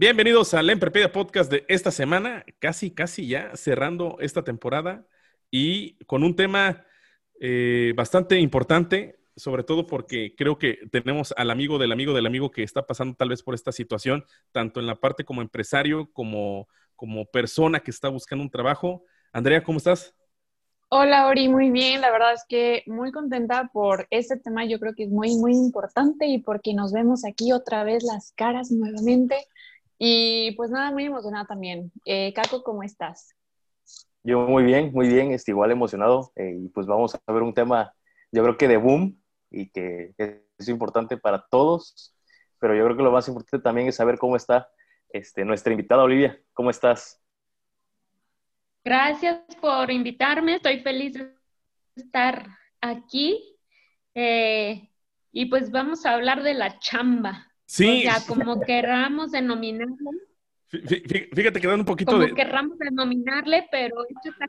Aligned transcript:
Bienvenidos 0.00 0.54
al 0.54 0.70
Emprepedia 0.70 1.10
Podcast 1.10 1.50
de 1.50 1.64
esta 1.66 1.90
semana, 1.90 2.44
casi, 2.60 2.92
casi 2.92 3.26
ya 3.26 3.56
cerrando 3.56 4.16
esta 4.20 4.44
temporada 4.44 5.04
y 5.50 5.96
con 6.04 6.22
un 6.22 6.36
tema 6.36 6.86
eh, 7.40 7.94
bastante 7.96 8.38
importante, 8.38 9.18
sobre 9.34 9.64
todo 9.64 9.88
porque 9.88 10.36
creo 10.36 10.56
que 10.56 10.78
tenemos 10.92 11.34
al 11.36 11.50
amigo 11.50 11.78
del 11.78 11.90
amigo 11.90 12.14
del 12.14 12.26
amigo 12.26 12.52
que 12.52 12.62
está 12.62 12.86
pasando 12.86 13.16
tal 13.16 13.30
vez 13.30 13.42
por 13.42 13.56
esta 13.56 13.72
situación, 13.72 14.24
tanto 14.52 14.78
en 14.78 14.86
la 14.86 15.00
parte 15.00 15.24
como 15.24 15.42
empresario, 15.42 16.08
como, 16.12 16.68
como 16.94 17.24
persona 17.24 17.80
que 17.80 17.90
está 17.90 18.08
buscando 18.08 18.44
un 18.44 18.50
trabajo. 18.50 19.02
Andrea, 19.32 19.64
¿cómo 19.64 19.78
estás? 19.78 20.14
Hola 20.90 21.26
Ori, 21.26 21.48
muy 21.48 21.70
bien. 21.70 22.02
La 22.02 22.12
verdad 22.12 22.34
es 22.34 22.44
que 22.48 22.84
muy 22.86 23.10
contenta 23.10 23.68
por 23.72 24.06
este 24.10 24.36
tema. 24.36 24.64
Yo 24.64 24.78
creo 24.78 24.94
que 24.94 25.02
es 25.02 25.10
muy, 25.10 25.36
muy 25.38 25.54
importante 25.54 26.28
y 26.28 26.38
porque 26.38 26.72
nos 26.72 26.92
vemos 26.92 27.24
aquí 27.24 27.50
otra 27.50 27.82
vez 27.82 28.04
las 28.04 28.30
caras 28.36 28.70
nuevamente. 28.70 29.34
Y 29.98 30.52
pues 30.52 30.70
nada, 30.70 30.92
muy 30.92 31.04
emocionada 31.04 31.44
también. 31.44 31.90
Eh, 32.04 32.32
Caco, 32.32 32.62
¿cómo 32.62 32.82
estás? 32.82 33.34
Yo 34.22 34.40
muy 34.40 34.62
bien, 34.62 34.92
muy 34.92 35.08
bien, 35.08 35.32
estoy 35.32 35.52
igual 35.52 35.72
emocionado. 35.72 36.32
Eh, 36.36 36.56
y 36.56 36.68
pues 36.68 36.86
vamos 36.86 37.14
a 37.14 37.32
ver 37.32 37.42
un 37.42 37.54
tema, 37.54 37.92
yo 38.30 38.42
creo 38.42 38.56
que 38.56 38.68
de 38.68 38.76
boom 38.76 39.20
y 39.50 39.70
que 39.70 40.14
es 40.58 40.68
importante 40.68 41.16
para 41.16 41.44
todos. 41.50 42.14
Pero 42.60 42.74
yo 42.74 42.84
creo 42.84 42.96
que 42.96 43.02
lo 43.02 43.12
más 43.12 43.26
importante 43.28 43.62
también 43.62 43.88
es 43.88 43.96
saber 43.96 44.18
cómo 44.18 44.36
está 44.36 44.68
este, 45.10 45.44
nuestra 45.44 45.72
invitada 45.72 46.02
Olivia. 46.02 46.40
¿Cómo 46.52 46.70
estás? 46.70 47.20
Gracias 48.84 49.40
por 49.60 49.90
invitarme. 49.90 50.56
Estoy 50.56 50.80
feliz 50.80 51.14
de 51.14 51.34
estar 51.96 52.46
aquí. 52.80 53.56
Eh, 54.14 54.90
y 55.32 55.46
pues 55.46 55.70
vamos 55.70 56.06
a 56.06 56.14
hablar 56.14 56.42
de 56.42 56.54
la 56.54 56.78
chamba. 56.78 57.47
Sí. 57.68 57.98
O 57.98 58.10
sea, 58.10 58.22
como 58.26 58.60
querramos 58.62 59.30
denominarle. 59.30 60.10
Fíjate 60.68 61.60
que 61.60 61.66
dando 61.66 61.82
un 61.82 61.84
poquito 61.84 62.12
como 62.12 62.24
de... 62.24 62.34
querramos 62.34 62.78
denominarle, 62.78 63.66
pero 63.70 63.94
esto 64.08 64.30
está... 64.30 64.46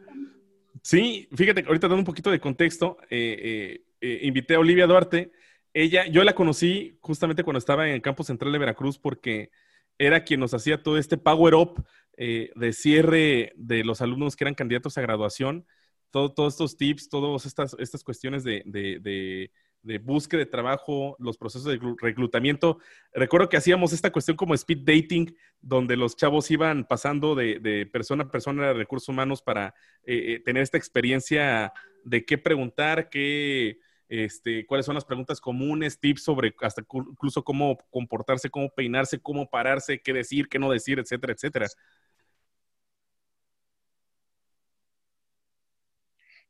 Sí, 0.82 1.28
fíjate, 1.36 1.66
ahorita 1.68 1.88
dando 1.88 2.00
un 2.00 2.06
poquito 2.06 2.32
de 2.32 2.40
contexto, 2.40 2.98
eh, 3.10 3.38
eh, 3.42 3.86
eh, 4.00 4.20
invité 4.24 4.56
a 4.56 4.60
Olivia 4.60 4.88
Duarte. 4.88 5.34
Ella, 5.74 6.08
yo 6.08 6.24
la 6.24 6.34
conocí 6.34 6.98
justamente 7.02 7.44
cuando 7.44 7.58
estaba 7.58 7.88
en 7.88 7.94
el 7.94 8.02
campo 8.02 8.24
central 8.24 8.54
de 8.54 8.60
Veracruz 8.60 8.98
porque 8.98 9.52
era 9.98 10.24
quien 10.24 10.40
nos 10.40 10.54
hacía 10.54 10.82
todo 10.82 10.98
este 10.98 11.18
power 11.18 11.56
up 11.56 11.84
de 12.16 12.74
cierre 12.74 13.54
de 13.56 13.84
los 13.86 14.02
alumnos 14.02 14.36
que 14.36 14.44
eran 14.46 14.56
candidatos 14.56 14.98
a 14.98 15.02
graduación, 15.02 15.66
todo, 16.10 16.34
todos 16.34 16.54
estos 16.54 16.76
tips, 16.76 17.08
todas 17.08 17.46
estas, 17.46 17.76
estas 17.80 18.04
cuestiones 18.04 18.44
de 18.44 18.64
de 18.66 19.52
búsqueda 19.82 20.40
de 20.40 20.46
trabajo, 20.46 21.16
los 21.20 21.38
procesos 21.38 21.66
de 21.66 21.80
reclutamiento. 22.00 22.80
Recuerdo 23.14 23.50
que 23.50 23.58
hacíamos 23.58 23.94
esta 23.94 24.12
cuestión 24.12 24.38
como 24.38 24.54
speed 24.54 24.80
dating, 24.80 25.36
donde 25.62 25.96
los 25.96 26.16
chavos 26.16 26.50
iban 26.52 26.86
pasando 26.86 27.36
de, 27.36 27.90
persona 27.92 28.24
a 28.24 28.32
persona 28.32 28.68
de 28.68 28.74
recursos 28.74 29.10
humanos 29.10 29.42
para 29.42 29.74
eh, 30.04 30.36
eh, 30.36 30.40
tener 30.44 30.64
esta 30.64 30.78
experiencia 30.78 31.74
de 32.04 32.26
qué 32.26 32.38
preguntar, 32.38 33.10
qué, 33.10 33.80
este, 34.10 34.66
cuáles 34.66 34.88
son 34.88 34.96
las 34.96 35.06
preguntas 35.06 35.40
comunes, 35.40 36.00
tips 36.00 36.24
sobre 36.24 36.54
hasta 36.62 36.82
incluso 36.82 37.44
cómo 37.44 37.78
comportarse, 37.92 38.50
cómo 38.50 38.70
peinarse, 38.70 39.20
cómo 39.20 39.50
pararse, 39.50 40.02
qué 40.02 40.14
decir, 40.14 40.50
qué 40.50 40.58
no 40.58 40.72
decir, 40.72 40.98
etcétera, 40.98 41.34
etcétera. 41.34 41.68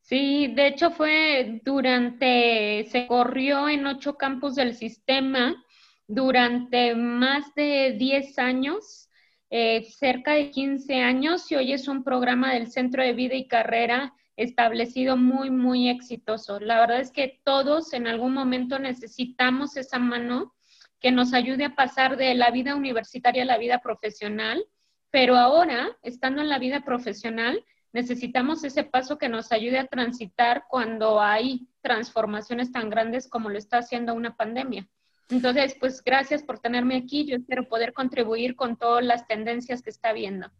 Sí, 0.09 0.47
de 0.47 0.65
hecho 0.65 0.89
fue 0.89 1.61
durante, 1.63 2.83
se 2.89 3.05
corrió 3.05 3.69
en 3.69 3.85
ocho 3.85 4.17
campos 4.17 4.55
del 4.55 4.73
sistema 4.73 5.63
durante 6.07 6.95
más 6.95 7.53
de 7.53 7.95
10 7.95 8.39
años, 8.39 9.07
eh, 9.51 9.83
cerca 9.83 10.33
de 10.33 10.49
15 10.49 11.01
años, 11.01 11.51
y 11.51 11.57
hoy 11.57 11.73
es 11.73 11.87
un 11.87 12.03
programa 12.03 12.55
del 12.55 12.71
Centro 12.71 13.03
de 13.03 13.13
Vida 13.13 13.35
y 13.35 13.47
Carrera 13.47 14.15
establecido 14.35 15.15
muy, 15.15 15.51
muy 15.51 15.89
exitoso. 15.89 16.59
La 16.59 16.79
verdad 16.79 17.01
es 17.01 17.11
que 17.11 17.39
todos 17.43 17.93
en 17.93 18.07
algún 18.07 18.33
momento 18.33 18.79
necesitamos 18.79 19.77
esa 19.77 19.99
mano 19.99 20.55
que 20.99 21.11
nos 21.11 21.35
ayude 21.35 21.65
a 21.65 21.75
pasar 21.75 22.17
de 22.17 22.33
la 22.33 22.49
vida 22.49 22.73
universitaria 22.73 23.43
a 23.43 23.45
la 23.45 23.59
vida 23.59 23.77
profesional, 23.83 24.65
pero 25.11 25.35
ahora, 25.35 25.99
estando 26.01 26.41
en 26.41 26.49
la 26.49 26.57
vida 26.57 26.83
profesional, 26.83 27.63
necesitamos 27.93 28.63
ese 28.63 28.83
paso 28.83 29.17
que 29.17 29.29
nos 29.29 29.51
ayude 29.51 29.79
a 29.79 29.87
transitar 29.87 30.63
cuando 30.69 31.21
hay 31.21 31.67
transformaciones 31.81 32.71
tan 32.71 32.89
grandes 32.89 33.27
como 33.27 33.49
lo 33.49 33.57
está 33.57 33.79
haciendo 33.79 34.13
una 34.13 34.35
pandemia. 34.35 34.87
Entonces, 35.29 35.75
pues 35.79 36.03
gracias 36.03 36.43
por 36.43 36.59
tenerme 36.59 36.97
aquí. 36.97 37.25
Yo 37.25 37.35
espero 37.35 37.67
poder 37.67 37.93
contribuir 37.93 38.55
con 38.55 38.77
todas 38.77 39.05
las 39.05 39.27
tendencias 39.27 39.81
que 39.81 39.91
está 39.91 40.11
viendo. 40.11 40.51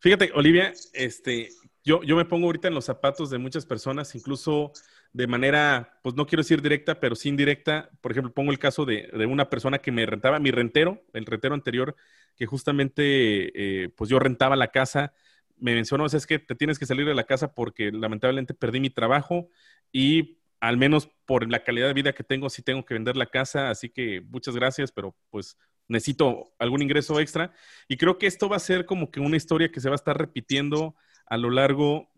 Fíjate, 0.00 0.32
Olivia, 0.34 0.72
este, 0.92 1.50
yo, 1.84 2.02
yo 2.02 2.16
me 2.16 2.24
pongo 2.24 2.46
ahorita 2.46 2.68
en 2.68 2.74
los 2.74 2.86
zapatos 2.86 3.30
de 3.30 3.38
muchas 3.38 3.64
personas, 3.64 4.14
incluso 4.14 4.72
de 5.12 5.26
manera, 5.26 5.98
pues 6.02 6.14
no 6.16 6.26
quiero 6.26 6.42
decir 6.42 6.62
directa, 6.62 6.98
pero 6.98 7.14
sí 7.14 7.28
indirecta. 7.28 7.90
Por 8.00 8.12
ejemplo, 8.12 8.32
pongo 8.32 8.50
el 8.50 8.58
caso 8.58 8.84
de, 8.84 9.08
de 9.12 9.26
una 9.26 9.48
persona 9.48 9.78
que 9.78 9.92
me 9.92 10.04
rentaba, 10.04 10.40
mi 10.40 10.50
rentero, 10.50 11.02
el 11.12 11.24
rentero 11.24 11.54
anterior, 11.54 11.94
que 12.36 12.46
justamente, 12.46 13.84
eh, 13.84 13.88
pues 13.90 14.10
yo 14.10 14.18
rentaba 14.18 14.56
la 14.56 14.68
casa 14.68 15.12
me 15.60 15.74
mencionó, 15.74 16.06
es 16.06 16.26
que 16.26 16.38
te 16.38 16.54
tienes 16.54 16.78
que 16.78 16.86
salir 16.86 17.06
de 17.06 17.14
la 17.14 17.24
casa 17.24 17.54
porque 17.54 17.90
lamentablemente 17.92 18.54
perdí 18.54 18.80
mi 18.80 18.90
trabajo 18.90 19.48
y 19.92 20.38
al 20.60 20.76
menos 20.76 21.08
por 21.24 21.48
la 21.50 21.62
calidad 21.62 21.86
de 21.88 21.94
vida 21.94 22.14
que 22.14 22.24
tengo, 22.24 22.50
sí 22.50 22.62
tengo 22.62 22.84
que 22.84 22.94
vender 22.94 23.16
la 23.16 23.26
casa, 23.26 23.70
así 23.70 23.90
que 23.90 24.20
muchas 24.20 24.54
gracias, 24.54 24.92
pero 24.92 25.16
pues 25.30 25.56
necesito 25.86 26.52
algún 26.58 26.82
ingreso 26.82 27.18
extra. 27.20 27.52
Y 27.88 27.96
creo 27.96 28.18
que 28.18 28.26
esto 28.26 28.48
va 28.48 28.56
a 28.56 28.60
ser 28.60 28.84
como 28.86 29.10
que 29.10 29.20
una 29.20 29.36
historia 29.36 29.70
que 29.70 29.80
se 29.80 29.88
va 29.88 29.94
a 29.94 29.96
estar 29.96 30.16
repitiendo 30.16 30.94
a 31.26 31.36
lo 31.36 31.50
largo 31.50 32.10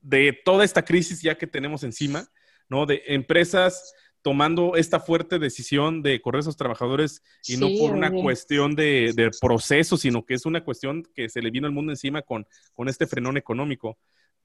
de 0.00 0.38
toda 0.44 0.64
esta 0.64 0.84
crisis 0.84 1.22
ya 1.22 1.36
que 1.36 1.46
tenemos 1.46 1.82
encima, 1.82 2.28
¿no? 2.68 2.86
De 2.86 3.02
empresas 3.06 3.92
tomando 4.22 4.76
esta 4.76 5.00
fuerte 5.00 5.38
decisión 5.38 6.02
de 6.02 6.20
correr 6.20 6.38
a 6.38 6.40
esos 6.40 6.56
trabajadores 6.56 7.22
y 7.46 7.56
no 7.56 7.68
por 7.78 7.92
una 7.96 8.10
cuestión 8.10 8.74
de, 8.74 9.30
proceso, 9.40 9.96
sino 9.96 10.24
que 10.24 10.34
es 10.34 10.46
una 10.46 10.64
cuestión 10.64 11.02
que 11.14 11.28
se 11.28 11.40
le 11.42 11.50
vino 11.50 11.66
al 11.66 11.72
mundo 11.72 11.92
encima 11.92 12.22
con, 12.22 12.46
con 12.74 12.88
este 12.88 13.06
frenón 13.06 13.36
económico. 13.36 13.98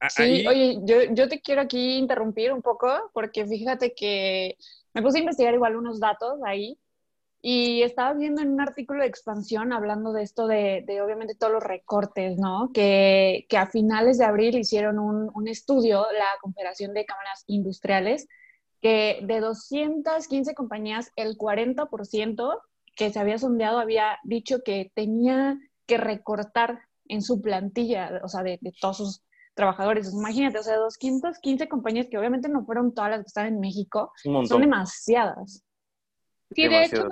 Sí, 0.09 0.45
oye, 0.45 0.79
yo, 0.83 1.03
yo 1.13 1.29
te 1.29 1.41
quiero 1.41 1.61
aquí 1.61 1.97
interrumpir 1.97 2.51
un 2.51 2.61
poco 2.61 2.89
porque 3.13 3.45
fíjate 3.45 3.93
que 3.93 4.57
me 4.93 5.01
puse 5.01 5.17
a 5.17 5.21
investigar 5.21 5.53
igual 5.53 5.75
unos 5.75 5.99
datos 5.99 6.39
ahí 6.45 6.77
y 7.47 7.83
estaba 7.83 8.13
viendo 8.13 8.41
en 8.41 8.49
un 8.49 8.61
artículo 8.61 9.03
de 9.03 9.07
expansión 9.07 9.71
hablando 9.71 10.13
de 10.13 10.23
esto 10.23 10.47
de, 10.47 10.83
de 10.87 11.01
obviamente 11.01 11.35
todos 11.35 11.53
los 11.53 11.63
recortes, 11.63 12.37
¿no? 12.37 12.71
Que, 12.73 13.45
que, 13.49 13.57
a 13.57 13.67
finales 13.67 14.17
de 14.17 14.25
abril 14.25 14.57
hicieron 14.57 14.97
un, 14.97 15.29
un 15.31 15.47
estudio, 15.47 16.07
la 16.11 16.25
Confederación 16.41 16.93
de 16.95 17.05
Cámaras 17.05 17.43
Industriales, 17.45 18.27
que 18.85 19.17
de 19.23 19.39
215 19.39 20.53
compañías, 20.53 21.11
el 21.15 21.39
40% 21.39 22.61
que 22.95 23.09
se 23.09 23.19
había 23.19 23.39
sondeado 23.39 23.79
había 23.79 24.19
dicho 24.23 24.59
que 24.63 24.91
tenía 24.93 25.57
que 25.87 25.97
recortar 25.97 26.81
en 27.07 27.23
su 27.23 27.41
plantilla, 27.41 28.21
o 28.23 28.27
sea, 28.27 28.43
de, 28.43 28.59
todos 28.79 28.97
sus 28.97 29.23
trabajadores. 29.55 30.13
Imagínate, 30.13 30.59
o 30.59 30.61
sea, 30.61 30.77
215 30.77 31.67
compañías 31.67 32.05
que 32.11 32.19
obviamente 32.19 32.47
no 32.47 32.63
fueron 32.63 32.93
todas 32.93 33.09
las 33.09 33.21
que 33.21 33.27
están 33.29 33.47
en 33.47 33.59
México, 33.59 34.11
son 34.23 34.61
demasiadas. 34.61 35.63
Sí, 36.51 36.67
de 36.67 36.83
hecho, 36.83 37.07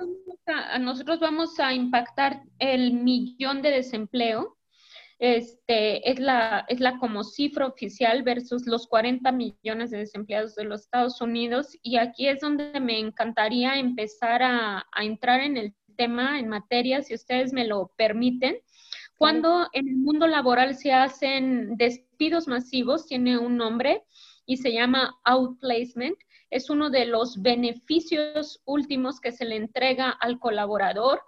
nosotros 0.79 1.19
vamos 1.21 1.59
a 1.59 1.73
impactar 1.73 2.43
el 2.59 2.93
millón 2.93 3.63
de 3.63 3.71
desempleo 3.71 4.57
este, 5.19 6.09
es, 6.09 6.19
la, 6.19 6.65
es 6.67 6.79
la 6.79 6.97
como 6.97 7.23
cifra 7.23 7.67
oficial 7.67 8.23
versus 8.23 8.65
los 8.65 8.87
40 8.87 9.31
millones 9.31 9.91
de 9.91 9.99
desempleados 9.99 10.55
de 10.55 10.65
los 10.65 10.81
Estados 10.81 11.21
Unidos. 11.21 11.77
Y 11.81 11.97
aquí 11.97 12.27
es 12.27 12.41
donde 12.41 12.79
me 12.79 12.99
encantaría 12.99 13.77
empezar 13.79 14.43
a, 14.43 14.85
a 14.91 15.03
entrar 15.03 15.41
en 15.41 15.57
el 15.57 15.73
tema, 15.95 16.39
en 16.39 16.49
materia, 16.49 17.01
si 17.01 17.13
ustedes 17.13 17.53
me 17.53 17.67
lo 17.67 17.91
permiten. 17.95 18.57
Cuando 19.17 19.69
en 19.73 19.87
el 19.87 19.95
mundo 19.95 20.27
laboral 20.27 20.75
se 20.75 20.91
hacen 20.91 21.77
despidos 21.77 22.47
masivos, 22.47 23.07
tiene 23.07 23.37
un 23.37 23.57
nombre, 23.57 24.03
y 24.45 24.57
se 24.57 24.73
llama 24.73 25.15
outplacement. 25.23 26.17
Es 26.49 26.69
uno 26.69 26.89
de 26.89 27.05
los 27.05 27.41
beneficios 27.41 28.61
últimos 28.65 29.19
que 29.19 29.31
se 29.31 29.45
le 29.45 29.55
entrega 29.55 30.09
al 30.09 30.39
colaborador 30.39 31.21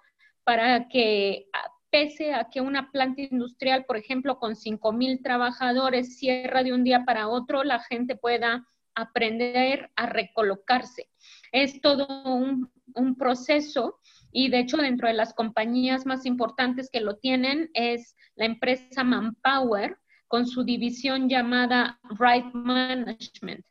para 0.44 0.88
que 0.88 1.48
pese 1.96 2.34
a 2.34 2.50
que 2.50 2.60
una 2.60 2.92
planta 2.92 3.22
industrial, 3.22 3.86
por 3.86 3.96
ejemplo, 3.96 4.38
con 4.38 4.56
5.000 4.56 5.24
trabajadores 5.24 6.18
cierra 6.18 6.62
de 6.62 6.74
un 6.74 6.84
día 6.84 7.06
para 7.06 7.30
otro, 7.30 7.64
la 7.64 7.80
gente 7.80 8.18
pueda 8.18 8.68
aprender 8.96 9.90
a 9.96 10.06
recolocarse. 10.06 11.08
Es 11.54 11.80
todo 11.80 12.06
un, 12.26 12.70
un 12.96 13.16
proceso 13.16 14.02
y 14.34 14.50
de 14.50 14.60
hecho 14.60 14.76
dentro 14.76 15.08
de 15.08 15.14
las 15.14 15.34
compañías 15.34 16.06
más 16.06 16.26
importantes 16.26 16.90
que 16.92 17.00
lo 17.00 17.16
tienen 17.16 17.70
es 17.74 18.18
la 18.36 18.44
empresa 18.44 19.06
Manpower 19.06 19.98
con 20.28 20.48
su 20.48 20.66
división 20.66 21.30
llamada 21.30 21.98
Right 22.20 22.54
Management. 22.54 23.66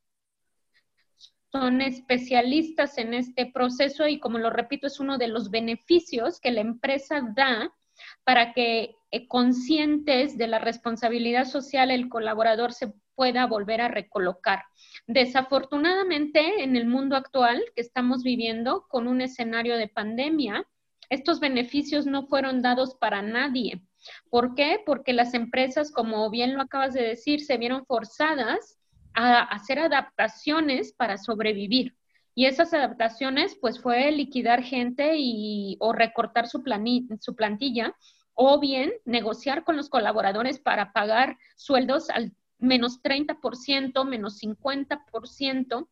Son 1.53 1.82
especialistas 1.82 2.97
en 2.97 3.12
este 3.12 3.53
proceso 3.53 4.09
y 4.09 4.19
como 4.19 4.38
lo 4.38 4.49
repito, 4.49 4.87
es 4.87 4.99
uno 4.99 5.19
de 5.19 5.29
los 5.29 5.50
beneficios 5.50 6.41
que 6.41 6.53
la 6.53 6.62
empresa 6.62 7.21
da 7.37 7.71
para 8.25 8.53
que 8.53 8.97
eh, 9.11 9.29
conscientes 9.29 10.37
de 10.37 10.47
la 10.47 10.59
responsabilidad 10.59 11.44
social 11.44 11.91
el 11.91 12.09
colaborador 12.09 12.73
se 12.73 12.93
pueda 13.15 13.47
volver 13.47 13.81
a 13.81 13.88
recolocar. 13.88 14.65
Desafortunadamente, 15.06 16.62
en 16.65 16.76
el 16.76 16.87
mundo 16.87 17.17
actual 17.17 17.62
que 17.75 17.82
estamos 17.82 18.23
viviendo 18.23 18.87
con 18.88 19.06
un 19.06 19.21
escenario 19.21 19.76
de 19.76 19.88
pandemia, 19.88 20.67
estos 21.11 21.38
beneficios 21.38 22.06
no 22.06 22.26
fueron 22.26 22.62
dados 22.62 22.97
para 22.97 23.23
nadie. 23.23 23.82
¿Por 24.31 24.55
qué? 24.55 24.81
Porque 24.85 25.12
las 25.12 25.35
empresas, 25.35 25.93
como 25.93 26.29
bien 26.31 26.55
lo 26.55 26.62
acabas 26.62 26.94
de 26.94 27.03
decir, 27.03 27.41
se 27.44 27.56
vieron 27.56 27.85
forzadas 27.87 28.79
a 29.15 29.43
hacer 29.43 29.79
adaptaciones 29.79 30.93
para 30.93 31.19
sobrevivir. 31.19 31.94
Y 32.34 32.46
esas 32.46 32.75
adaptaciones, 32.75 33.56
pues, 33.60 33.81
fue 33.81 34.10
liquidar 34.10 34.62
gente 34.62 35.14
y, 35.16 35.76
o 35.81 35.92
recortar 35.92 36.48
su, 36.48 36.62
su 37.20 37.36
plantilla, 37.36 37.96
o 38.34 38.58
bien 38.58 38.92
negociar 39.04 39.64
con 39.64 39.76
los 39.76 39.88
colaboradores 39.88 40.58
para 40.58 40.92
pagar 40.92 41.38
sueldos 41.56 42.10
al 42.10 42.32
menos 42.58 43.00
30%, 43.02 44.04
menos 44.04 44.40
50%, 44.40 45.88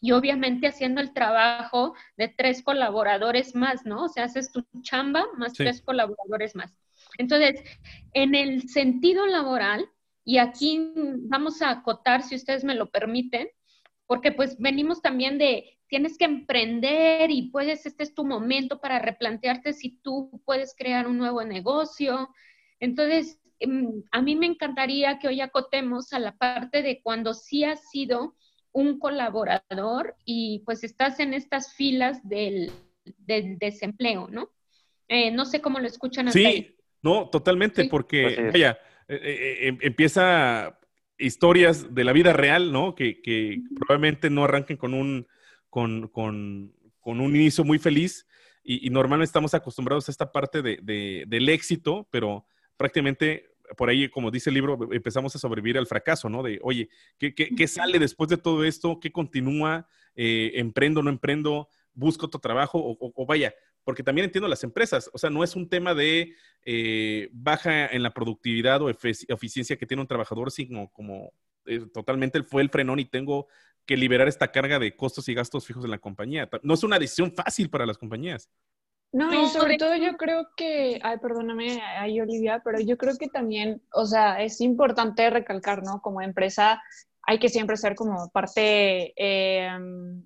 y 0.00 0.12
obviamente 0.12 0.66
haciendo 0.66 1.00
el 1.00 1.12
trabajo 1.12 1.94
de 2.16 2.28
tres 2.28 2.62
colaboradores 2.62 3.54
más, 3.54 3.84
¿no? 3.84 4.04
O 4.04 4.08
sea, 4.08 4.24
haces 4.24 4.50
tu 4.50 4.64
chamba 4.80 5.26
más 5.36 5.52
tres 5.52 5.82
colaboradores 5.82 6.56
más. 6.56 6.74
Entonces, 7.18 7.62
en 8.14 8.34
el 8.34 8.68
sentido 8.68 9.26
laboral, 9.26 9.88
y 10.24 10.38
aquí 10.38 10.92
vamos 10.94 11.60
a 11.60 11.70
acotar, 11.70 12.22
si 12.22 12.34
ustedes 12.34 12.64
me 12.64 12.74
lo 12.74 12.90
permiten, 12.90 13.48
porque 14.10 14.32
pues 14.32 14.58
venimos 14.58 15.00
también 15.00 15.38
de, 15.38 15.78
tienes 15.86 16.18
que 16.18 16.24
emprender 16.24 17.30
y 17.30 17.42
puedes, 17.42 17.86
este 17.86 18.02
es 18.02 18.12
tu 18.12 18.24
momento 18.24 18.80
para 18.80 18.98
replantearte 18.98 19.72
si 19.72 20.00
tú 20.02 20.42
puedes 20.44 20.74
crear 20.76 21.06
un 21.06 21.16
nuevo 21.16 21.44
negocio. 21.44 22.28
Entonces, 22.80 23.40
em, 23.60 24.02
a 24.10 24.20
mí 24.20 24.34
me 24.34 24.46
encantaría 24.46 25.20
que 25.20 25.28
hoy 25.28 25.40
acotemos 25.40 26.12
a 26.12 26.18
la 26.18 26.36
parte 26.36 26.82
de 26.82 27.00
cuando 27.00 27.34
sí 27.34 27.62
ha 27.62 27.76
sido 27.76 28.34
un 28.72 28.98
colaborador 28.98 30.16
y 30.24 30.64
pues 30.66 30.82
estás 30.82 31.20
en 31.20 31.32
estas 31.32 31.72
filas 31.74 32.18
del, 32.28 32.72
desempleo, 33.14 34.26
¿no? 34.28 34.50
Eh, 35.06 35.30
no 35.30 35.44
sé 35.44 35.60
cómo 35.60 35.78
lo 35.78 35.86
escuchan. 35.86 36.32
Sí, 36.32 36.76
no, 37.00 37.30
totalmente, 37.30 37.84
porque, 37.84 38.50
vaya, 38.52 38.76
eh, 39.06 39.20
eh, 39.22 39.68
em, 39.68 39.78
empieza 39.82 40.79
historias 41.20 41.94
de 41.94 42.04
la 42.04 42.12
vida 42.12 42.32
real, 42.32 42.72
¿no? 42.72 42.94
Que, 42.94 43.62
probablemente 43.76 44.30
no 44.30 44.44
arranquen 44.44 44.76
con 44.76 44.94
un, 44.94 45.26
con, 45.68 46.08
con, 46.08 46.74
con 47.00 47.20
un 47.20 47.36
inicio 47.36 47.64
muy 47.64 47.78
feliz 47.78 48.26
y, 48.62 48.90
normalmente 48.90 49.28
estamos 49.28 49.54
acostumbrados 49.54 50.08
a 50.08 50.12
esta 50.12 50.32
parte 50.32 50.62
de, 50.62 51.24
del 51.26 51.48
éxito, 51.48 52.08
pero 52.10 52.46
prácticamente 52.76 53.50
por 53.76 53.88
ahí, 53.88 54.08
como 54.08 54.30
dice 54.30 54.50
el 54.50 54.54
libro, 54.54 54.78
empezamos 54.92 55.34
a 55.34 55.38
sobrevivir 55.38 55.78
al 55.78 55.86
fracaso, 55.86 56.28
¿no? 56.28 56.42
De, 56.42 56.58
oye, 56.62 56.88
¿qué, 57.18 57.34
qué, 57.34 57.68
sale 57.68 57.98
después 57.98 58.28
de 58.28 58.36
todo 58.36 58.64
esto? 58.64 58.98
¿Qué 59.00 59.12
continúa? 59.12 59.88
Eh, 60.16 60.52
¿Emprendo, 60.54 61.02
no 61.02 61.10
emprendo? 61.10 61.68
¿Busco 61.94 62.26
otro 62.26 62.40
trabajo? 62.40 62.96
O, 63.00 63.26
vaya, 63.26 63.54
porque 63.84 64.02
también 64.02 64.26
entiendo 64.26 64.48
las 64.48 64.64
empresas, 64.64 65.10
o 65.12 65.18
sea, 65.18 65.30
no 65.30 65.42
es 65.42 65.56
un 65.56 65.68
tema 65.68 65.94
de 65.94 66.34
eh, 66.64 67.28
baja 67.32 67.86
en 67.86 68.02
la 68.02 68.12
productividad 68.12 68.82
o 68.82 68.90
eficiencia 68.90 69.76
que 69.76 69.86
tiene 69.86 70.02
un 70.02 70.08
trabajador, 70.08 70.50
sino 70.50 70.88
como 70.92 71.32
eh, 71.66 71.86
totalmente 71.92 72.42
fue 72.42 72.62
el 72.62 72.70
frenón 72.70 72.98
y 72.98 73.04
tengo 73.04 73.46
que 73.86 73.96
liberar 73.96 74.28
esta 74.28 74.52
carga 74.52 74.78
de 74.78 74.94
costos 74.94 75.28
y 75.28 75.34
gastos 75.34 75.66
fijos 75.66 75.84
en 75.84 75.90
la 75.90 75.98
compañía. 75.98 76.48
No 76.62 76.74
es 76.74 76.84
una 76.84 76.98
decisión 76.98 77.32
fácil 77.32 77.70
para 77.70 77.86
las 77.86 77.98
compañías. 77.98 78.50
No, 79.12 79.32
y 79.34 79.48
sobre 79.48 79.76
todo 79.76 79.96
yo 79.96 80.16
creo 80.16 80.48
que, 80.56 81.00
ay, 81.02 81.18
perdóname 81.18 81.82
ahí 81.82 82.20
Olivia, 82.20 82.62
pero 82.64 82.78
yo 82.78 82.96
creo 82.96 83.16
que 83.18 83.26
también, 83.26 83.82
o 83.92 84.06
sea, 84.06 84.40
es 84.40 84.60
importante 84.60 85.28
recalcar, 85.30 85.82
¿no? 85.82 86.00
Como 86.00 86.22
empresa 86.22 86.80
hay 87.30 87.38
que 87.38 87.48
siempre 87.48 87.76
ser 87.76 87.94
como 87.94 88.28
parte, 88.30 89.12
eh, 89.16 89.70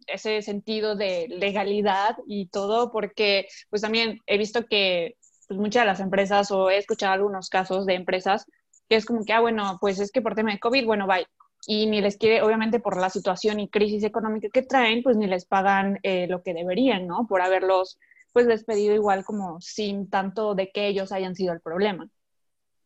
ese 0.06 0.40
sentido 0.40 0.96
de 0.96 1.26
legalidad 1.28 2.16
y 2.26 2.46
todo, 2.46 2.90
porque 2.90 3.46
pues 3.68 3.82
también 3.82 4.20
he 4.24 4.38
visto 4.38 4.64
que 4.64 5.18
pues, 5.46 5.60
muchas 5.60 5.82
de 5.82 5.86
las 5.86 6.00
empresas, 6.00 6.50
o 6.50 6.70
he 6.70 6.78
escuchado 6.78 7.12
algunos 7.12 7.50
casos 7.50 7.84
de 7.84 7.92
empresas, 7.92 8.46
que 8.88 8.96
es 8.96 9.04
como 9.04 9.22
que, 9.22 9.34
ah, 9.34 9.40
bueno, 9.40 9.76
pues 9.82 10.00
es 10.00 10.10
que 10.10 10.22
por 10.22 10.34
tema 10.34 10.52
de 10.52 10.58
COVID, 10.58 10.86
bueno, 10.86 11.06
bye. 11.06 11.26
Y 11.66 11.86
ni 11.88 12.00
les 12.00 12.16
quiere, 12.16 12.40
obviamente 12.40 12.80
por 12.80 12.98
la 12.98 13.10
situación 13.10 13.60
y 13.60 13.68
crisis 13.68 14.02
económica 14.02 14.48
que 14.50 14.62
traen, 14.62 15.02
pues 15.02 15.18
ni 15.18 15.26
les 15.26 15.44
pagan 15.44 15.98
eh, 16.02 16.26
lo 16.26 16.42
que 16.42 16.54
deberían, 16.54 17.06
¿no? 17.06 17.26
Por 17.28 17.42
haberlos 17.42 17.98
pues 18.32 18.46
despedido 18.46 18.94
igual 18.94 19.26
como 19.26 19.60
sin 19.60 20.08
tanto 20.08 20.54
de 20.54 20.70
que 20.70 20.88
ellos 20.88 21.12
hayan 21.12 21.34
sido 21.34 21.52
el 21.52 21.60
problema. 21.60 22.08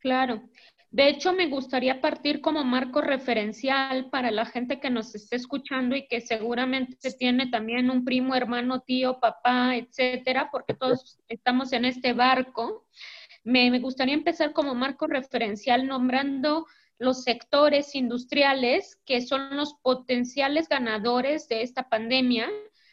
Claro. 0.01 0.43
De 0.91 1.09
hecho, 1.09 1.35
me 1.35 1.49
gustaría 1.49 2.01
partir 2.01 2.41
como 2.41 2.65
marco 2.65 3.03
referencial 3.03 4.09
para 4.09 4.31
la 4.31 4.47
gente 4.47 4.81
que 4.81 4.89
nos 4.89 5.15
esté 5.15 5.37
escuchando 5.37 5.95
y 5.95 6.07
que 6.09 6.23
seguramente 6.23 7.13
tiene 7.13 7.49
también 7.49 7.91
un 7.91 8.05
primo, 8.05 8.35
hermano, 8.35 8.81
tío, 8.81 9.21
papá, 9.21 9.77
etcétera, 9.77 10.49
porque 10.51 10.73
todos 10.73 11.19
estamos 11.29 11.73
en 11.75 11.85
este 11.85 12.15
barco. 12.15 12.87
Me, 13.45 13.71
me 13.71 13.81
gustaría 13.81 14.15
empezar 14.15 14.55
como 14.55 14.75
marco 14.75 15.07
referencial 15.07 15.87
nombrando 15.87 16.67
los 16.99 17.23
sectores 17.23 17.95
industriales 17.95 18.99
que 19.05 19.21
son 19.21 19.57
los 19.57 19.75
potenciales 19.75 20.69
ganadores 20.69 21.49
de 21.49 21.63
esta 21.63 21.89
pandemia, 21.89 22.49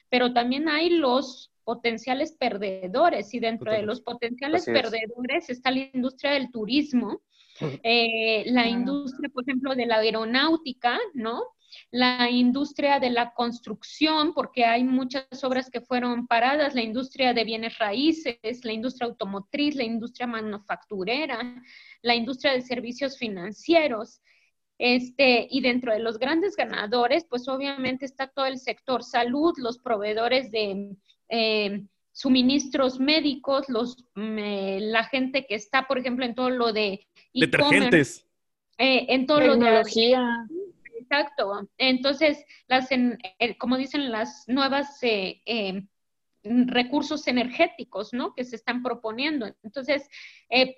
pero 0.09 0.33
también 0.33 0.67
hay 0.67 0.89
los 0.89 1.51
potenciales 1.63 2.33
perdedores 2.33 3.33
y 3.33 3.39
dentro 3.39 3.71
de 3.71 3.81
los 3.81 4.01
potenciales 4.01 4.65
perdedores 4.65 5.49
está 5.49 5.71
la 5.71 5.89
industria 5.91 6.33
del 6.33 6.51
turismo, 6.51 7.21
eh, 7.61 8.43
la 8.47 8.67
industria, 8.67 9.29
por 9.33 9.43
ejemplo, 9.43 9.75
de 9.75 9.85
la 9.85 9.97
aeronáutica, 9.97 10.99
¿no? 11.13 11.43
La 11.91 12.29
industria 12.29 12.99
de 12.99 13.09
la 13.09 13.33
construcción, 13.33 14.33
porque 14.33 14.65
hay 14.65 14.83
muchas 14.83 15.43
obras 15.43 15.69
que 15.69 15.81
fueron 15.81 16.27
paradas, 16.27 16.75
la 16.75 16.83
industria 16.83 17.33
de 17.33 17.43
bienes 17.43 17.77
raíces, 17.77 18.63
la 18.63 18.73
industria 18.73 19.07
automotriz, 19.07 19.75
la 19.75 19.83
industria 19.83 20.27
manufacturera, 20.27 21.63
la 22.01 22.15
industria 22.15 22.53
de 22.53 22.61
servicios 22.61 23.17
financieros. 23.17 24.21
Este, 24.77 25.47
y 25.49 25.61
dentro 25.61 25.93
de 25.93 25.99
los 25.99 26.19
grandes 26.19 26.55
ganadores, 26.57 27.25
pues 27.29 27.47
obviamente 27.47 28.05
está 28.05 28.27
todo 28.27 28.45
el 28.45 28.59
sector 28.59 29.03
salud, 29.03 29.53
los 29.57 29.77
proveedores 29.77 30.51
de 30.51 30.97
eh, 31.29 31.85
suministros 32.11 32.99
médicos, 32.99 33.67
los, 33.67 34.05
la 34.15 35.03
gente 35.05 35.45
que 35.45 35.55
está, 35.55 35.85
por 35.85 35.97
ejemplo, 35.97 36.25
en 36.25 36.33
todo 36.33 36.49
lo 36.49 36.71
de 36.71 37.05
detergentes, 37.41 38.25
eh, 38.77 39.05
en 39.09 39.25
todo 39.25 39.39
tecnología. 39.39 40.19
Lo 40.49 40.55
de, 40.55 40.99
exacto. 40.99 41.69
Entonces, 41.77 42.43
las, 42.67 42.89
eh, 42.91 43.57
como 43.57 43.77
dicen 43.77 44.11
las 44.11 44.45
nuevas 44.47 44.99
recursos 46.43 47.27
energéticos, 47.27 48.13
¿no? 48.13 48.35
Que 48.35 48.43
se 48.43 48.55
están 48.55 48.83
proponiendo. 48.83 49.47
Entonces, 49.63 50.07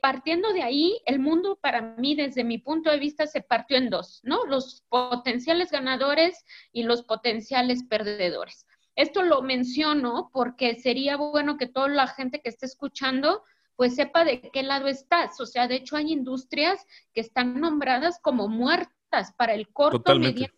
partiendo 0.02 0.54
de 0.54 0.64
ahí, 0.64 1.02
el 1.06 1.20
mundo 1.20 1.60
para 1.62 1.82
mí, 1.98 2.16
desde 2.16 2.44
mi 2.44 2.58
punto 2.58 2.90
de 2.90 3.00
vista, 3.00 3.28
se 3.28 3.42
partió 3.42 3.78
en 3.78 3.90
dos, 3.90 4.22
¿no? 4.24 4.46
Los 4.46 4.86
potenciales 4.90 5.72
ganadores 5.72 6.46
y 6.72 6.84
los 6.84 7.04
potenciales 7.04 7.84
perdedores. 7.84 8.66
Esto 8.98 9.22
lo 9.22 9.44
menciono 9.44 10.32
porque 10.34 10.76
sería 10.80 11.18
bueno 11.18 11.58
que 11.58 11.68
toda 11.68 11.88
la 11.88 12.08
gente 12.08 12.42
que 12.42 12.50
esté 12.50 12.66
escuchando 12.66 13.44
pues 13.78 13.96
sepa 13.96 14.26
de 14.26 14.42
qué 14.42 14.64
lado 14.64 14.88
estás. 14.88 15.40
O 15.40 15.46
sea, 15.46 15.70
de 15.70 15.76
hecho 15.76 15.96
hay 15.96 16.12
industrias 16.12 16.86
que 17.14 17.22
están 17.22 17.62
nombradas 17.62 18.20
como 18.22 18.50
muertas 18.50 19.34
para 19.38 19.54
el 19.54 19.70
corto, 19.70 20.20
mediano, 20.20 20.54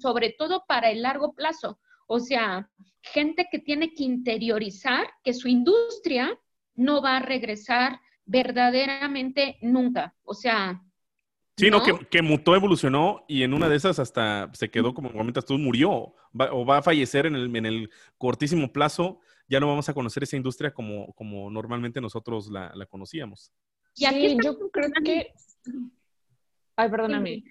sobre 0.00 0.30
todo 0.30 0.64
para 0.66 0.90
el 0.90 1.02
largo 1.02 1.34
plazo. 1.34 1.78
O 2.08 2.18
sea, 2.18 2.70
gente 3.02 3.46
que 3.52 3.60
tiene 3.60 3.94
que 3.94 4.02
interiorizar 4.04 5.06
que 5.22 5.34
su 5.34 5.48
industria 5.48 6.36
no 6.74 7.02
va 7.02 7.18
a 7.18 7.22
regresar 7.22 8.00
verdaderamente 8.24 9.58
nunca. 9.60 10.14
O 10.24 10.34
sea, 10.34 10.82
Sí, 11.58 11.70
no, 11.70 11.82
que, 11.82 12.22
mutó, 12.22 12.56
evolucionó 12.56 13.24
y 13.28 13.42
en 13.42 13.52
una 13.52 13.68
de 13.68 13.76
esas 13.76 13.98
hasta 13.98 14.50
se 14.54 14.70
quedó, 14.70 14.94
como 14.94 15.12
comentas 15.12 15.44
tú, 15.44 15.58
murió 15.58 16.14
o 16.32 16.66
va 16.66 16.78
a 16.78 16.82
fallecer 16.82 17.26
en 17.26 17.36
el, 17.36 17.54
en 17.54 17.66
el 17.66 17.90
cortísimo 18.16 18.72
plazo. 18.72 19.20
Ya 19.52 19.60
no 19.60 19.66
vamos 19.66 19.86
a 19.90 19.92
conocer 19.92 20.22
esa 20.22 20.38
industria 20.38 20.72
como, 20.72 21.12
como 21.12 21.50
normalmente 21.50 22.00
nosotros 22.00 22.48
la, 22.48 22.72
la 22.74 22.86
conocíamos. 22.86 23.52
Y 23.94 24.06
aquí 24.06 24.34
yo 24.42 24.58
creo 24.70 24.88
que... 25.04 25.34
Ay, 26.74 26.88
perdóname. 26.88 27.44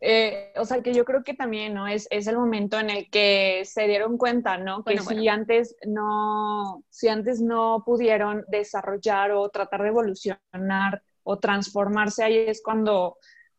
Eh, 0.00 0.52
o 0.56 0.64
sea, 0.64 0.82
que 0.82 0.92
yo 0.92 1.04
creo 1.04 1.22
que 1.22 1.34
también, 1.34 1.72
¿no? 1.72 1.86
Es, 1.86 2.08
es, 2.10 2.26
el 2.26 2.36
momento 2.36 2.80
en 2.80 2.90
el 2.90 3.08
que 3.10 3.62
se 3.64 3.86
dieron 3.86 4.18
cuenta, 4.18 4.58
¿no? 4.58 4.82
Que 4.82 4.98
si 4.98 5.28
antes 5.28 5.76
no, 5.86 6.82
si 6.90 7.06
antes 7.06 7.40
no 7.40 7.84
pudieron 7.86 8.44
desarrollar 8.48 9.30
o 9.30 9.48
tratar 9.48 9.82
de 9.82 9.88
evolucionar 9.90 11.00
o 11.22 11.38
transformarse, 11.38 12.24
ahí 12.24 12.38
es 12.38 12.60
cuando, 12.60 13.18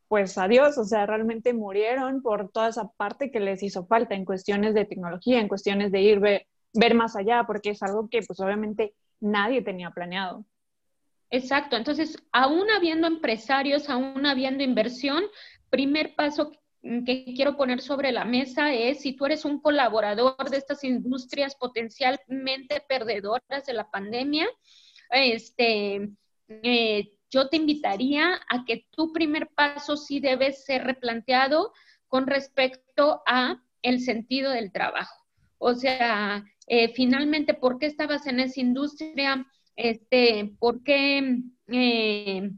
pues 0.10 0.38
adiós, 0.38 0.78
o 0.78 0.84
sea, 0.84 1.06
realmente 1.06 1.54
murieron 1.54 2.22
por 2.22 2.52
toda 2.52 2.68
esa 2.68 2.90
parte 2.98 3.32
que 3.32 3.40
les 3.40 3.64
hizo 3.64 3.86
falta 3.86 4.14
en 4.14 4.26
cuestiones 4.26 4.74
de 4.74 4.84
tecnología, 4.84 5.40
en 5.40 5.48
cuestiones 5.48 5.94
de 5.94 6.02
ir 6.02 6.20
ver, 6.74 6.94
más 6.96 7.16
allá, 7.16 7.44
porque 7.46 7.72
es 7.72 7.84
algo 7.84 8.10
que 8.10 8.22
pues 8.22 8.40
obviamente 8.40 8.94
nadie 9.20 9.62
tenía 9.62 9.92
planeado. 9.92 10.46
Exacto, 11.30 11.76
entonces, 11.76 12.18
aún 12.32 12.70
habiendo 12.70 13.08
empresarios, 13.08 13.90
aún 13.90 14.26
habiendo 14.26 14.64
inversión, 14.64 15.24
primer 15.70 16.16
paso 16.16 16.52
que 16.82 17.34
quiero 17.36 17.58
poner 17.58 17.82
sobre 17.82 18.12
la 18.12 18.24
mesa 18.24 18.74
es 18.74 19.02
si 19.02 19.14
tú 19.14 19.26
eres 19.26 19.44
un 19.44 19.60
colaborador 19.60 20.50
de 20.50 20.58
estas 20.58 20.84
industrias 20.86 21.56
potencialmente 21.56 22.82
perdedoras 22.88 23.66
de 23.66 23.74
la 23.74 23.90
pandemia, 23.90 24.48
este, 25.10 26.10
eh, 26.48 27.12
yo 27.30 27.50
te 27.50 27.58
invitaría 27.58 28.40
a 28.50 28.64
que 28.66 28.88
tu 28.92 29.12
primer 29.12 29.50
paso 29.50 29.98
sí 29.98 30.20
debe 30.20 30.54
ser 30.54 30.86
replanteado 30.86 31.74
con 32.08 32.26
respecto 32.26 33.22
a 33.26 33.62
el 33.82 34.00
sentido 34.00 34.52
del 34.52 34.72
trabajo. 34.72 35.26
O 35.58 35.74
sea, 35.74 36.46
eh, 36.68 36.90
finalmente, 36.90 37.54
¿por 37.54 37.80
qué 37.80 37.88
estabas 37.88 38.28
en 38.28 38.40
esa 38.40 38.60
industria? 38.60 39.48
Este, 39.76 40.54
¿Por 40.60 40.84
qué 40.84 41.42
eh, 41.68 42.52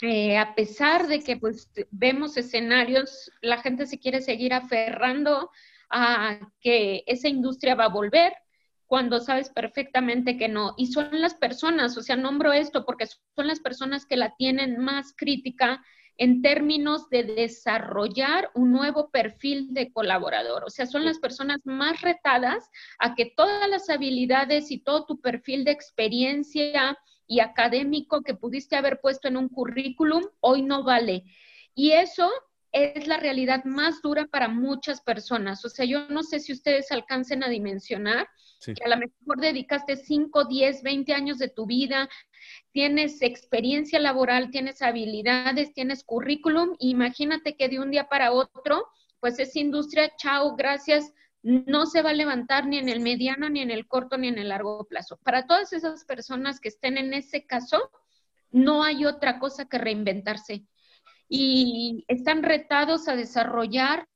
eh, 0.00 0.38
a 0.38 0.54
pesar 0.54 1.08
de 1.08 1.20
que 1.20 1.36
pues 1.36 1.70
vemos 1.90 2.36
escenarios, 2.36 3.32
la 3.40 3.58
gente 3.58 3.86
se 3.86 3.98
quiere 3.98 4.20
seguir 4.20 4.54
aferrando 4.54 5.50
a 5.90 6.38
que 6.60 7.02
esa 7.06 7.28
industria 7.28 7.74
va 7.74 7.86
a 7.86 7.88
volver 7.88 8.32
cuando 8.86 9.20
sabes 9.20 9.50
perfectamente 9.50 10.36
que 10.36 10.48
no. 10.48 10.74
Y 10.76 10.86
son 10.88 11.20
las 11.20 11.34
personas, 11.34 11.96
o 11.96 12.02
sea, 12.02 12.16
nombro 12.16 12.52
esto 12.52 12.84
porque 12.84 13.06
son 13.06 13.46
las 13.46 13.60
personas 13.60 14.06
que 14.06 14.16
la 14.16 14.34
tienen 14.36 14.78
más 14.78 15.14
crítica 15.16 15.82
en 16.18 16.42
términos 16.42 17.08
de 17.08 17.22
desarrollar 17.22 18.50
un 18.54 18.72
nuevo 18.72 19.10
perfil 19.10 19.72
de 19.72 19.90
colaborador. 19.92 20.64
O 20.64 20.70
sea, 20.70 20.84
son 20.84 21.04
las 21.04 21.18
personas 21.18 21.60
más 21.64 22.02
retadas 22.02 22.68
a 22.98 23.14
que 23.14 23.32
todas 23.34 23.68
las 23.68 23.88
habilidades 23.88 24.70
y 24.70 24.78
todo 24.78 25.06
tu 25.06 25.20
perfil 25.20 25.64
de 25.64 25.70
experiencia, 25.70 26.98
y 27.28 27.40
académico 27.40 28.22
que 28.22 28.34
pudiste 28.34 28.74
haber 28.74 29.00
puesto 29.00 29.28
en 29.28 29.36
un 29.36 29.48
currículum, 29.48 30.24
hoy 30.40 30.62
no 30.62 30.82
vale. 30.82 31.24
Y 31.74 31.92
eso 31.92 32.28
es 32.72 33.06
la 33.06 33.18
realidad 33.18 33.64
más 33.64 34.02
dura 34.02 34.26
para 34.26 34.48
muchas 34.48 35.02
personas. 35.02 35.64
O 35.64 35.68
sea, 35.68 35.84
yo 35.84 36.08
no 36.08 36.22
sé 36.22 36.40
si 36.40 36.52
ustedes 36.52 36.90
alcancen 36.90 37.44
a 37.44 37.48
dimensionar 37.48 38.26
que 38.60 38.84
a 38.84 38.88
lo 38.88 38.96
mejor 38.96 39.40
dedicaste 39.40 39.96
5, 39.96 40.46
10, 40.46 40.82
20 40.82 41.12
años 41.12 41.38
de 41.38 41.48
tu 41.48 41.66
vida, 41.66 42.08
tienes 42.72 43.22
experiencia 43.22 43.98
laboral, 43.98 44.50
tienes 44.50 44.82
habilidades, 44.82 45.72
tienes 45.72 46.04
currículum. 46.04 46.76
Imagínate 46.78 47.56
que 47.56 47.68
de 47.68 47.80
un 47.80 47.90
día 47.90 48.08
para 48.08 48.32
otro, 48.32 48.86
pues 49.20 49.38
esa 49.38 49.58
industria, 49.58 50.12
chao, 50.16 50.56
gracias, 50.56 51.12
no 51.42 51.86
se 51.86 52.02
va 52.02 52.10
a 52.10 52.14
levantar 52.14 52.66
ni 52.66 52.78
en 52.78 52.88
el 52.88 53.00
mediano, 53.00 53.48
ni 53.48 53.60
en 53.60 53.70
el 53.70 53.86
corto, 53.86 54.18
ni 54.18 54.28
en 54.28 54.38
el 54.38 54.48
largo 54.48 54.86
plazo. 54.86 55.18
Para 55.22 55.46
todas 55.46 55.72
esas 55.72 56.04
personas 56.04 56.60
que 56.60 56.68
estén 56.68 56.98
en 56.98 57.14
ese 57.14 57.46
caso, 57.46 57.90
no 58.50 58.82
hay 58.82 59.04
otra 59.04 59.38
cosa 59.38 59.68
que 59.68 59.78
reinventarse. 59.78 60.64
Y 61.28 62.04
están 62.08 62.42
retados 62.42 63.08
a 63.08 63.16
desarrollar, 63.16 64.08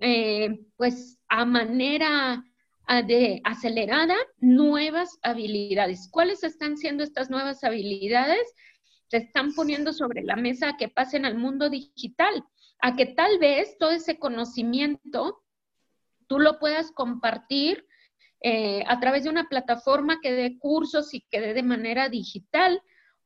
eh, 0.00 0.60
pues, 0.76 1.18
a 1.28 1.44
manera 1.44 2.44
de 2.88 3.40
acelerada 3.44 4.16
nuevas 4.38 5.18
habilidades. 5.22 6.08
¿Cuáles 6.10 6.42
están 6.42 6.78
siendo 6.78 7.04
estas 7.04 7.28
nuevas 7.28 7.62
habilidades? 7.62 8.42
Se 9.08 9.18
están 9.18 9.52
poniendo 9.54 9.92
sobre 9.92 10.22
la 10.22 10.36
mesa 10.36 10.70
a 10.70 10.76
que 10.76 10.88
pasen 10.88 11.26
al 11.26 11.36
mundo 11.36 11.68
digital, 11.68 12.44
a 12.80 12.96
que 12.96 13.06
tal 13.06 13.38
vez 13.38 13.76
todo 13.78 13.90
ese 13.90 14.18
conocimiento 14.18 15.42
tú 16.26 16.38
lo 16.38 16.58
puedas 16.58 16.90
compartir 16.92 17.86
eh, 18.40 18.84
a 18.86 19.00
través 19.00 19.24
de 19.24 19.30
una 19.30 19.48
plataforma 19.48 20.20
que 20.22 20.32
dé 20.32 20.58
cursos 20.58 21.12
y 21.12 21.20
que 21.30 21.40
dé 21.40 21.54
de 21.54 21.62
manera 21.62 22.08
digital 22.08 22.80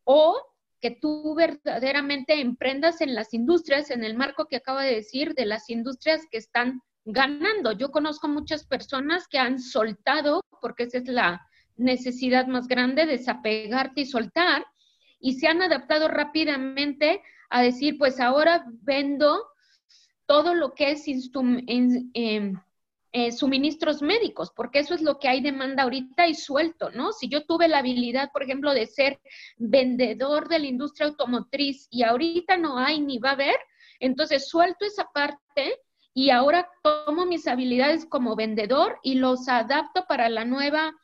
o 0.04 0.40
que 0.80 0.90
tú 0.90 1.34
verdaderamente 1.36 2.40
emprendas 2.40 3.00
en 3.00 3.14
las 3.14 3.32
industrias, 3.32 3.90
en 3.90 4.02
el 4.02 4.16
marco 4.16 4.46
que 4.46 4.56
acaba 4.56 4.82
de 4.82 4.96
decir, 4.96 5.34
de 5.34 5.46
las 5.46 5.70
industrias 5.70 6.22
que 6.30 6.38
están 6.38 6.80
ganando. 7.04 7.72
Yo 7.72 7.90
conozco 7.90 8.28
muchas 8.28 8.64
personas 8.64 9.26
que 9.28 9.38
han 9.38 9.58
soltado, 9.58 10.42
porque 10.60 10.84
esa 10.84 10.98
es 10.98 11.08
la 11.08 11.46
necesidad 11.76 12.46
más 12.46 12.68
grande, 12.68 13.06
desapegarte 13.06 14.02
y 14.02 14.06
soltar, 14.06 14.64
y 15.20 15.34
se 15.34 15.46
han 15.46 15.62
adaptado 15.62 16.08
rápidamente 16.08 17.22
a 17.50 17.62
decir, 17.62 17.98
pues 17.98 18.20
ahora 18.20 18.64
vendo 18.82 19.46
todo 20.26 20.54
lo 20.54 20.74
que 20.74 20.92
es 20.92 21.06
eh, 21.06 22.52
eh, 23.12 23.32
suministros 23.32 24.00
médicos, 24.02 24.50
porque 24.54 24.78
eso 24.78 24.94
es 24.94 25.02
lo 25.02 25.18
que 25.18 25.28
hay 25.28 25.42
demanda 25.42 25.82
ahorita 25.82 26.26
y 26.26 26.34
suelto, 26.34 26.90
¿no? 26.90 27.12
Si 27.12 27.28
yo 27.28 27.44
tuve 27.44 27.68
la 27.68 27.78
habilidad, 27.78 28.30
por 28.32 28.42
ejemplo, 28.42 28.72
de 28.72 28.86
ser 28.86 29.20
vendedor 29.58 30.48
de 30.48 30.60
la 30.60 30.66
industria 30.66 31.08
automotriz 31.08 31.88
y 31.90 32.02
ahorita 32.02 32.56
no 32.56 32.78
hay 32.78 33.00
ni 33.00 33.18
va 33.18 33.30
a 33.30 33.34
haber, 33.34 33.56
entonces 34.00 34.48
suelto 34.48 34.84
esa 34.84 35.04
parte 35.12 35.78
y 36.14 36.30
ahora 36.30 36.68
tomo 36.82 37.26
mis 37.26 37.46
habilidades 37.46 38.06
como 38.06 38.36
vendedor 38.36 38.98
y 39.02 39.14
los 39.14 39.48
adapto 39.48 40.04
para 40.06 40.28
la 40.28 40.44
nueva 40.44 40.94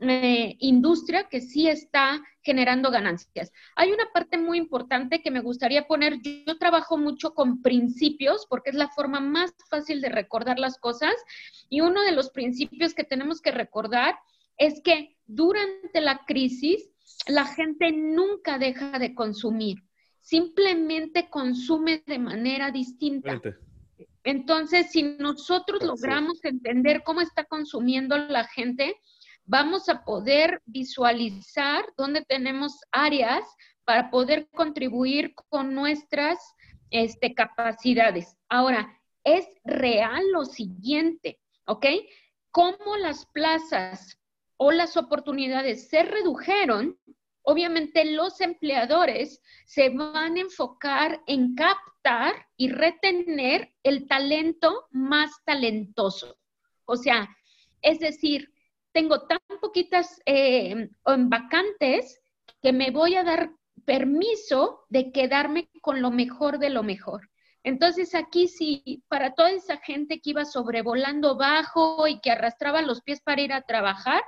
eh, 0.00 0.56
industria 0.58 1.28
que 1.28 1.40
sí 1.40 1.68
está 1.68 2.20
generando 2.42 2.90
ganancias. 2.90 3.52
Hay 3.76 3.92
una 3.92 4.10
parte 4.12 4.36
muy 4.36 4.58
importante 4.58 5.22
que 5.22 5.30
me 5.30 5.40
gustaría 5.40 5.86
poner. 5.86 6.20
Yo, 6.22 6.58
trabajo 6.58 6.98
mucho 6.98 7.34
con 7.34 7.62
principios 7.62 8.46
porque 8.48 8.70
es 8.70 8.76
la 8.76 8.88
forma 8.88 9.20
más 9.20 9.54
fácil 9.70 10.00
de 10.00 10.08
recordar 10.08 10.58
las 10.58 10.78
cosas 10.78 11.14
y 11.68 11.82
uno 11.82 12.02
de 12.02 12.12
los 12.12 12.30
principios 12.30 12.94
que 12.94 13.04
tenemos 13.04 13.40
que 13.40 13.52
recordar 13.52 14.16
es 14.58 14.80
que 14.82 15.16
durante 15.26 16.00
la 16.00 16.24
crisis 16.26 16.90
la 17.28 17.46
gente 17.46 17.92
nunca 17.92 18.58
deja 18.58 18.98
de 18.98 19.14
consumir, 19.14 19.78
simplemente 20.20 21.30
consume 21.30 22.02
de 22.06 22.18
manera 22.18 22.70
distinta. 22.70 23.40
Entonces, 24.24 24.90
si 24.90 25.02
nosotros 25.02 25.82
logramos 25.82 26.44
entender 26.44 27.02
cómo 27.02 27.20
está 27.20 27.44
consumiendo 27.44 28.16
la 28.16 28.44
gente, 28.44 28.96
vamos 29.44 29.88
a 29.88 30.04
poder 30.04 30.62
visualizar 30.64 31.84
dónde 31.96 32.24
tenemos 32.24 32.78
áreas 32.92 33.44
para 33.84 34.10
poder 34.10 34.48
contribuir 34.50 35.34
con 35.48 35.74
nuestras 35.74 36.38
este, 36.90 37.34
capacidades. 37.34 38.36
Ahora, 38.48 38.96
es 39.24 39.46
real 39.64 40.22
lo 40.32 40.44
siguiente, 40.44 41.40
¿ok? 41.66 41.86
Cómo 42.50 42.96
las 42.96 43.26
plazas 43.26 44.18
o 44.56 44.70
las 44.70 44.96
oportunidades 44.96 45.88
se 45.88 46.02
redujeron, 46.04 46.98
obviamente 47.42 48.04
los 48.04 48.40
empleadores 48.40 49.40
se 49.66 49.90
van 49.90 50.36
a 50.36 50.40
enfocar 50.40 51.20
en 51.26 51.54
y 52.56 52.70
retener 52.70 53.72
el 53.82 54.06
talento 54.06 54.86
más 54.90 55.30
talentoso. 55.44 56.38
O 56.84 56.96
sea, 56.96 57.28
es 57.80 58.00
decir, 58.00 58.52
tengo 58.92 59.26
tan 59.26 59.38
poquitas 59.60 60.20
eh, 60.26 60.90
vacantes 61.04 62.20
que 62.60 62.72
me 62.72 62.90
voy 62.90 63.14
a 63.14 63.24
dar 63.24 63.52
permiso 63.84 64.84
de 64.88 65.12
quedarme 65.12 65.68
con 65.80 66.02
lo 66.02 66.10
mejor 66.10 66.58
de 66.58 66.70
lo 66.70 66.82
mejor. 66.82 67.30
Entonces 67.64 68.14
aquí 68.14 68.48
sí, 68.48 69.04
para 69.08 69.34
toda 69.34 69.50
esa 69.50 69.76
gente 69.78 70.20
que 70.20 70.30
iba 70.30 70.44
sobrevolando 70.44 71.36
bajo 71.36 72.08
y 72.08 72.20
que 72.20 72.32
arrastraba 72.32 72.82
los 72.82 73.02
pies 73.02 73.20
para 73.20 73.42
ir 73.42 73.52
a 73.52 73.62
trabajar, 73.62 74.22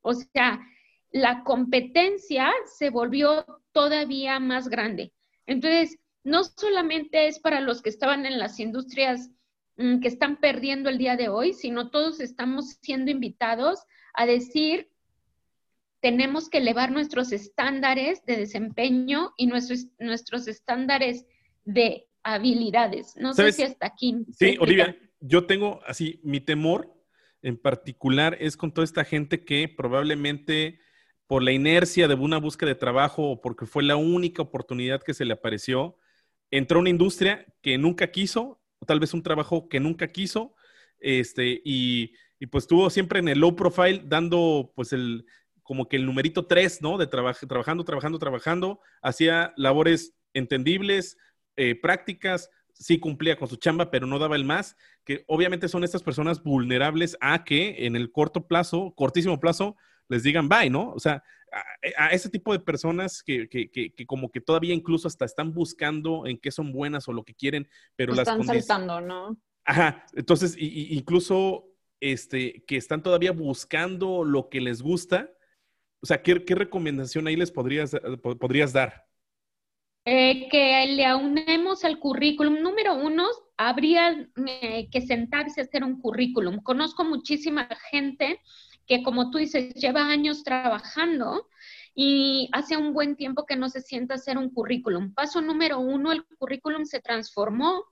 o 0.00 0.14
sea, 0.14 0.60
la 1.10 1.42
competencia 1.42 2.52
se 2.66 2.90
volvió 2.90 3.44
todavía 3.72 4.38
más 4.38 4.68
grande. 4.68 5.12
Entonces, 5.46 5.98
no 6.26 6.42
solamente 6.42 7.28
es 7.28 7.38
para 7.38 7.60
los 7.60 7.82
que 7.82 7.88
estaban 7.88 8.26
en 8.26 8.40
las 8.40 8.58
industrias 8.58 9.30
mm, 9.76 10.00
que 10.00 10.08
están 10.08 10.38
perdiendo 10.38 10.90
el 10.90 10.98
día 10.98 11.16
de 11.16 11.28
hoy, 11.28 11.52
sino 11.52 11.88
todos 11.90 12.18
estamos 12.18 12.78
siendo 12.82 13.12
invitados 13.12 13.84
a 14.12 14.26
decir, 14.26 14.90
tenemos 16.00 16.50
que 16.50 16.58
elevar 16.58 16.90
nuestros 16.90 17.30
estándares 17.30 18.24
de 18.26 18.38
desempeño 18.38 19.34
y 19.36 19.46
nuestros, 19.46 19.86
nuestros 20.00 20.48
estándares 20.48 21.26
de 21.64 22.08
habilidades. 22.24 23.14
No 23.16 23.32
sé 23.32 23.52
si 23.52 23.62
hasta 23.62 23.86
aquí. 23.86 24.26
Sí, 24.32 24.56
Olivia, 24.58 24.96
yo 25.20 25.46
tengo 25.46 25.80
así, 25.86 26.18
mi 26.24 26.40
temor 26.40 26.92
en 27.40 27.56
particular 27.56 28.36
es 28.40 28.56
con 28.56 28.72
toda 28.72 28.84
esta 28.84 29.04
gente 29.04 29.44
que 29.44 29.68
probablemente 29.68 30.80
por 31.28 31.44
la 31.44 31.52
inercia 31.52 32.08
de 32.08 32.14
una 32.14 32.38
búsqueda 32.38 32.70
de 32.70 32.74
trabajo 32.74 33.30
o 33.30 33.40
porque 33.40 33.64
fue 33.64 33.84
la 33.84 33.94
única 33.94 34.42
oportunidad 34.42 35.04
que 35.04 35.14
se 35.14 35.24
le 35.24 35.34
apareció, 35.34 35.96
entró 36.56 36.78
a 36.78 36.80
una 36.80 36.90
industria 36.90 37.46
que 37.62 37.78
nunca 37.78 38.10
quiso, 38.10 38.60
o 38.78 38.86
tal 38.86 39.00
vez 39.00 39.14
un 39.14 39.22
trabajo 39.22 39.68
que 39.68 39.80
nunca 39.80 40.08
quiso, 40.08 40.54
este, 41.00 41.60
y, 41.64 42.12
pues 42.50 42.64
estuvo 42.64 42.90
siempre 42.90 43.18
en 43.18 43.28
el 43.28 43.40
low 43.40 43.56
profile 43.56 44.02
dando 44.04 44.72
pues 44.76 44.92
el, 44.92 45.26
como 45.62 45.88
que 45.88 45.96
el 45.96 46.06
numerito 46.06 46.46
3, 46.46 46.82
¿no? 46.82 46.98
De 46.98 47.06
trabajando, 47.06 47.84
trabajando, 47.84 48.18
trabajando, 48.18 48.80
hacía 49.02 49.52
labores 49.56 50.14
entendibles, 50.34 51.16
eh, 51.56 51.74
prácticas, 51.74 52.50
sí 52.72 52.98
cumplía 52.98 53.36
con 53.36 53.48
su 53.48 53.56
chamba, 53.56 53.90
pero 53.90 54.06
no 54.06 54.18
daba 54.18 54.36
el 54.36 54.44
más, 54.44 54.76
que 55.04 55.24
obviamente 55.28 55.68
son 55.68 55.82
estas 55.82 56.02
personas 56.02 56.42
vulnerables 56.42 57.16
a 57.20 57.44
que 57.44 57.86
en 57.86 57.96
el 57.96 58.12
corto 58.12 58.46
plazo, 58.46 58.92
cortísimo 58.94 59.40
plazo, 59.40 59.76
les 60.08 60.22
digan 60.22 60.48
bye, 60.48 60.70
¿no? 60.70 60.92
O 60.92 61.00
sea, 61.00 61.24
a, 61.96 62.08
ese 62.08 62.28
tipo 62.28 62.52
de 62.52 62.60
personas 62.60 63.22
que, 63.22 63.48
que, 63.48 63.70
que, 63.70 64.06
como 64.06 64.30
que 64.30 64.40
todavía 64.40 64.74
incluso 64.74 65.08
hasta 65.08 65.24
están 65.24 65.52
buscando 65.52 66.26
en 66.26 66.38
qué 66.38 66.50
son 66.50 66.72
buenas 66.72 67.08
o 67.08 67.12
lo 67.12 67.24
que 67.24 67.34
quieren, 67.34 67.68
pero 67.96 68.14
las 68.14 68.28
están 68.28 68.44
saltando, 68.44 69.00
¿no? 69.00 69.36
Ajá, 69.64 70.04
entonces, 70.14 70.56
incluso 70.58 71.66
este, 72.00 72.64
que 72.66 72.76
están 72.76 73.02
todavía 73.02 73.32
buscando 73.32 74.24
lo 74.24 74.48
que 74.48 74.60
les 74.60 74.80
gusta, 74.82 75.30
o 76.00 76.06
sea, 76.06 76.22
¿qué, 76.22 76.44
qué 76.44 76.54
recomendación 76.54 77.26
ahí 77.26 77.36
les 77.36 77.50
podrías, 77.50 77.96
podrías 78.22 78.72
dar? 78.72 79.06
Eh, 80.08 80.48
que 80.50 80.86
le 80.86 81.04
aunemos 81.04 81.84
al 81.84 81.98
currículum. 81.98 82.60
Número 82.62 82.94
uno, 82.94 83.26
habría 83.56 84.28
eh, 84.46 84.88
que 84.88 85.00
sentarse 85.00 85.60
a 85.60 85.64
hacer 85.64 85.82
un 85.82 86.00
currículum. 86.00 86.62
Conozco 86.62 87.04
muchísima 87.04 87.68
gente 87.90 88.40
que, 88.86 89.02
como 89.02 89.30
tú 89.30 89.38
dices, 89.38 89.74
lleva 89.74 90.08
años 90.08 90.44
trabajando 90.44 91.48
y 91.94 92.48
hace 92.52 92.76
un 92.76 92.92
buen 92.92 93.16
tiempo 93.16 93.46
que 93.46 93.56
no 93.56 93.68
se 93.68 93.80
sienta 93.80 94.14
hacer 94.14 94.38
un 94.38 94.50
currículum. 94.50 95.14
Paso 95.14 95.40
número 95.40 95.78
uno, 95.80 96.12
el 96.12 96.24
currículum 96.38 96.84
se 96.84 97.00
transformó 97.00 97.84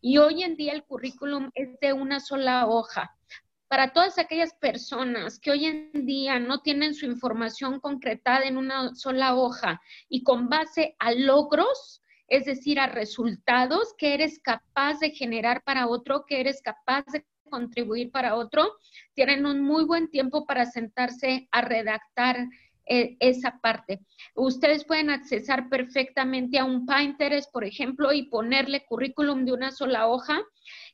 y 0.00 0.18
hoy 0.18 0.42
en 0.42 0.56
día 0.56 0.72
el 0.72 0.84
currículum 0.84 1.50
es 1.54 1.78
de 1.80 1.92
una 1.92 2.20
sola 2.20 2.66
hoja 2.66 3.16
para 3.72 3.94
todas 3.94 4.18
aquellas 4.18 4.52
personas 4.52 5.38
que 5.38 5.50
hoy 5.50 5.64
en 5.64 6.04
día 6.04 6.38
no 6.38 6.60
tienen 6.60 6.94
su 6.94 7.06
información 7.06 7.80
concretada 7.80 8.44
en 8.44 8.58
una 8.58 8.94
sola 8.94 9.34
hoja 9.34 9.80
y 10.10 10.24
con 10.24 10.50
base 10.50 10.94
a 10.98 11.12
logros, 11.12 12.02
es 12.28 12.44
decir, 12.44 12.78
a 12.78 12.86
resultados 12.86 13.94
que 13.96 14.12
eres 14.12 14.40
capaz 14.40 14.98
de 14.98 15.12
generar 15.12 15.62
para 15.64 15.86
otro, 15.86 16.26
que 16.26 16.40
eres 16.40 16.60
capaz 16.60 17.06
de 17.14 17.24
contribuir 17.52 18.10
para 18.10 18.34
otro, 18.34 18.78
tienen 19.12 19.44
un 19.44 19.60
muy 19.60 19.84
buen 19.84 20.08
tiempo 20.08 20.46
para 20.46 20.64
sentarse 20.64 21.48
a 21.52 21.60
redactar 21.60 22.48
eh, 22.86 23.16
esa 23.20 23.60
parte. 23.60 24.00
Ustedes 24.34 24.84
pueden 24.84 25.10
accesar 25.10 25.68
perfectamente 25.68 26.58
a 26.58 26.64
un 26.64 26.86
Pinterest, 26.86 27.52
por 27.52 27.64
ejemplo, 27.64 28.12
y 28.14 28.24
ponerle 28.24 28.86
currículum 28.86 29.44
de 29.44 29.52
una 29.52 29.70
sola 29.70 30.08
hoja 30.08 30.40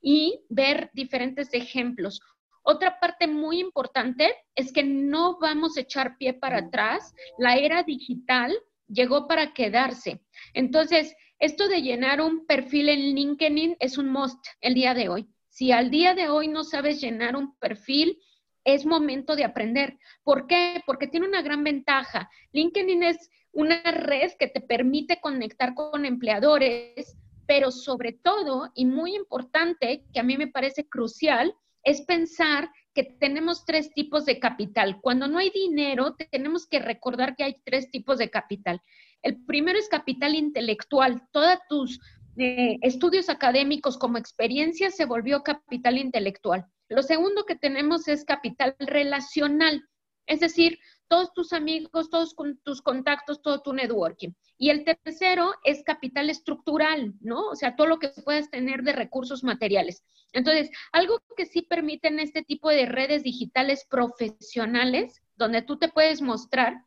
y 0.02 0.40
ver 0.48 0.90
diferentes 0.92 1.48
ejemplos. 1.52 2.20
Otra 2.62 2.98
parte 3.00 3.28
muy 3.28 3.60
importante 3.60 4.34
es 4.56 4.72
que 4.72 4.82
no 4.82 5.38
vamos 5.38 5.76
a 5.76 5.82
echar 5.82 6.18
pie 6.18 6.34
para 6.34 6.58
atrás. 6.58 7.14
La 7.38 7.54
era 7.54 7.84
digital 7.84 8.52
llegó 8.88 9.26
para 9.28 9.54
quedarse. 9.54 10.20
Entonces, 10.54 11.14
esto 11.38 11.68
de 11.68 11.82
llenar 11.82 12.20
un 12.20 12.46
perfil 12.46 12.88
en 12.88 13.14
LinkedIn 13.14 13.76
es 13.78 13.96
un 13.96 14.10
must 14.10 14.44
el 14.60 14.74
día 14.74 14.92
de 14.92 15.08
hoy. 15.08 15.28
Si 15.58 15.72
al 15.72 15.90
día 15.90 16.14
de 16.14 16.28
hoy 16.28 16.46
no 16.46 16.62
sabes 16.62 17.00
llenar 17.00 17.34
un 17.34 17.56
perfil, 17.56 18.16
es 18.62 18.86
momento 18.86 19.34
de 19.34 19.42
aprender. 19.42 19.98
¿Por 20.22 20.46
qué? 20.46 20.80
Porque 20.86 21.08
tiene 21.08 21.26
una 21.26 21.42
gran 21.42 21.64
ventaja. 21.64 22.30
LinkedIn 22.52 23.02
es 23.02 23.28
una 23.50 23.82
red 23.82 24.30
que 24.38 24.46
te 24.46 24.60
permite 24.60 25.20
conectar 25.20 25.74
con 25.74 26.04
empleadores, 26.04 27.18
pero 27.44 27.72
sobre 27.72 28.12
todo, 28.12 28.70
y 28.72 28.84
muy 28.84 29.16
importante, 29.16 30.04
que 30.12 30.20
a 30.20 30.22
mí 30.22 30.36
me 30.36 30.46
parece 30.46 30.88
crucial, 30.88 31.52
es 31.82 32.02
pensar 32.02 32.70
que 32.94 33.02
tenemos 33.02 33.64
tres 33.64 33.92
tipos 33.92 34.26
de 34.26 34.38
capital. 34.38 35.00
Cuando 35.00 35.26
no 35.26 35.38
hay 35.38 35.50
dinero, 35.50 36.14
tenemos 36.30 36.68
que 36.68 36.78
recordar 36.78 37.34
que 37.34 37.42
hay 37.42 37.56
tres 37.64 37.90
tipos 37.90 38.18
de 38.18 38.30
capital. 38.30 38.80
El 39.22 39.44
primero 39.44 39.76
es 39.76 39.88
capital 39.88 40.36
intelectual. 40.36 41.26
Todos 41.32 41.58
tus 41.68 42.00
eh, 42.38 42.78
estudios 42.82 43.28
académicos 43.28 43.98
como 43.98 44.18
experiencia 44.18 44.90
se 44.90 45.04
volvió 45.04 45.42
capital 45.42 45.98
intelectual. 45.98 46.66
Lo 46.88 47.02
segundo 47.02 47.44
que 47.44 47.56
tenemos 47.56 48.08
es 48.08 48.24
capital 48.24 48.76
relacional, 48.78 49.88
es 50.26 50.40
decir, 50.40 50.78
todos 51.08 51.32
tus 51.32 51.52
amigos, 51.52 52.10
todos 52.10 52.36
tus 52.62 52.82
contactos, 52.82 53.42
todo 53.42 53.62
tu 53.62 53.72
networking. 53.72 54.30
Y 54.58 54.70
el 54.70 54.84
tercero 54.84 55.54
es 55.64 55.82
capital 55.82 56.30
estructural, 56.30 57.14
¿no? 57.20 57.48
O 57.48 57.56
sea, 57.56 57.76
todo 57.76 57.86
lo 57.86 57.98
que 57.98 58.10
puedas 58.24 58.50
tener 58.50 58.82
de 58.82 58.92
recursos 58.92 59.42
materiales. 59.42 60.04
Entonces, 60.32 60.70
algo 60.92 61.22
que 61.36 61.46
sí 61.46 61.62
permiten 61.62 62.20
este 62.20 62.42
tipo 62.42 62.68
de 62.68 62.86
redes 62.86 63.22
digitales 63.22 63.86
profesionales, 63.88 65.22
donde 65.36 65.62
tú 65.62 65.78
te 65.78 65.88
puedes 65.88 66.20
mostrar, 66.20 66.84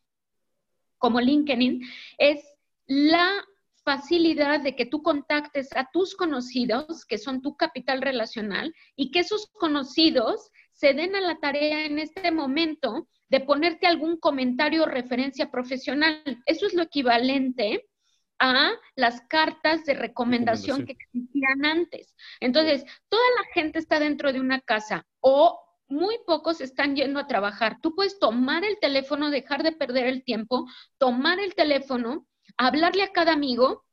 como 1.00 1.20
LinkedIn, 1.20 1.82
es 2.20 2.46
la 2.86 3.44
facilidad 3.84 4.62
de 4.62 4.76
que 4.76 4.86
tú 4.86 5.02
contactes 5.02 5.70
a 5.76 5.90
tus 5.92 6.16
conocidos, 6.16 7.06
que 7.06 7.18
son 7.18 7.42
tu 7.42 7.56
capital 7.56 8.02
relacional, 8.02 8.74
y 8.96 9.12
que 9.12 9.20
esos 9.20 9.48
conocidos 9.54 10.50
se 10.72 10.94
den 10.94 11.16
a 11.16 11.22
la 11.22 11.40
tarea 11.40 11.86
en 11.86 12.00
este 12.00 12.32
momento 12.32 13.08
de 13.30 13.40
ponerte 13.40 13.88
algún 13.88 14.18
comentario 14.18 14.84
o 14.84 14.88
referencia 14.88 15.50
profesional. 15.50 16.22
Eso 16.46 16.68
es 16.68 16.74
lo 16.74 16.84
equivalente 16.84 17.88
a 18.40 18.72
las 18.96 19.22
cartas 19.22 19.86
de 19.86 19.94
recomendación, 19.94 20.86
que 20.86 20.94
existían 20.94 21.64
antes. 21.64 22.16
Entonces, 22.40 22.84
toda 23.08 23.24
la 23.38 23.54
gente 23.54 23.80
está 23.80 24.00
dentro 24.00 24.34
de 24.34 24.40
una 24.40 24.60
casa 24.60 25.06
o 25.20 25.60
muy 25.88 26.18
pocos 26.26 26.62
están 26.62 26.96
yendo 26.96 27.20
a 27.20 27.28
trabajar. 27.28 27.78
Tú 27.82 27.94
puedes 27.94 28.18
tomar 28.18 28.64
el 28.64 28.80
teléfono, 28.80 29.30
dejar 29.30 29.62
de 29.62 29.74
perder 29.74 30.08
el 30.08 30.24
tiempo, 30.24 30.66
tomar 30.98 31.40
el 31.40 31.54
teléfono, 31.54 32.26
hablarle 32.58 33.04
a 33.04 33.12
cada 33.12 33.34
amigo, 33.34 33.84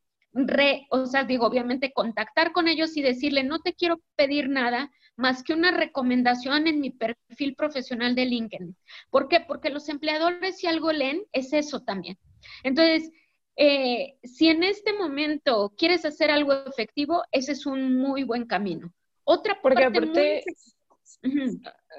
o 0.90 1.06
sea, 1.06 1.24
digo, 1.24 1.46
obviamente 1.46 1.92
contactar 1.92 2.52
con 2.52 2.68
ellos 2.68 2.96
y 2.96 3.02
decirle, 3.02 3.44
no 3.44 3.60
te 3.60 3.74
quiero 3.74 4.00
pedir 4.16 4.48
nada, 4.48 4.90
más 5.16 5.42
que 5.42 5.52
una 5.52 5.72
recomendación 5.72 6.68
en 6.68 6.80
mi 6.80 6.90
perfil 6.90 7.56
profesional 7.56 8.14
de 8.14 8.26
LinkedIn. 8.26 8.76
¿Por 9.10 9.28
qué? 9.28 9.40
Porque 9.40 9.70
los 9.70 9.88
empleadores 9.88 10.58
si 10.58 10.68
algo 10.68 10.92
leen 10.92 11.24
es 11.32 11.52
eso 11.52 11.80
también. 11.80 12.16
Entonces, 12.62 13.10
eh, 13.56 14.16
si 14.22 14.48
en 14.48 14.62
este 14.62 14.92
momento 14.92 15.74
quieres 15.76 16.04
hacer 16.04 16.30
algo 16.30 16.52
efectivo, 16.52 17.24
ese 17.32 17.52
es 17.52 17.66
un 17.66 17.96
muy 17.96 18.22
buen 18.22 18.46
camino. 18.46 18.92
Otra 19.24 19.58
porque 19.60 19.84
aparte, 19.84 20.44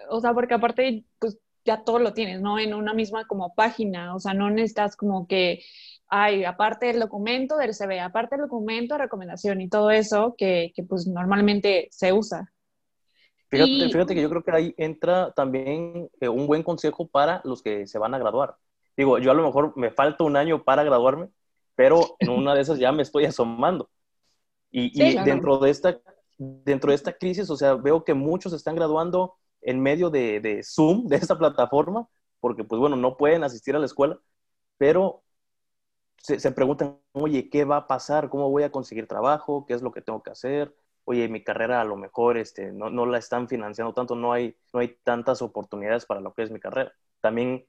o 0.09 0.21
sea, 0.21 0.33
porque 0.33 0.53
aparte, 0.53 1.03
pues 1.19 1.37
ya 1.65 1.83
todo 1.83 1.99
lo 1.99 2.13
tienes, 2.13 2.41
¿no? 2.41 2.57
En 2.57 2.73
una 2.73 2.93
misma 2.93 3.27
como 3.27 3.53
página, 3.53 4.15
o 4.15 4.19
sea, 4.19 4.33
no 4.33 4.49
necesitas 4.49 4.95
como 4.95 5.27
que, 5.27 5.63
hay 6.09 6.43
aparte 6.43 6.87
del 6.87 6.99
documento 6.99 7.57
del 7.57 7.73
CV, 7.73 7.99
aparte 7.99 8.35
del 8.35 8.45
documento 8.45 8.95
de 8.95 9.03
recomendación 9.03 9.61
y 9.61 9.69
todo 9.69 9.91
eso 9.91 10.35
que, 10.37 10.71
que 10.75 10.83
pues 10.83 11.07
normalmente 11.07 11.87
se 11.91 12.11
usa. 12.11 12.51
Fíjate, 13.49 13.89
fíjate, 13.89 14.15
que 14.15 14.21
yo 14.21 14.29
creo 14.29 14.43
que 14.43 14.51
ahí 14.51 14.75
entra 14.77 15.31
también 15.31 16.09
eh, 16.19 16.29
un 16.29 16.45
buen 16.45 16.61
consejo 16.61 17.07
para 17.07 17.41
los 17.43 17.63
que 17.63 17.87
se 17.87 17.97
van 17.97 18.13
a 18.13 18.19
graduar. 18.19 18.55
Digo, 18.95 19.17
yo 19.17 19.31
a 19.31 19.33
lo 19.33 19.43
mejor 19.43 19.73
me 19.75 19.89
falta 19.89 20.23
un 20.23 20.35
año 20.35 20.63
para 20.63 20.83
graduarme, 20.83 21.29
pero 21.75 22.15
en 22.19 22.29
una 22.29 22.53
de 22.53 22.61
esas 22.61 22.77
ya 22.77 22.91
me 22.91 23.01
estoy 23.01 23.25
asomando. 23.25 23.89
Y, 24.71 24.99
dentro, 25.23 25.57
de 25.57 25.71
esta, 25.71 25.99
dentro 26.37 26.91
de 26.91 26.95
esta 26.95 27.13
crisis, 27.13 27.49
o 27.49 27.55
sea, 27.55 27.73
veo 27.73 28.03
que 28.03 28.13
muchos 28.13 28.53
están 28.53 28.75
graduando 28.75 29.35
en 29.61 29.81
medio 29.81 30.11
de, 30.11 30.39
de 30.41 30.61
Zoom, 30.63 31.07
de 31.07 31.15
esta 31.15 31.35
plataforma, 31.35 32.07
porque 32.39 32.63
pues 32.63 32.79
bueno, 32.79 32.95
no 32.95 33.17
pueden 33.17 33.43
asistir 33.43 33.75
a 33.75 33.79
la 33.79 33.87
escuela, 33.87 34.19
pero 34.77 35.23
se, 36.21 36.39
se, 36.39 36.51
preguntan, 36.51 36.99
oye, 37.13 37.49
¿qué 37.49 37.65
va 37.65 37.77
a 37.77 37.87
pasar? 37.87 38.29
¿Cómo 38.29 38.49
voy 38.49 38.63
a 38.63 38.71
conseguir 38.71 39.07
trabajo? 39.07 39.65
¿Qué 39.65 39.73
es 39.73 39.81
lo 39.81 39.91
que 39.91 40.01
tengo 40.01 40.23
que 40.23 40.31
hacer? 40.31 40.73
oye, 41.09 41.27
mi 41.27 41.43
carrera 41.43 41.81
a 41.81 41.85
lo 41.85 41.95
mejor 41.95 42.37
este, 42.37 42.71
no, 42.71 42.91
no, 42.91 43.07
la 43.07 43.17
están 43.17 43.47
financiando 43.47 43.95
tanto, 43.95 44.15
no 44.15 44.31
hay, 44.31 44.55
no 44.71 44.79
hay 44.79 44.89
tantas 45.03 45.41
oportunidades 45.41 46.05
para 46.05 46.21
lo 46.21 46.35
que 46.35 46.43
es 46.43 46.51
mi 46.51 46.59
carrera. 46.59 46.93
También, 47.19 47.65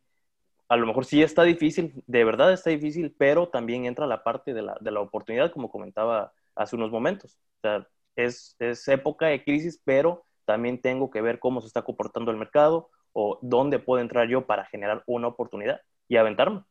a 0.68 0.76
lo 0.76 0.86
mejor 0.86 1.06
sí 1.06 1.22
está 1.22 1.42
difícil, 1.44 1.94
de 2.06 2.24
verdad 2.24 2.52
está 2.52 2.68
difícil, 2.68 3.14
pero 3.16 3.48
también 3.48 3.86
entra 3.86 4.06
la 4.06 4.22
parte 4.24 4.52
de 4.52 4.60
la, 4.60 4.76
de 4.82 4.90
la 4.90 5.00
oportunidad, 5.00 5.52
como 5.52 5.70
comentaba 5.70 6.34
hace 6.54 6.76
unos 6.76 6.90
momentos. 6.90 7.38
O 7.64 7.86
es, 8.14 8.56
es 8.58 8.86
época 8.88 9.28
de 9.28 9.42
crisis, 9.42 9.80
pero 9.84 10.26
también 10.44 10.78
tengo 10.78 11.10
que 11.10 11.22
ver 11.22 11.38
cómo 11.38 11.62
se 11.62 11.68
está 11.68 11.80
comportando 11.80 12.30
el 12.30 12.36
mercado 12.36 12.90
o 13.14 13.38
dónde 13.40 13.78
puedo 13.78 14.02
entrar 14.02 14.28
yo 14.28 14.46
para 14.46 14.66
generar 14.66 15.02
una 15.06 15.28
oportunidad 15.28 15.80
y 16.08 16.16
aventarme. 16.16 16.62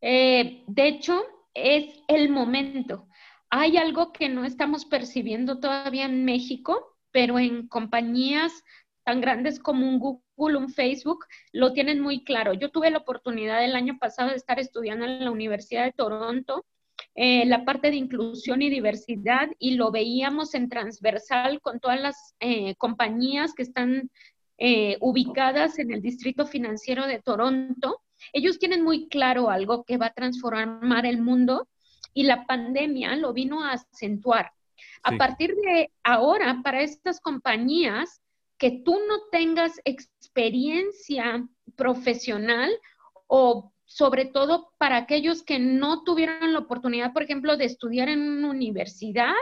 Eh, 0.00 0.64
de 0.66 0.88
hecho, 0.88 1.22
es 1.54 2.02
el 2.08 2.28
momento. 2.30 3.06
hay 3.50 3.78
algo 3.78 4.12
que 4.12 4.28
no 4.28 4.44
estamos 4.44 4.84
percibiendo 4.84 5.58
todavía 5.58 6.04
en 6.04 6.24
México, 6.24 6.98
pero 7.10 7.38
en 7.38 7.66
compañías 7.68 8.52
tan 9.04 9.22
grandes 9.22 9.58
como 9.58 9.88
un 9.88 9.98
Google, 9.98 10.58
un 10.58 10.68
Facebook, 10.68 11.24
lo 11.52 11.72
tienen 11.72 12.00
muy 12.00 12.24
claro. 12.24 12.52
Yo 12.52 12.70
tuve 12.70 12.90
la 12.90 12.98
oportunidad 12.98 13.64
el 13.64 13.74
año 13.74 13.98
pasado 13.98 14.30
de 14.30 14.36
estar 14.36 14.60
estudiando 14.60 15.06
en 15.06 15.24
la 15.24 15.30
Universidad 15.30 15.84
de 15.84 15.92
Toronto 15.92 16.66
eh, 17.14 17.46
la 17.46 17.64
parte 17.64 17.90
de 17.90 17.96
inclusión 17.96 18.62
y 18.62 18.70
diversidad 18.70 19.48
y 19.58 19.72
lo 19.72 19.90
veíamos 19.90 20.54
en 20.54 20.68
transversal 20.68 21.60
con 21.60 21.80
todas 21.80 22.00
las 22.00 22.36
eh, 22.38 22.76
compañías 22.76 23.54
que 23.54 23.62
están 23.62 24.10
eh, 24.56 24.96
ubicadas 25.00 25.78
en 25.78 25.92
el 25.92 26.00
distrito 26.00 26.46
financiero 26.46 27.06
de 27.06 27.20
Toronto. 27.20 28.02
Ellos 28.32 28.58
tienen 28.58 28.82
muy 28.82 29.08
claro 29.08 29.50
algo 29.50 29.84
que 29.84 29.96
va 29.96 30.06
a 30.06 30.14
transformar 30.14 31.06
el 31.06 31.20
mundo 31.20 31.68
y 32.14 32.24
la 32.24 32.46
pandemia 32.46 33.16
lo 33.16 33.32
vino 33.32 33.64
a 33.64 33.72
acentuar. 33.72 34.52
A 35.02 35.16
partir 35.16 35.54
de 35.54 35.90
ahora, 36.02 36.60
para 36.62 36.82
estas 36.82 37.20
compañías, 37.20 38.20
que 38.58 38.82
tú 38.84 38.98
no 39.08 39.20
tengas 39.30 39.80
experiencia 39.84 41.46
profesional 41.76 42.70
o 43.28 43.72
sobre 43.84 44.26
todo 44.26 44.72
para 44.78 44.96
aquellos 44.96 45.42
que 45.42 45.58
no 45.58 46.02
tuvieron 46.02 46.52
la 46.52 46.58
oportunidad, 46.58 47.12
por 47.12 47.22
ejemplo, 47.22 47.56
de 47.56 47.64
estudiar 47.64 48.08
en 48.08 48.20
una 48.20 48.50
universidad, 48.50 49.32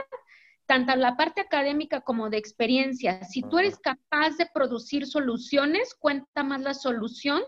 tanto 0.65 0.95
la 0.95 1.17
parte 1.17 1.41
académica 1.41 2.01
como 2.01 2.29
de 2.29 2.37
experiencia. 2.37 3.23
Si 3.23 3.41
tú 3.41 3.59
eres 3.59 3.77
capaz 3.79 4.37
de 4.37 4.47
producir 4.53 5.05
soluciones, 5.05 5.95
cuenta 5.95 6.43
más 6.43 6.61
la 6.61 6.73
solución 6.73 7.41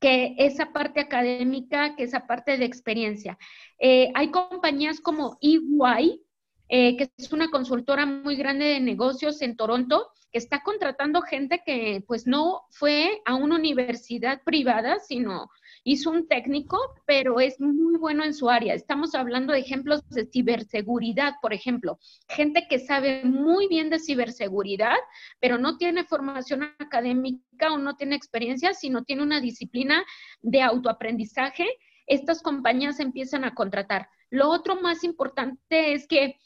que 0.00 0.34
esa 0.38 0.72
parte 0.72 1.00
académica, 1.00 1.96
que 1.96 2.04
esa 2.04 2.26
parte 2.26 2.56
de 2.56 2.64
experiencia. 2.64 3.38
Eh, 3.78 4.10
hay 4.14 4.30
compañías 4.30 5.00
como 5.00 5.38
EY, 5.40 6.22
eh, 6.68 6.96
que 6.96 7.10
es 7.16 7.32
una 7.32 7.50
consultora 7.50 8.06
muy 8.06 8.36
grande 8.36 8.66
de 8.66 8.80
negocios 8.80 9.42
en 9.42 9.56
Toronto, 9.56 10.08
que 10.30 10.38
está 10.38 10.62
contratando 10.62 11.22
gente 11.22 11.62
que 11.64 12.04
pues 12.06 12.26
no 12.26 12.62
fue 12.70 13.22
a 13.24 13.34
una 13.34 13.56
universidad 13.56 14.42
privada, 14.44 14.98
sino 15.00 15.48
hizo 15.90 16.10
un 16.10 16.28
técnico, 16.28 16.78
pero 17.06 17.40
es 17.40 17.58
muy 17.60 17.96
bueno 17.96 18.22
en 18.22 18.34
su 18.34 18.50
área. 18.50 18.74
Estamos 18.74 19.14
hablando 19.14 19.54
de 19.54 19.60
ejemplos 19.60 20.06
de 20.10 20.26
ciberseguridad, 20.26 21.34
por 21.40 21.54
ejemplo. 21.54 21.98
Gente 22.28 22.66
que 22.68 22.78
sabe 22.78 23.24
muy 23.24 23.68
bien 23.68 23.88
de 23.88 23.98
ciberseguridad, 23.98 24.96
pero 25.40 25.56
no 25.56 25.78
tiene 25.78 26.04
formación 26.04 26.74
académica 26.78 27.72
o 27.72 27.78
no 27.78 27.96
tiene 27.96 28.16
experiencia, 28.16 28.74
sino 28.74 29.02
tiene 29.04 29.22
una 29.22 29.40
disciplina 29.40 30.04
de 30.42 30.60
autoaprendizaje. 30.60 31.66
Estas 32.06 32.42
compañías 32.42 33.00
empiezan 33.00 33.44
a 33.44 33.54
contratar. 33.54 34.10
Lo 34.28 34.50
otro 34.50 34.76
más 34.82 35.04
importante 35.04 35.94
es 35.94 36.06
que 36.06 36.36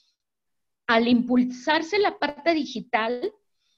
al 0.87 1.09
impulsarse 1.09 1.99
la 1.99 2.19
parte 2.19 2.55
digital, 2.55 3.33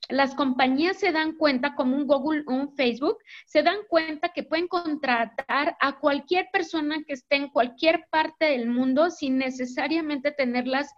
las 0.08 0.34
compañías 0.34 0.98
se 0.98 1.12
dan 1.12 1.32
cuenta, 1.32 1.74
como 1.74 1.96
un 1.96 2.06
Google 2.06 2.42
o 2.46 2.52
un 2.52 2.74
Facebook, 2.74 3.18
se 3.46 3.62
dan 3.62 3.78
cuenta 3.88 4.30
que 4.30 4.42
pueden 4.42 4.68
contratar 4.68 5.76
a 5.80 5.98
cualquier 5.98 6.46
persona 6.52 7.02
que 7.06 7.14
esté 7.14 7.36
en 7.36 7.48
cualquier 7.48 8.04
parte 8.10 8.46
del 8.46 8.68
mundo 8.68 9.10
sin 9.10 9.38
necesariamente 9.38 10.32
tenerlas 10.32 10.92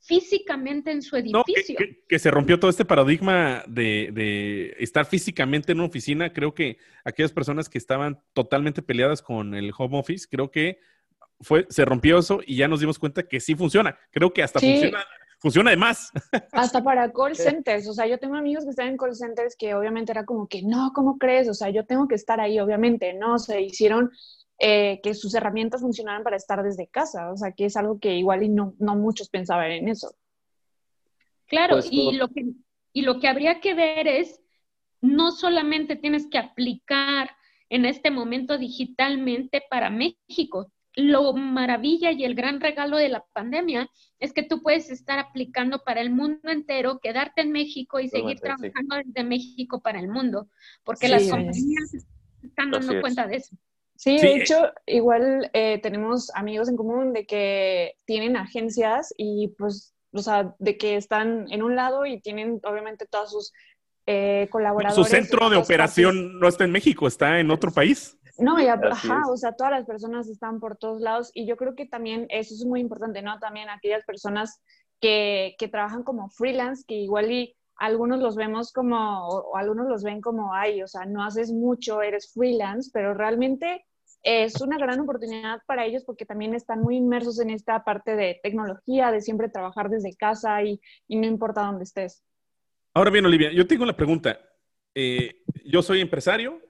físicamente 0.00 0.90
en 0.90 1.02
su 1.02 1.16
edificio. 1.16 1.78
que, 2.08 2.18
se 2.18 2.30
rompió 2.30 2.58
todo 2.58 2.70
este 2.70 2.84
paradigma 2.84 3.62
de, 3.68 4.74
estar 4.78 5.06
físicamente 5.06 5.72
en 5.72 5.78
una 5.78 5.88
oficina. 5.88 6.32
Creo 6.32 6.54
que 6.54 6.78
aquellas 7.04 7.32
personas 7.32 7.68
que 7.68 7.78
estaban 7.78 8.20
totalmente 8.32 8.82
peleadas 8.82 9.22
con 9.22 9.54
el 9.54 9.72
home 9.76 9.98
office, 9.98 10.26
creo 10.28 10.50
que 10.50 10.80
fue, 11.40 11.66
se 11.70 11.84
rompió 11.84 12.18
eso 12.18 12.40
y 12.44 12.56
ya 12.56 12.68
nos 12.68 12.80
dimos 12.80 12.98
cuenta 12.98 13.22
que 13.22 13.40
sí 13.40 13.54
funciona. 13.54 13.96
Creo 14.10 14.32
que 14.32 14.42
hasta 14.42 14.60
funciona 14.60 15.04
funciona 15.42 15.70
de 15.70 15.76
más. 15.76 16.12
Hasta 16.52 16.84
para 16.84 17.12
call 17.12 17.34
centers, 17.36 17.88
o 17.88 17.92
sea, 17.92 18.06
yo 18.06 18.18
tengo 18.18 18.36
amigos 18.36 18.64
que 18.64 18.70
están 18.70 18.88
en 18.88 18.96
call 18.96 19.16
centers 19.16 19.56
que 19.56 19.74
obviamente 19.74 20.12
era 20.12 20.24
como 20.24 20.46
que, 20.46 20.62
no, 20.62 20.92
¿cómo 20.94 21.18
crees? 21.18 21.48
O 21.48 21.54
sea, 21.54 21.68
yo 21.70 21.84
tengo 21.84 22.06
que 22.06 22.14
estar 22.14 22.40
ahí, 22.40 22.60
obviamente, 22.60 23.12
¿no? 23.12 23.40
Se 23.40 23.60
hicieron 23.60 24.10
eh, 24.58 25.00
que 25.02 25.14
sus 25.14 25.34
herramientas 25.34 25.80
funcionaran 25.80 26.22
para 26.22 26.36
estar 26.36 26.62
desde 26.62 26.86
casa, 26.86 27.32
o 27.32 27.36
sea, 27.36 27.50
que 27.52 27.64
es 27.64 27.76
algo 27.76 27.98
que 27.98 28.14
igual 28.14 28.44
y 28.44 28.48
no, 28.48 28.74
no 28.78 28.94
muchos 28.94 29.28
pensaban 29.28 29.72
en 29.72 29.88
eso. 29.88 30.14
Claro, 31.48 31.74
pues, 31.74 31.88
y, 31.90 32.12
lo 32.12 32.28
que, 32.28 32.46
y 32.92 33.02
lo 33.02 33.18
que 33.18 33.26
habría 33.26 33.60
que 33.60 33.74
ver 33.74 34.06
es, 34.06 34.40
no 35.00 35.32
solamente 35.32 35.96
tienes 35.96 36.28
que 36.28 36.38
aplicar 36.38 37.30
en 37.68 37.84
este 37.84 38.12
momento 38.12 38.56
digitalmente 38.58 39.64
para 39.68 39.90
México, 39.90 40.70
lo 40.94 41.32
maravilla 41.32 42.10
y 42.12 42.24
el 42.24 42.34
gran 42.34 42.60
regalo 42.60 42.96
de 42.96 43.08
la 43.08 43.24
pandemia 43.32 43.88
es 44.18 44.32
que 44.32 44.42
tú 44.42 44.62
puedes 44.62 44.90
estar 44.90 45.18
aplicando 45.18 45.82
para 45.84 46.00
el 46.00 46.10
mundo 46.10 46.50
entero, 46.50 46.98
quedarte 47.00 47.42
en 47.42 47.52
México 47.52 47.98
y 47.98 48.08
seguir 48.08 48.40
trabajando 48.40 48.96
desde 48.96 49.24
México 49.24 49.80
para 49.80 49.98
el 50.00 50.08
mundo, 50.08 50.48
porque 50.84 51.08
las 51.08 51.28
compañías 51.28 51.94
están 52.42 52.70
dando 52.70 53.00
cuenta 53.00 53.26
de 53.26 53.36
eso. 53.36 53.56
Sí, 53.96 54.18
de 54.18 54.36
hecho, 54.36 54.72
igual 54.86 55.48
eh, 55.52 55.78
tenemos 55.80 56.30
amigos 56.34 56.68
en 56.68 56.76
común 56.76 57.12
de 57.12 57.24
que 57.24 57.94
tienen 58.04 58.36
agencias 58.36 59.14
y 59.16 59.54
pues, 59.56 59.94
o 60.12 60.18
sea, 60.18 60.54
de 60.58 60.76
que 60.76 60.96
están 60.96 61.46
en 61.50 61.62
un 61.62 61.76
lado 61.76 62.04
y 62.04 62.20
tienen 62.20 62.60
obviamente 62.64 63.06
todos 63.06 63.30
sus 63.30 63.52
eh, 64.06 64.48
colaboradores. 64.50 65.06
Su 65.06 65.10
centro 65.10 65.48
de 65.48 65.56
operación 65.56 66.40
no 66.40 66.48
está 66.48 66.64
en 66.64 66.72
México, 66.72 67.06
está 67.06 67.38
en 67.38 67.50
otro 67.50 67.70
país. 67.70 68.18
No, 68.38 68.60
y 68.60 68.66
ajá, 68.66 69.22
o 69.28 69.36
sea, 69.36 69.52
todas 69.52 69.72
las 69.72 69.84
personas 69.84 70.28
están 70.28 70.58
por 70.58 70.76
todos 70.76 71.00
lados 71.00 71.30
y 71.34 71.46
yo 71.46 71.56
creo 71.56 71.74
que 71.74 71.86
también 71.86 72.26
eso 72.30 72.54
es 72.54 72.64
muy 72.64 72.80
importante, 72.80 73.22
¿no? 73.22 73.38
También 73.38 73.68
aquellas 73.68 74.04
personas 74.04 74.62
que, 75.00 75.54
que 75.58 75.68
trabajan 75.68 76.02
como 76.02 76.30
freelance, 76.30 76.84
que 76.86 76.94
igual 76.94 77.30
y 77.30 77.54
algunos 77.76 78.20
los 78.20 78.36
vemos 78.36 78.72
como, 78.72 79.28
o, 79.28 79.56
algunos 79.56 79.88
los 79.88 80.02
ven 80.02 80.20
como, 80.20 80.54
ay, 80.54 80.82
o 80.82 80.86
sea, 80.86 81.04
no 81.04 81.24
haces 81.24 81.52
mucho, 81.52 82.00
eres 82.00 82.32
freelance, 82.32 82.90
pero 82.92 83.12
realmente 83.12 83.84
es 84.22 84.60
una 84.60 84.78
gran 84.78 85.00
oportunidad 85.00 85.60
para 85.66 85.84
ellos 85.84 86.04
porque 86.04 86.24
también 86.24 86.54
están 86.54 86.80
muy 86.80 86.96
inmersos 86.96 87.40
en 87.40 87.50
esta 87.50 87.82
parte 87.84 88.14
de 88.14 88.38
tecnología, 88.42 89.10
de 89.10 89.20
siempre 89.20 89.48
trabajar 89.48 89.90
desde 89.90 90.14
casa 90.14 90.62
y, 90.62 90.80
y 91.08 91.16
no 91.16 91.26
importa 91.26 91.64
dónde 91.64 91.84
estés. 91.84 92.22
Ahora 92.94 93.10
bien, 93.10 93.26
Olivia, 93.26 93.50
yo 93.52 93.66
tengo 93.66 93.84
la 93.84 93.96
pregunta. 93.96 94.38
Eh, 94.94 95.42
yo 95.64 95.82
soy 95.82 96.00
empresario, 96.00 96.60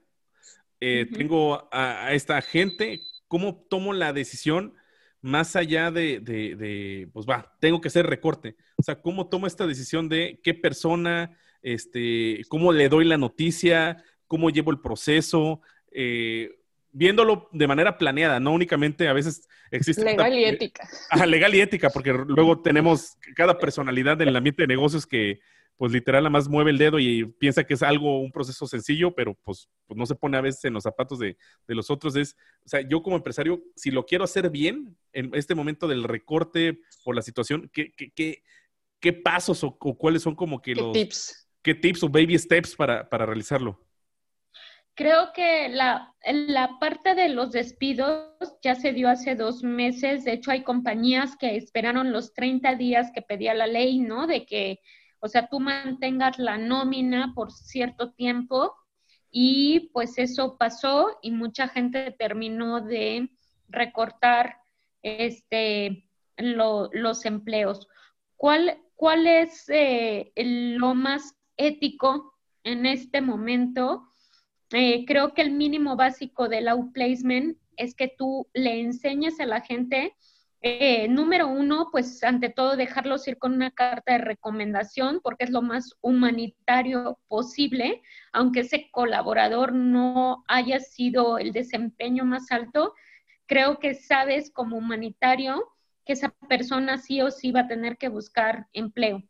eh, 0.85 1.05
tengo 1.05 1.69
a, 1.71 2.11
esta 2.11 2.41
gente, 2.41 2.99
¿cómo 3.29 3.65
tomo 3.69 3.93
la 3.93 4.11
decisión 4.11 4.73
más 5.21 5.55
allá 5.55 5.91
de, 5.91 7.09
pues 7.13 7.25
va, 7.25 7.55
tengo 7.61 7.79
que 7.79 7.87
hacer 7.87 8.05
recorte? 8.05 8.57
O 8.75 8.83
sea, 8.83 9.01
¿cómo 9.01 9.29
tomo 9.29 9.47
esta 9.47 9.65
decisión 9.65 10.09
de 10.09 10.41
qué 10.43 10.53
persona, 10.53 11.37
este, 11.61 12.41
cómo 12.49 12.73
le 12.73 12.89
doy 12.89 13.05
la 13.05 13.17
noticia, 13.17 14.03
cómo 14.27 14.49
llevo 14.49 14.71
el 14.71 14.81
proceso? 14.81 15.61
Eh, 15.89 16.49
viéndolo 16.91 17.47
de 17.53 17.67
manera 17.67 17.97
planeada, 17.97 18.41
no 18.41 18.51
únicamente 18.51 19.07
a 19.07 19.13
veces 19.13 19.47
existe... 19.71 20.03
Legal 20.03 20.33
y 20.33 20.43
ética. 20.43 20.85
legal 21.25 21.55
y 21.55 21.61
ética, 21.61 21.91
porque 21.91 22.11
luego 22.11 22.61
tenemos 22.61 23.17
cada 23.37 23.57
personalidad 23.57 24.21
en 24.21 24.27
el 24.27 24.35
ambiente 24.35 24.63
de 24.63 24.67
negocios 24.67 25.07
que 25.07 25.39
pues 25.77 25.91
literal 25.91 26.23
nada 26.23 26.29
más 26.29 26.47
mueve 26.47 26.71
el 26.71 26.77
dedo 26.77 26.99
y 26.99 27.25
piensa 27.25 27.63
que 27.63 27.73
es 27.73 27.83
algo, 27.83 28.19
un 28.19 28.31
proceso 28.31 28.67
sencillo, 28.67 29.13
pero 29.13 29.35
pues, 29.43 29.69
pues 29.85 29.97
no 29.97 30.05
se 30.05 30.15
pone 30.15 30.37
a 30.37 30.41
veces 30.41 30.63
en 30.65 30.73
los 30.73 30.83
zapatos 30.83 31.19
de, 31.19 31.37
los 31.67 31.89
otros. 31.89 32.15
Es, 32.15 32.35
o 32.65 32.69
sea, 32.69 32.81
yo 32.81 33.01
como 33.01 33.15
empresario, 33.15 33.61
si 33.75 33.91
lo 33.91 34.05
quiero 34.05 34.23
hacer 34.23 34.49
bien 34.49 34.95
en 35.11 35.31
este 35.33 35.55
momento 35.55 35.87
del 35.87 36.03
recorte 36.03 36.79
por 37.03 37.15
la 37.15 37.21
situación, 37.21 37.69
¿qué, 37.73 37.91
qué, 37.95 38.43
qué, 38.99 39.13
pasos 39.13 39.63
o, 39.63 39.77
cuáles 39.77 40.21
son 40.21 40.35
como 40.35 40.61
que 40.61 40.75
los... 40.75 40.93
tips? 40.93 41.49
¿Qué 41.61 41.73
tips 41.75 42.03
o 42.03 42.09
baby 42.09 42.37
steps 42.37 42.75
para, 42.75 43.09
para 43.09 43.25
realizarlo? 43.25 43.79
Creo 44.95 45.33
que 45.33 45.69
la, 45.69 46.13
la, 46.23 46.77
parte 46.79 47.15
de 47.15 47.29
los 47.29 47.51
despidos 47.51 48.29
ya 48.61 48.75
se 48.75 48.93
dio 48.93 49.09
hace 49.09 49.35
dos 49.35 49.63
meses. 49.63 50.23
De 50.23 50.33
hecho, 50.33 50.51
hay 50.51 50.63
compañías 50.63 51.35
que 51.35 51.55
esperaron 51.55 52.11
los 52.11 52.33
30 52.33 52.75
días 52.75 53.11
que 53.13 53.23
pedía 53.23 53.55
la 53.55 53.65
ley, 53.65 53.99
¿no? 53.99 54.27
De 54.27 54.45
que 54.45 54.79
o 55.23 55.29
sea, 55.29 55.47
tú 55.47 55.61
mantengas 55.61 56.37
la 56.37 56.57
nómina 56.57 57.31
por 57.33 57.49
cierto 57.49 58.11
tiempo 58.11 58.75
y 59.31 59.89
pues 59.93 60.17
eso 60.17 60.57
pasó 60.57 61.17
y 61.21 61.31
mucha 61.31 61.69
gente 61.69 62.13
terminó 62.19 62.81
de 62.81 63.29
recortar 63.69 64.57
este, 65.01 66.09
los 66.35 67.25
empleos. 67.25 67.87
¿Cuál, 68.35 68.81
cuál 68.95 69.25
es 69.25 69.63
eh, 69.69 70.33
lo 70.35 70.93
más 70.93 71.37
ético 71.55 72.33
en 72.65 72.85
este 72.85 73.21
momento? 73.21 74.09
Eh, 74.73 75.05
creo 75.05 75.33
que 75.33 75.41
el 75.41 75.51
mínimo 75.51 75.95
básico 75.95 76.49
del 76.49 76.67
outplacement 76.67 77.57
es 77.77 77.95
que 77.95 78.09
tú 78.09 78.49
le 78.53 78.81
enseñes 78.81 79.39
a 79.39 79.45
la 79.45 79.61
gente 79.61 80.17
eh, 80.65 81.09
número 81.09 81.49
uno, 81.49 81.89
pues 81.91 82.23
ante 82.23 82.47
todo 82.47 82.77
dejarlos 82.77 83.27
ir 83.27 83.37
con 83.37 83.53
una 83.53 83.71
carta 83.71 84.13
de 84.13 84.19
recomendación 84.19 85.19
porque 85.21 85.43
es 85.43 85.49
lo 85.49 85.61
más 85.61 85.93
humanitario 85.99 87.19
posible, 87.27 88.01
aunque 88.31 88.61
ese 88.61 88.89
colaborador 88.89 89.73
no 89.73 90.45
haya 90.47 90.79
sido 90.79 91.37
el 91.37 91.51
desempeño 91.51 92.23
más 92.23 92.49
alto, 92.49 92.93
creo 93.45 93.77
que 93.79 93.93
sabes 93.93 94.51
como 94.51 94.77
humanitario 94.77 95.69
que 96.05 96.13
esa 96.13 96.29
persona 96.47 96.97
sí 96.97 97.21
o 97.21 97.29
sí 97.29 97.51
va 97.51 97.61
a 97.61 97.67
tener 97.67 97.97
que 97.97 98.07
buscar 98.07 98.67
empleo. 98.71 99.21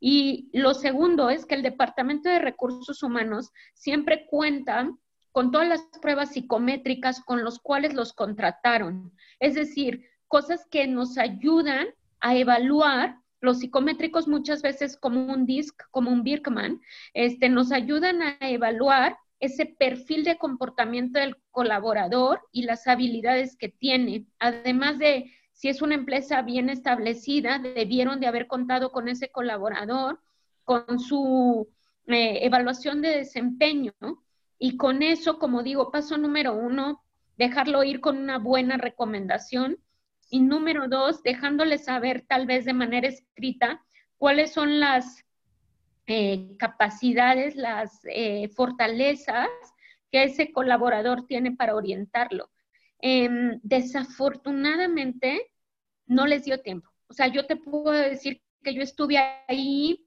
Y 0.00 0.48
lo 0.54 0.72
segundo 0.72 1.28
es 1.28 1.44
que 1.44 1.56
el 1.56 1.62
Departamento 1.62 2.30
de 2.30 2.38
Recursos 2.38 3.02
Humanos 3.02 3.52
siempre 3.74 4.24
cuenta 4.26 4.90
con 5.30 5.50
todas 5.50 5.68
las 5.68 5.82
pruebas 6.00 6.32
psicométricas 6.32 7.20
con 7.20 7.44
los 7.44 7.58
cuales 7.58 7.92
los 7.92 8.14
contrataron. 8.14 9.12
Es 9.38 9.54
decir, 9.54 10.08
cosas 10.30 10.64
que 10.70 10.86
nos 10.86 11.18
ayudan 11.18 11.88
a 12.20 12.36
evaluar 12.36 13.18
los 13.40 13.58
psicométricos 13.58 14.28
muchas 14.28 14.62
veces 14.62 14.96
como 14.96 15.32
un 15.32 15.44
DISC, 15.44 15.82
como 15.90 16.12
un 16.12 16.22
Birkman, 16.22 16.80
este, 17.14 17.48
nos 17.48 17.72
ayudan 17.72 18.22
a 18.22 18.36
evaluar 18.40 19.18
ese 19.40 19.66
perfil 19.66 20.22
de 20.22 20.38
comportamiento 20.38 21.18
del 21.18 21.36
colaborador 21.50 22.42
y 22.52 22.62
las 22.62 22.86
habilidades 22.86 23.56
que 23.56 23.70
tiene. 23.70 24.26
Además 24.38 24.98
de 24.98 25.32
si 25.52 25.68
es 25.68 25.82
una 25.82 25.96
empresa 25.96 26.42
bien 26.42 26.70
establecida, 26.70 27.58
debieron 27.58 28.20
de 28.20 28.28
haber 28.28 28.46
contado 28.46 28.92
con 28.92 29.08
ese 29.08 29.30
colaborador, 29.30 30.20
con 30.64 31.00
su 31.00 31.68
eh, 32.06 32.46
evaluación 32.46 33.02
de 33.02 33.16
desempeño. 33.16 33.92
Y 34.58 34.76
con 34.76 35.02
eso, 35.02 35.40
como 35.40 35.64
digo, 35.64 35.90
paso 35.90 36.18
número 36.18 36.54
uno, 36.54 37.02
dejarlo 37.36 37.82
ir 37.82 38.00
con 38.00 38.18
una 38.18 38.38
buena 38.38 38.76
recomendación. 38.76 39.78
Y 40.30 40.40
número 40.40 40.88
dos, 40.88 41.22
dejándole 41.22 41.76
saber 41.78 42.24
tal 42.26 42.46
vez 42.46 42.64
de 42.64 42.72
manera 42.72 43.08
escrita 43.08 43.84
cuáles 44.16 44.52
son 44.52 44.80
las 44.80 45.24
eh, 46.06 46.56
capacidades, 46.58 47.56
las 47.56 48.00
eh, 48.04 48.48
fortalezas 48.54 49.48
que 50.10 50.24
ese 50.24 50.52
colaborador 50.52 51.26
tiene 51.26 51.52
para 51.52 51.74
orientarlo. 51.74 52.50
Em, 52.98 53.60
desafortunadamente, 53.62 55.50
no 56.06 56.26
les 56.26 56.44
dio 56.44 56.60
tiempo. 56.60 56.90
O 57.08 57.14
sea, 57.14 57.28
yo 57.28 57.46
te 57.46 57.56
puedo 57.56 57.92
decir 57.92 58.42
que 58.62 58.74
yo 58.74 58.82
estuve 58.82 59.18
ahí, 59.48 60.06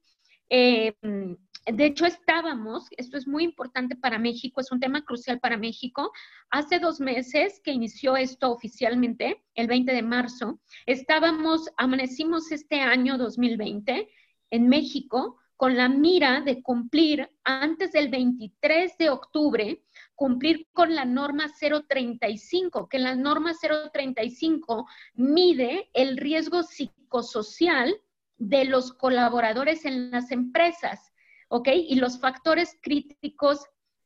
em, 0.50 1.38
de 1.66 1.86
hecho 1.86 2.06
estábamos, 2.06 2.88
esto 2.98 3.18
es 3.18 3.28
muy 3.28 3.44
importante 3.44 3.96
para 3.96 4.20
México, 4.20 4.60
es 4.60 4.72
un 4.72 4.80
tema 4.80 5.06
crucial 5.06 5.40
para 5.40 5.58
México. 5.58 6.12
Hace 6.50 6.80
dos 6.80 7.00
meses 7.00 7.62
que 7.64 7.72
inició 7.72 8.18
esto 8.18 8.52
oficialmente, 8.52 9.44
el 9.56 9.68
20 9.68 9.94
de 9.94 10.02
marzo, 10.02 10.60
estábamos, 10.86 11.70
amanecimos 11.78 12.52
este 12.52 12.82
año 12.82 13.18
2020 13.18 14.10
en 14.50 14.68
México 14.68 15.40
con 15.56 15.78
la 15.78 15.88
mira 15.88 16.42
de 16.42 16.62
cumplir 16.62 17.30
antes 17.46 17.94
del 17.94 18.10
23 18.10 18.98
de 18.98 19.10
octubre, 19.10 19.82
cumplir 20.16 20.68
con 20.74 20.94
la 20.94 21.06
norma 21.06 21.50
035, 21.58 22.90
que 22.90 23.00
la 23.00 23.16
norma 23.16 23.54
035 23.54 24.86
mide 25.14 25.90
el 25.94 26.18
riesgo 26.18 26.64
psicosocial 26.64 27.96
de 28.38 28.66
los 28.66 28.92
colaboradores 28.92 29.86
en 29.86 30.12
las 30.12 30.32
empresas, 30.32 31.13
¿ok? 31.54 31.70
Y 31.72 31.96
los 31.96 32.20
factores 32.20 32.80
críticos 32.82 33.64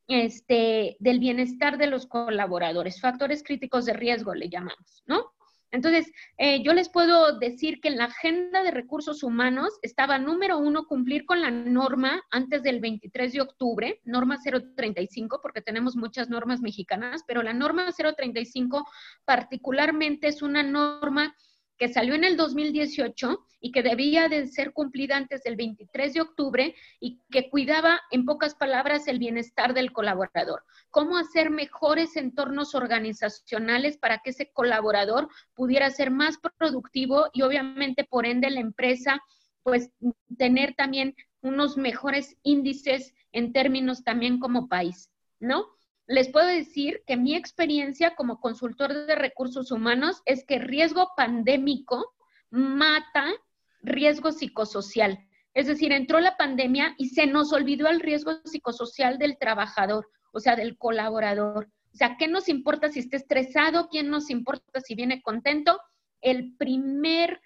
este, 0.10 0.98
del 1.00 1.20
bienestar 1.20 1.78
de 1.78 1.88
los 1.88 2.06
colaboradores, 2.06 3.00
factores 3.00 3.42
críticos 3.42 3.86
de 3.86 3.94
riesgo 3.94 4.36
le 4.36 4.50
llamamos, 4.50 5.04
¿no? 5.06 5.32
Entonces, 5.72 6.12
eh, 6.38 6.62
yo 6.62 6.74
les 6.74 6.90
puedo 6.90 7.40
decir 7.40 7.80
que 7.80 7.88
en 7.88 7.98
la 7.98 8.06
agenda 8.06 8.64
de 8.64 8.72
recursos 8.72 9.24
humanos 9.24 9.80
estaba 9.82 10.20
número 10.20 10.58
uno 10.58 10.88
cumplir 10.88 11.26
con 11.26 11.42
la 11.42 11.50
norma 11.50 12.22
antes 12.32 12.64
del 12.64 12.82
23 12.82 13.32
de 13.32 13.42
octubre, 13.42 14.02
norma 14.04 14.38
035, 14.44 15.40
porque 15.42 15.62
tenemos 15.62 15.96
muchas 15.96 16.30
normas 16.30 16.60
mexicanas, 16.60 17.24
pero 17.26 17.44
la 17.44 17.54
norma 17.54 17.90
035 17.94 18.86
particularmente 19.24 20.28
es 20.28 20.42
una 20.42 20.64
norma 20.64 21.34
que 21.78 21.88
salió 21.88 22.16
en 22.16 22.24
el 22.24 22.38
2018 22.38 23.46
y 23.60 23.72
que 23.72 23.84
debía 23.84 24.28
de 24.28 24.48
ser 24.48 24.74
cumplida 24.74 25.16
antes 25.16 25.44
del 25.44 25.56
23 25.56 26.14
de 26.14 26.22
octubre 26.22 26.76
y 27.00 27.20
que 27.30 27.50
cuidaba, 27.50 28.00
en 28.12 28.26
pocas 28.26 28.56
palabras, 28.56 29.08
el 29.08 29.20
bienestar 29.20 29.74
del 29.74 29.92
colaborador. 29.92 30.64
Cómo 30.90 31.18
hacer 31.18 31.50
mejores 31.50 32.16
entornos 32.16 32.76
organizacionales 32.76 33.98
para 33.98 34.20
que 34.20 34.32
ese 34.32 34.52
colaborador 34.52 35.30
pudiera 35.56 35.90
ser 35.90 36.12
más 36.12 36.38
productivo 36.58 37.28
y 37.34 37.44
obviamente 37.44 38.04
por 38.04 38.26
ende 38.26 38.50
la 38.50 38.60
empresa 38.60 39.22
pues 39.64 39.92
tener 40.38 40.76
también 40.76 41.14
unos 41.42 41.78
mejores 41.78 42.38
índices 42.42 43.14
en 43.32 43.52
términos 43.52 44.04
también 44.04 44.40
como 44.40 44.70
país, 44.70 45.12
¿no? 45.40 45.77
Les 46.08 46.30
puedo 46.30 46.48
decir 46.48 47.04
que 47.06 47.18
mi 47.18 47.36
experiencia 47.36 48.16
como 48.16 48.40
consultor 48.40 48.94
de 48.94 49.16
recursos 49.16 49.72
humanos 49.72 50.22
es 50.26 50.46
que 50.46 50.58
riesgo 50.58 51.12
pandémico 51.16 52.14
mata 52.50 53.34
riesgo 53.82 54.32
psicosocial. 54.32 55.20
Es 55.54 55.68
decir, 55.68 55.92
entró 55.92 56.20
la 56.20 56.38
pandemia 56.38 56.96
y 56.98 57.10
se 57.10 57.28
nos 57.28 57.52
olvidó 57.52 57.88
el 57.90 58.00
riesgo 58.00 58.40
psicosocial 58.46 59.18
del 59.18 59.38
trabajador, 59.38 60.08
o 60.32 60.40
sea, 60.40 60.56
del 60.56 60.78
colaborador. 60.78 61.70
O 61.94 61.98
sea, 61.98 62.16
¿qué 62.18 62.28
nos 62.28 62.48
importa 62.48 62.90
si 62.90 63.00
está 63.00 63.18
estresado? 63.18 63.90
¿Quién 63.90 64.10
nos 64.10 64.30
importa 64.30 64.80
si 64.82 64.96
viene 64.96 65.22
contento? 65.22 65.80
El 66.22 66.56
primer 66.58 67.42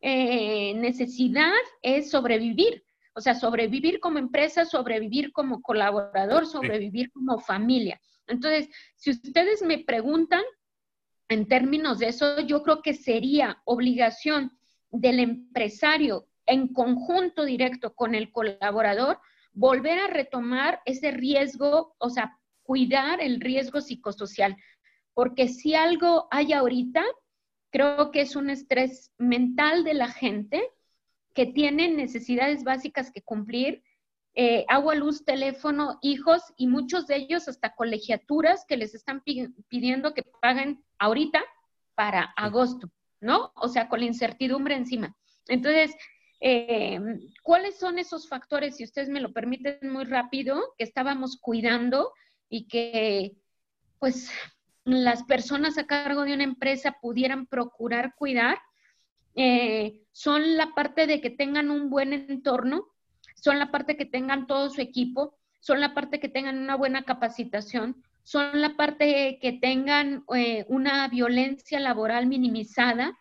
eh, 0.00 0.74
necesidad 0.74 1.52
es 1.82 2.10
sobrevivir. 2.10 2.85
O 3.16 3.20
sea, 3.22 3.34
sobrevivir 3.34 3.98
como 3.98 4.18
empresa, 4.18 4.66
sobrevivir 4.66 5.32
como 5.32 5.62
colaborador, 5.62 6.46
sobrevivir 6.46 7.10
como 7.10 7.38
familia. 7.40 7.98
Entonces, 8.26 8.68
si 8.94 9.10
ustedes 9.10 9.62
me 9.62 9.78
preguntan 9.78 10.42
en 11.28 11.48
términos 11.48 11.98
de 11.98 12.08
eso, 12.08 12.40
yo 12.40 12.62
creo 12.62 12.82
que 12.82 12.92
sería 12.92 13.62
obligación 13.64 14.52
del 14.90 15.18
empresario 15.18 16.28
en 16.44 16.68
conjunto 16.68 17.44
directo 17.44 17.94
con 17.94 18.14
el 18.14 18.30
colaborador 18.30 19.18
volver 19.52 19.98
a 19.98 20.08
retomar 20.08 20.82
ese 20.84 21.10
riesgo, 21.10 21.96
o 21.98 22.10
sea, 22.10 22.38
cuidar 22.62 23.22
el 23.22 23.40
riesgo 23.40 23.80
psicosocial. 23.80 24.56
Porque 25.14 25.48
si 25.48 25.74
algo 25.74 26.28
hay 26.30 26.52
ahorita, 26.52 27.02
creo 27.70 28.10
que 28.10 28.20
es 28.20 28.36
un 28.36 28.50
estrés 28.50 29.12
mental 29.16 29.82
de 29.84 29.94
la 29.94 30.08
gente 30.08 30.62
que 31.36 31.46
tienen 31.46 31.98
necesidades 31.98 32.64
básicas 32.64 33.12
que 33.12 33.20
cumplir, 33.20 33.84
eh, 34.34 34.64
agua, 34.68 34.94
luz, 34.94 35.24
teléfono, 35.24 35.98
hijos 36.00 36.42
y 36.56 36.66
muchos 36.66 37.06
de 37.06 37.16
ellos 37.16 37.46
hasta 37.46 37.74
colegiaturas 37.74 38.64
que 38.66 38.78
les 38.78 38.94
están 38.94 39.22
pidiendo 39.68 40.14
que 40.14 40.22
paguen 40.40 40.82
ahorita 40.98 41.44
para 41.94 42.22
agosto, 42.36 42.90
¿no? 43.20 43.52
O 43.54 43.68
sea, 43.68 43.88
con 43.88 44.00
la 44.00 44.06
incertidumbre 44.06 44.74
encima. 44.74 45.14
Entonces, 45.46 45.94
eh, 46.40 47.00
¿cuáles 47.42 47.78
son 47.78 47.98
esos 47.98 48.28
factores, 48.28 48.76
si 48.76 48.84
ustedes 48.84 49.10
me 49.10 49.20
lo 49.20 49.34
permiten 49.34 49.78
muy 49.92 50.04
rápido, 50.04 50.74
que 50.78 50.84
estábamos 50.84 51.38
cuidando 51.38 52.12
y 52.48 52.66
que, 52.66 53.36
pues, 53.98 54.30
las 54.84 55.22
personas 55.24 55.76
a 55.76 55.86
cargo 55.86 56.24
de 56.24 56.32
una 56.32 56.44
empresa 56.44 56.96
pudieran 57.02 57.46
procurar 57.46 58.14
cuidar? 58.16 58.58
Eh, 59.36 60.02
son 60.12 60.56
la 60.56 60.74
parte 60.74 61.06
de 61.06 61.20
que 61.20 61.30
tengan 61.30 61.70
un 61.70 61.90
buen 61.90 62.12
entorno, 62.12 62.88
son 63.34 63.58
la 63.58 63.70
parte 63.70 63.96
que 63.96 64.06
tengan 64.06 64.46
todo 64.46 64.70
su 64.70 64.80
equipo, 64.80 65.38
son 65.60 65.80
la 65.80 65.94
parte 65.94 66.20
que 66.20 66.30
tengan 66.30 66.58
una 66.58 66.74
buena 66.74 67.04
capacitación, 67.04 68.02
son 68.22 68.60
la 68.60 68.76
parte 68.76 69.38
que 69.40 69.52
tengan 69.52 70.24
eh, 70.34 70.64
una 70.68 71.06
violencia 71.08 71.78
laboral 71.78 72.26
minimizada. 72.26 73.16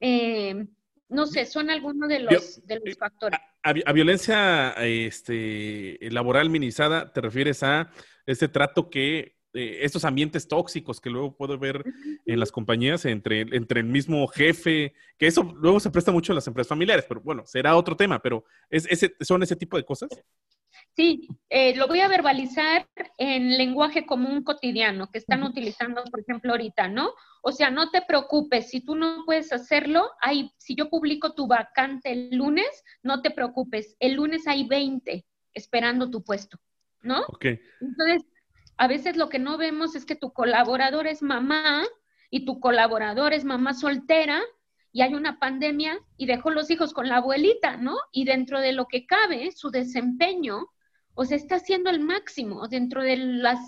Eh, 0.00 0.66
no 1.10 1.26
sé, 1.26 1.46
son 1.46 1.70
algunos 1.70 2.08
de 2.08 2.20
los, 2.20 2.66
de 2.66 2.80
los 2.84 2.96
factores. 2.96 3.38
A, 3.62 3.92
violencia 3.92 4.72
este, 4.78 5.98
laboral 6.10 6.48
minimizada, 6.50 7.12
¿te 7.12 7.20
refieres 7.20 7.62
a 7.62 7.90
este 8.26 8.48
trato 8.48 8.88
que 8.88 9.37
eh, 9.58 9.84
estos 9.84 10.04
ambientes 10.04 10.46
tóxicos 10.46 11.00
que 11.00 11.10
luego 11.10 11.36
puedo 11.36 11.58
ver 11.58 11.82
en 12.24 12.38
las 12.38 12.52
compañías 12.52 13.04
entre, 13.06 13.40
entre 13.40 13.80
el 13.80 13.86
mismo 13.86 14.26
jefe, 14.28 14.94
que 15.18 15.26
eso 15.26 15.42
luego 15.42 15.80
se 15.80 15.90
presta 15.90 16.12
mucho 16.12 16.30
en 16.32 16.36
las 16.36 16.46
empresas 16.46 16.68
familiares, 16.68 17.04
pero 17.08 17.20
bueno, 17.20 17.42
será 17.44 17.76
otro 17.76 17.96
tema, 17.96 18.20
pero 18.20 18.44
¿es, 18.70 18.86
ese, 18.88 19.16
¿son 19.20 19.42
ese 19.42 19.56
tipo 19.56 19.76
de 19.76 19.84
cosas? 19.84 20.10
Sí, 20.94 21.28
eh, 21.48 21.74
lo 21.76 21.88
voy 21.88 22.00
a 22.00 22.08
verbalizar 22.08 22.88
en 23.18 23.56
lenguaje 23.56 24.06
común 24.06 24.42
cotidiano 24.42 25.10
que 25.10 25.18
están 25.18 25.42
utilizando, 25.42 26.04
por 26.04 26.20
ejemplo, 26.20 26.52
ahorita, 26.52 26.88
¿no? 26.88 27.14
O 27.42 27.52
sea, 27.52 27.70
no 27.70 27.90
te 27.90 28.02
preocupes, 28.02 28.68
si 28.68 28.80
tú 28.80 28.94
no 28.94 29.24
puedes 29.24 29.52
hacerlo, 29.52 30.10
hay, 30.20 30.52
si 30.56 30.74
yo 30.74 30.88
publico 30.88 31.34
tu 31.34 31.46
vacante 31.46 32.12
el 32.12 32.36
lunes, 32.36 32.84
no 33.02 33.22
te 33.22 33.30
preocupes, 33.30 33.96
el 33.98 34.14
lunes 34.14 34.46
hay 34.46 34.66
20 34.66 35.24
esperando 35.54 36.10
tu 36.10 36.22
puesto, 36.22 36.58
¿no? 37.02 37.22
Ok. 37.28 37.46
Entonces, 37.80 38.24
a 38.78 38.86
veces 38.86 39.16
lo 39.16 39.28
que 39.28 39.40
no 39.40 39.58
vemos 39.58 39.96
es 39.96 40.06
que 40.06 40.14
tu 40.14 40.32
colaborador 40.32 41.08
es 41.08 41.20
mamá 41.20 41.84
y 42.30 42.44
tu 42.44 42.60
colaborador 42.60 43.32
es 43.32 43.44
mamá 43.44 43.74
soltera 43.74 44.40
y 44.92 45.02
hay 45.02 45.14
una 45.14 45.40
pandemia 45.40 45.98
y 46.16 46.26
dejó 46.26 46.50
los 46.50 46.70
hijos 46.70 46.92
con 46.92 47.08
la 47.08 47.16
abuelita, 47.16 47.76
¿no? 47.76 47.96
Y 48.12 48.24
dentro 48.24 48.60
de 48.60 48.72
lo 48.72 48.86
que 48.86 49.04
cabe, 49.04 49.50
su 49.50 49.70
desempeño, 49.70 50.68
o 51.14 51.24
sea, 51.24 51.36
está 51.36 51.56
haciendo 51.56 51.90
el 51.90 52.00
máximo 52.00 52.68
dentro 52.68 53.02
de 53.02 53.16
la 53.16 53.58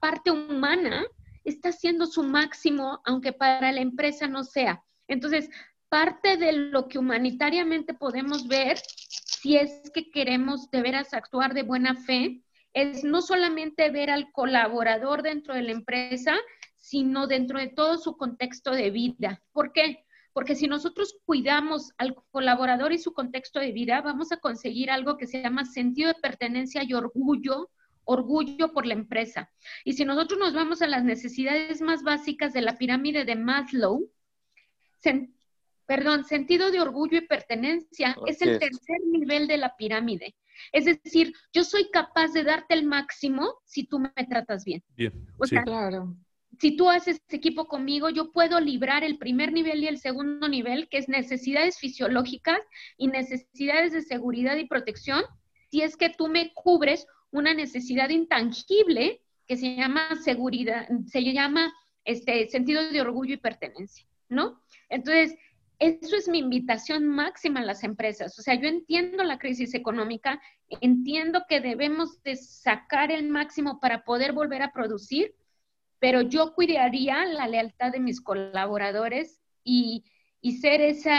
parte 0.00 0.32
humana, 0.32 1.04
está 1.44 1.68
haciendo 1.68 2.06
su 2.06 2.24
máximo, 2.24 3.00
aunque 3.04 3.32
para 3.32 3.70
la 3.70 3.80
empresa 3.80 4.26
no 4.26 4.42
sea. 4.42 4.82
Entonces, 5.06 5.48
parte 5.88 6.36
de 6.36 6.52
lo 6.52 6.88
que 6.88 6.98
humanitariamente 6.98 7.94
podemos 7.94 8.48
ver, 8.48 8.78
si 8.78 9.56
es 9.56 9.88
que 9.94 10.10
queremos 10.10 10.68
de 10.72 10.82
veras 10.82 11.14
actuar 11.14 11.54
de 11.54 11.62
buena 11.62 11.94
fe, 11.94 12.42
es 12.76 13.04
no 13.04 13.22
solamente 13.22 13.90
ver 13.90 14.10
al 14.10 14.30
colaborador 14.32 15.22
dentro 15.22 15.54
de 15.54 15.62
la 15.62 15.72
empresa, 15.72 16.36
sino 16.76 17.26
dentro 17.26 17.58
de 17.58 17.68
todo 17.68 17.96
su 17.96 18.18
contexto 18.18 18.70
de 18.72 18.90
vida. 18.90 19.42
¿Por 19.52 19.72
qué? 19.72 20.04
Porque 20.34 20.54
si 20.54 20.68
nosotros 20.68 21.18
cuidamos 21.24 21.94
al 21.96 22.14
colaborador 22.30 22.92
y 22.92 22.98
su 22.98 23.14
contexto 23.14 23.60
de 23.60 23.72
vida, 23.72 24.02
vamos 24.02 24.30
a 24.30 24.36
conseguir 24.36 24.90
algo 24.90 25.16
que 25.16 25.26
se 25.26 25.40
llama 25.40 25.64
sentido 25.64 26.08
de 26.08 26.20
pertenencia 26.20 26.82
y 26.84 26.92
orgullo, 26.92 27.70
orgullo 28.04 28.74
por 28.74 28.84
la 28.84 28.92
empresa. 28.92 29.50
Y 29.82 29.94
si 29.94 30.04
nosotros 30.04 30.38
nos 30.38 30.52
vamos 30.52 30.82
a 30.82 30.86
las 30.86 31.02
necesidades 31.02 31.80
más 31.80 32.02
básicas 32.02 32.52
de 32.52 32.60
la 32.60 32.76
pirámide 32.76 33.24
de 33.24 33.36
Maslow, 33.36 34.06
perdón, 35.86 36.24
sentido 36.24 36.70
de 36.70 36.82
orgullo 36.82 37.16
y 37.16 37.26
pertenencia 37.26 38.14
es 38.26 38.42
el 38.42 38.58
tercer 38.58 38.98
nivel 39.10 39.46
de 39.48 39.56
la 39.56 39.74
pirámide. 39.76 40.36
Es 40.72 40.84
decir, 40.84 41.32
yo 41.52 41.64
soy 41.64 41.90
capaz 41.90 42.32
de 42.32 42.44
darte 42.44 42.74
el 42.74 42.84
máximo 42.84 43.54
si 43.64 43.84
tú 43.84 43.98
me 43.98 44.10
tratas 44.28 44.64
bien. 44.64 44.82
Bien. 44.96 45.12
O 45.38 45.46
sea, 45.46 45.62
claro. 45.62 46.16
Si 46.58 46.76
tú 46.76 46.88
haces 46.88 47.20
equipo 47.28 47.66
conmigo, 47.66 48.08
yo 48.08 48.32
puedo 48.32 48.60
librar 48.60 49.04
el 49.04 49.18
primer 49.18 49.52
nivel 49.52 49.82
y 49.82 49.88
el 49.88 49.98
segundo 49.98 50.48
nivel, 50.48 50.88
que 50.88 50.98
es 50.98 51.08
necesidades 51.08 51.78
fisiológicas 51.78 52.58
y 52.96 53.08
necesidades 53.08 53.92
de 53.92 54.02
seguridad 54.02 54.56
y 54.56 54.66
protección, 54.66 55.22
si 55.70 55.82
es 55.82 55.96
que 55.96 56.10
tú 56.10 56.28
me 56.28 56.52
cubres 56.54 57.06
una 57.30 57.52
necesidad 57.52 58.08
intangible 58.08 59.20
que 59.46 59.56
se 59.56 59.76
llama 59.76 60.16
seguridad, 60.22 60.88
se 61.06 61.22
llama 61.22 61.72
este 62.04 62.48
sentido 62.48 62.90
de 62.90 63.00
orgullo 63.00 63.34
y 63.34 63.38
pertenencia, 63.38 64.06
¿no? 64.28 64.62
Entonces, 64.88 65.36
eso 65.78 66.16
es 66.16 66.28
mi 66.28 66.38
invitación 66.38 67.06
máxima 67.06 67.60
a 67.60 67.64
las 67.64 67.84
empresas. 67.84 68.38
O 68.38 68.42
sea, 68.42 68.54
yo 68.54 68.68
entiendo 68.68 69.22
la 69.24 69.38
crisis 69.38 69.74
económica, 69.74 70.40
entiendo 70.80 71.44
que 71.48 71.60
debemos 71.60 72.22
de 72.22 72.36
sacar 72.36 73.12
el 73.12 73.28
máximo 73.28 73.78
para 73.78 74.04
poder 74.04 74.32
volver 74.32 74.62
a 74.62 74.72
producir, 74.72 75.34
pero 75.98 76.22
yo 76.22 76.54
cuidaría 76.54 77.24
la 77.26 77.46
lealtad 77.46 77.92
de 77.92 78.00
mis 78.00 78.20
colaboradores 78.20 79.40
y, 79.64 80.04
y 80.40 80.58
ser 80.58 80.80
ese 80.80 81.12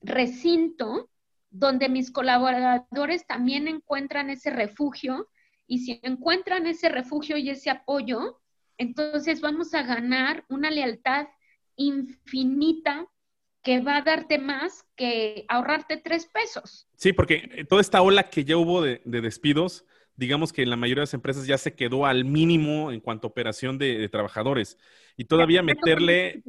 recinto 0.00 1.10
donde 1.50 1.88
mis 1.88 2.10
colaboradores 2.10 3.26
también 3.26 3.68
encuentran 3.68 4.30
ese 4.30 4.50
refugio 4.50 5.28
y 5.66 5.80
si 5.80 6.00
encuentran 6.02 6.66
ese 6.66 6.88
refugio 6.88 7.36
y 7.36 7.50
ese 7.50 7.70
apoyo, 7.70 8.40
entonces 8.78 9.40
vamos 9.40 9.74
a 9.74 9.82
ganar 9.82 10.44
una 10.48 10.70
lealtad 10.70 11.28
infinita 11.76 13.06
que 13.62 13.80
va 13.80 13.98
a 13.98 14.02
darte 14.02 14.38
más 14.38 14.84
que 14.96 15.44
ahorrarte 15.48 15.96
tres 15.96 16.26
pesos. 16.26 16.88
Sí, 16.96 17.12
porque 17.12 17.48
eh, 17.52 17.64
toda 17.64 17.80
esta 17.80 18.02
ola 18.02 18.24
que 18.24 18.44
ya 18.44 18.56
hubo 18.56 18.82
de, 18.82 19.00
despidos, 19.04 19.84
digamos 20.16 20.52
que 20.52 20.62
en 20.62 20.70
la 20.70 20.76
mayoría 20.76 21.02
de 21.02 21.06
las 21.06 21.14
empresas 21.14 21.46
ya 21.46 21.58
se 21.58 21.74
quedó 21.74 22.06
al 22.06 22.24
mínimo 22.24 22.90
en 22.92 23.00
cuanto 23.00 23.26
a 23.26 23.30
operación 23.30 23.78
de, 23.78 24.08
trabajadores. 24.08 24.78
Y 25.16 25.24
todavía 25.24 25.62
meterle, 25.62 26.42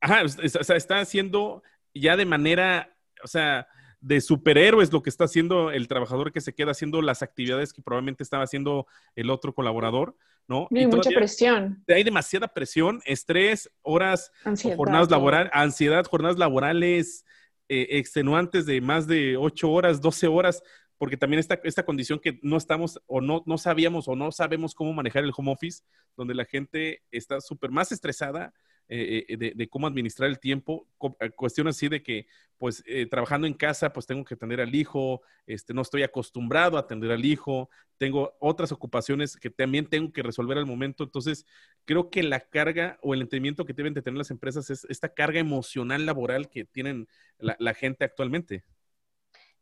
ajá, 0.00 0.22
o 0.24 0.28
sea, 0.28 0.76
está 0.76 1.00
haciendo 1.00 1.62
ya 1.92 2.16
de 2.16 2.24
manera, 2.24 2.96
o 3.22 3.26
sea, 3.26 3.68
de 4.04 4.20
superhéroes 4.20 4.92
lo 4.92 5.02
que 5.02 5.08
está 5.08 5.24
haciendo 5.24 5.70
el 5.70 5.88
trabajador 5.88 6.30
que 6.30 6.42
se 6.42 6.54
queda 6.54 6.72
haciendo 6.72 7.00
las 7.00 7.22
actividades 7.22 7.72
que 7.72 7.80
probablemente 7.80 8.22
estaba 8.22 8.44
haciendo 8.44 8.86
el 9.16 9.30
otro 9.30 9.54
colaborador, 9.54 10.14
¿no? 10.46 10.68
Hay 10.74 10.86
mucha 10.86 11.08
presión. 11.08 11.82
Hay 11.88 12.04
demasiada 12.04 12.48
presión, 12.48 13.00
estrés, 13.06 13.70
horas, 13.80 14.30
jornadas 14.76 15.10
laborales, 15.10 15.50
ansiedad, 15.54 16.04
jornadas 16.04 16.36
laborales 16.36 17.24
eh, 17.70 17.86
extenuantes 17.92 18.66
de 18.66 18.82
más 18.82 19.06
de 19.06 19.38
8 19.38 19.70
horas, 19.70 20.02
12 20.02 20.26
horas, 20.26 20.62
porque 20.98 21.16
también 21.16 21.40
esta, 21.40 21.58
esta 21.64 21.86
condición 21.86 22.18
que 22.18 22.38
no 22.42 22.58
estamos 22.58 23.00
o 23.06 23.22
no, 23.22 23.42
no 23.46 23.56
sabíamos 23.56 24.06
o 24.06 24.14
no 24.14 24.30
sabemos 24.32 24.74
cómo 24.74 24.92
manejar 24.92 25.24
el 25.24 25.32
home 25.34 25.52
office, 25.52 25.82
donde 26.14 26.34
la 26.34 26.44
gente 26.44 27.02
está 27.10 27.40
súper 27.40 27.70
más 27.70 27.90
estresada, 27.90 28.52
eh, 28.86 29.24
eh, 29.28 29.54
de, 29.54 29.68
cómo 29.68 29.86
administrar 29.86 30.28
el 30.28 30.38
tiempo, 30.38 30.86
eh, 31.20 31.30
cuestiones 31.30 31.76
así 31.76 31.88
de 31.88 32.02
que, 32.02 32.26
pues, 32.58 32.84
trabajando 33.10 33.46
en 33.46 33.54
casa, 33.54 33.92
pues 33.92 34.06
tengo 34.06 34.24
que 34.24 34.34
atender 34.34 34.60
al 34.60 34.74
hijo, 34.74 35.22
este, 35.46 35.72
no 35.72 35.82
estoy 35.82 36.02
acostumbrado 36.02 36.76
a 36.76 36.80
atender 36.80 37.10
al 37.10 37.24
hijo, 37.24 37.70
tengo 37.96 38.36
otras 38.40 38.72
ocupaciones 38.72 39.36
que 39.36 39.50
también 39.50 39.86
tengo 39.86 40.12
que 40.12 40.22
resolver 40.22 40.58
al 40.58 40.66
momento. 40.66 41.04
Entonces, 41.04 41.46
creo 41.84 42.10
que 42.10 42.22
la 42.22 42.40
carga 42.40 42.98
o 43.02 43.14
el 43.14 43.22
entendimiento 43.22 43.64
que 43.64 43.72
deben 43.72 43.94
de 43.94 44.02
tener 44.02 44.18
las 44.18 44.30
empresas 44.30 44.68
es 44.70 44.84
esta 44.88 45.08
carga 45.08 45.40
emocional 45.40 46.04
laboral 46.04 46.48
que 46.50 46.64
tienen 46.64 47.08
la, 47.38 47.74
gente 47.74 48.04
actualmente. 48.04 48.64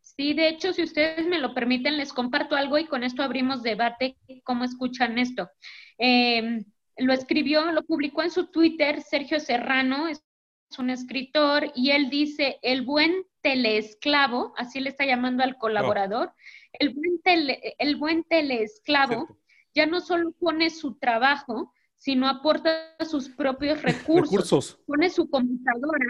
Sí, 0.01 0.35
de 0.35 0.49
hecho, 0.49 0.73
si 0.73 0.83
ustedes 0.83 1.27
me 1.27 1.39
lo 1.39 1.55
permiten, 1.55 1.97
les 1.97 2.13
comparto 2.13 2.57
algo 2.57 2.77
y 2.77 2.87
con 2.87 3.05
esto 3.05 3.23
abrimos 3.23 3.63
debate, 3.63 4.17
cómo 4.45 4.65
escuchan 4.65 5.19
esto. 5.19 5.49
Eh, 5.99 6.65
lo 6.97 7.13
escribió, 7.13 7.73
lo 7.73 7.83
publicó 7.83 8.23
en 8.23 8.31
su 8.31 8.47
Twitter 8.47 9.03
Sergio 9.03 9.41
Serrano, 9.41 10.09
es 10.09 10.23
un 10.79 10.91
escritor, 10.91 11.73
y 11.75 11.91
él 11.91 12.11
dice, 12.11 12.59
el 12.63 12.83
buen 12.83 13.27
teleesclavo, 13.43 14.55
así 14.57 14.81
le 14.81 14.89
está 14.89 15.05
llamando 15.05 15.43
al 15.43 15.59
colaborador, 15.59 16.33
el, 16.73 16.91
buen 16.91 17.21
el 17.79 17.97
buen 17.97 18.25
teleesclavo 18.25 19.29
ya 19.75 19.87
no 19.87 20.01
solo 20.01 20.33
pone 20.33 20.71
su 20.71 20.99
trabajo, 20.99 21.73
sino 21.97 22.29
aporta 22.29 22.97
sus 23.05 23.29
propios 23.29 23.83
recursos. 23.83 24.31
recursos. 24.31 24.81
Pone 24.87 25.11
su 25.11 25.29
computadora, 25.31 26.07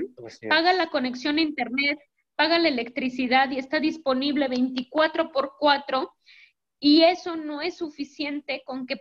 paga 0.49 0.73
la 0.73 0.89
conexión 0.89 1.39
a 1.39 1.43
Internet, 1.43 1.99
paga 2.37 2.59
la 2.59 2.69
electricidad 2.69 3.51
y 3.51 3.59
está 3.59 3.79
disponible 3.81 4.49
24 4.49 5.33
por 5.33 5.53
4 5.59 6.13
y 6.85 7.05
eso 7.05 7.37
no 7.37 7.63
es 7.63 7.77
suficiente 7.77 8.65
con 8.67 8.89
que, 8.89 9.01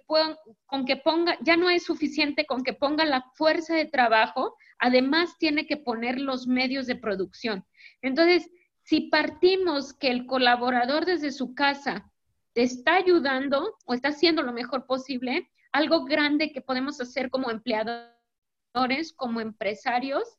con 0.68 0.86
que 0.86 0.98
ponga, 0.98 1.36
ya 1.42 1.58
no 1.58 1.68
es 1.68 1.84
suficiente 1.84 2.46
con 2.46 2.64
que 2.64 2.74
ponga 2.74 3.06
la 3.06 3.24
fuerza 3.34 3.74
de 3.74 3.86
trabajo, 3.86 4.56
además 4.78 5.36
tiene 5.40 5.66
que 5.66 5.78
poner 5.78 6.20
los 6.20 6.46
medios 6.46 6.86
de 6.86 6.96
producción. 6.96 7.66
Entonces, 8.04 8.52
si 8.84 9.10
partimos 9.10 9.94
que 9.94 10.12
el 10.12 10.28
colaborador 10.28 11.06
desde 11.06 11.32
su 11.32 11.56
casa 11.56 12.08
está 12.54 12.98
ayudando 12.98 13.76
o 13.86 13.96
está 13.96 14.10
haciendo 14.10 14.44
lo 14.44 14.54
mejor 14.54 14.86
posible, 14.86 15.50
algo 15.72 16.06
grande 16.06 16.52
que 16.52 16.62
podemos 16.62 17.02
hacer 17.02 17.32
como 17.32 17.50
empleadores, 17.50 19.12
como 19.16 19.42
empresarios, 19.42 20.38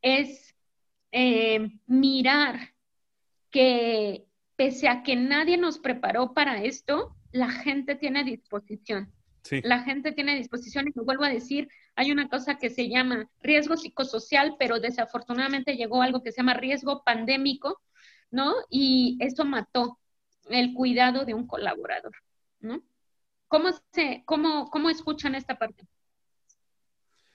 es 0.00 0.56
eh, 1.12 1.60
mirar 1.86 2.74
que 3.52 4.26
pese 4.62 4.86
a 4.88 5.02
que 5.02 5.16
nadie 5.16 5.56
nos 5.56 5.80
preparó 5.80 6.34
para 6.34 6.62
esto, 6.62 7.16
la 7.32 7.50
gente 7.50 7.96
tiene 7.96 8.22
disposición. 8.22 9.12
La 9.64 9.80
gente 9.80 10.12
tiene 10.12 10.36
disposición 10.36 10.86
y 10.86 10.92
me 10.94 11.02
vuelvo 11.02 11.24
a 11.24 11.30
decir, 11.30 11.68
hay 11.96 12.12
una 12.12 12.28
cosa 12.28 12.58
que 12.58 12.70
se 12.70 12.88
llama 12.88 13.28
riesgo 13.40 13.76
psicosocial, 13.76 14.54
pero 14.60 14.78
desafortunadamente 14.78 15.74
llegó 15.74 16.00
algo 16.00 16.22
que 16.22 16.30
se 16.30 16.36
llama 16.36 16.54
riesgo 16.54 17.02
pandémico, 17.02 17.82
¿no? 18.30 18.54
Y 18.70 19.18
eso 19.18 19.44
mató 19.44 19.98
el 20.48 20.74
cuidado 20.74 21.24
de 21.24 21.34
un 21.34 21.48
colaborador, 21.48 22.14
¿no? 22.60 22.84
¿Cómo, 23.48 23.70
se, 23.90 24.22
cómo, 24.26 24.70
cómo 24.70 24.90
escuchan 24.90 25.34
esta 25.34 25.58
parte? 25.58 25.88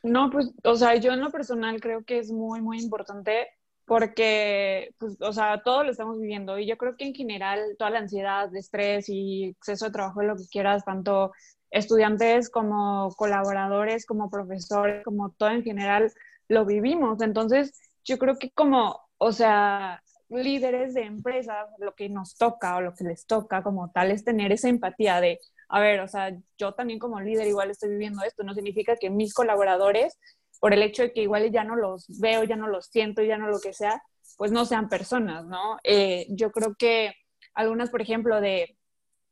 No, 0.02 0.30
pues, 0.30 0.50
o 0.64 0.78
sea, 0.78 0.96
yo 0.96 1.12
en 1.12 1.20
lo 1.20 1.30
personal 1.30 1.82
creo 1.82 2.06
que 2.06 2.20
es 2.20 2.32
muy, 2.32 2.62
muy 2.62 2.80
importante 2.80 3.50
porque, 3.88 4.94
pues, 5.00 5.16
o 5.22 5.32
sea, 5.32 5.62
todo 5.64 5.86
lo 5.86 5.92
estamos 5.92 6.20
viviendo 6.20 6.60
y 6.60 6.68
yo 6.68 6.78
creo 6.78 6.98
que 6.98 7.06
en 7.06 7.16
general 7.16 7.78
toda 7.80 7.90
la 7.92 8.00
ansiedad, 8.00 8.54
estrés 8.54 9.08
y 9.08 9.46
exceso 9.46 9.86
de 9.86 9.92
trabajo, 9.92 10.22
lo 10.24 10.36
que 10.36 10.44
quieras, 10.52 10.84
tanto 10.84 11.32
estudiantes 11.72 12.50
como 12.50 13.10
colaboradores, 13.16 14.06
como 14.06 14.30
profesores, 14.30 15.06
como 15.06 15.32
todo 15.32 15.52
en 15.52 15.64
general, 15.64 16.12
lo 16.50 16.66
vivimos. 16.66 17.22
Entonces, 17.22 17.80
yo 18.04 18.18
creo 18.18 18.38
que 18.38 18.52
como, 18.52 19.00
o 19.18 19.32
sea, 19.32 20.04
líderes 20.28 20.94
de 20.94 21.04
empresas, 21.04 21.70
lo 21.80 21.96
que 21.96 22.10
nos 22.10 22.36
toca 22.36 22.76
o 22.76 22.82
lo 22.82 22.94
que 22.94 23.06
les 23.06 23.26
toca 23.26 23.64
como 23.64 23.90
tal 23.92 24.12
es 24.12 24.26
tener 24.26 24.52
esa 24.52 24.68
empatía 24.68 25.22
de, 25.22 25.40
a 25.70 25.80
ver, 25.80 26.02
o 26.02 26.10
sea, 26.10 26.36
yo 26.58 26.74
también 26.74 27.00
como 27.00 27.22
líder 27.22 27.48
igual 27.48 27.72
estoy 27.72 27.92
viviendo 27.92 28.22
esto, 28.24 28.44
no 28.44 28.54
significa 28.54 28.98
que 28.98 29.10
mis 29.10 29.34
colaboradores 29.34 30.18
por 30.60 30.74
el 30.74 30.82
hecho 30.82 31.04
de 31.04 31.14
que 31.14 31.22
igual 31.22 31.52
ya 31.52 31.64
no 31.64 31.76
los 31.76 32.08
veo, 32.20 32.44
ya 32.44 32.56
no 32.56 32.68
los 32.68 32.88
siento, 32.88 33.22
ya 33.22 33.38
no 33.38 33.48
lo 33.48 33.60
que 33.60 33.74
sea, 33.74 34.02
pues 34.38 34.52
no 34.52 34.66
sean 34.66 34.90
personas, 34.90 35.46
¿no? 35.46 35.78
Eh, 35.84 36.28
yo 36.30 36.52
creo 36.52 36.76
que 36.76 37.14
algunas, 37.54 37.90
por 37.90 38.02
ejemplo, 38.02 38.40
de, 38.42 38.78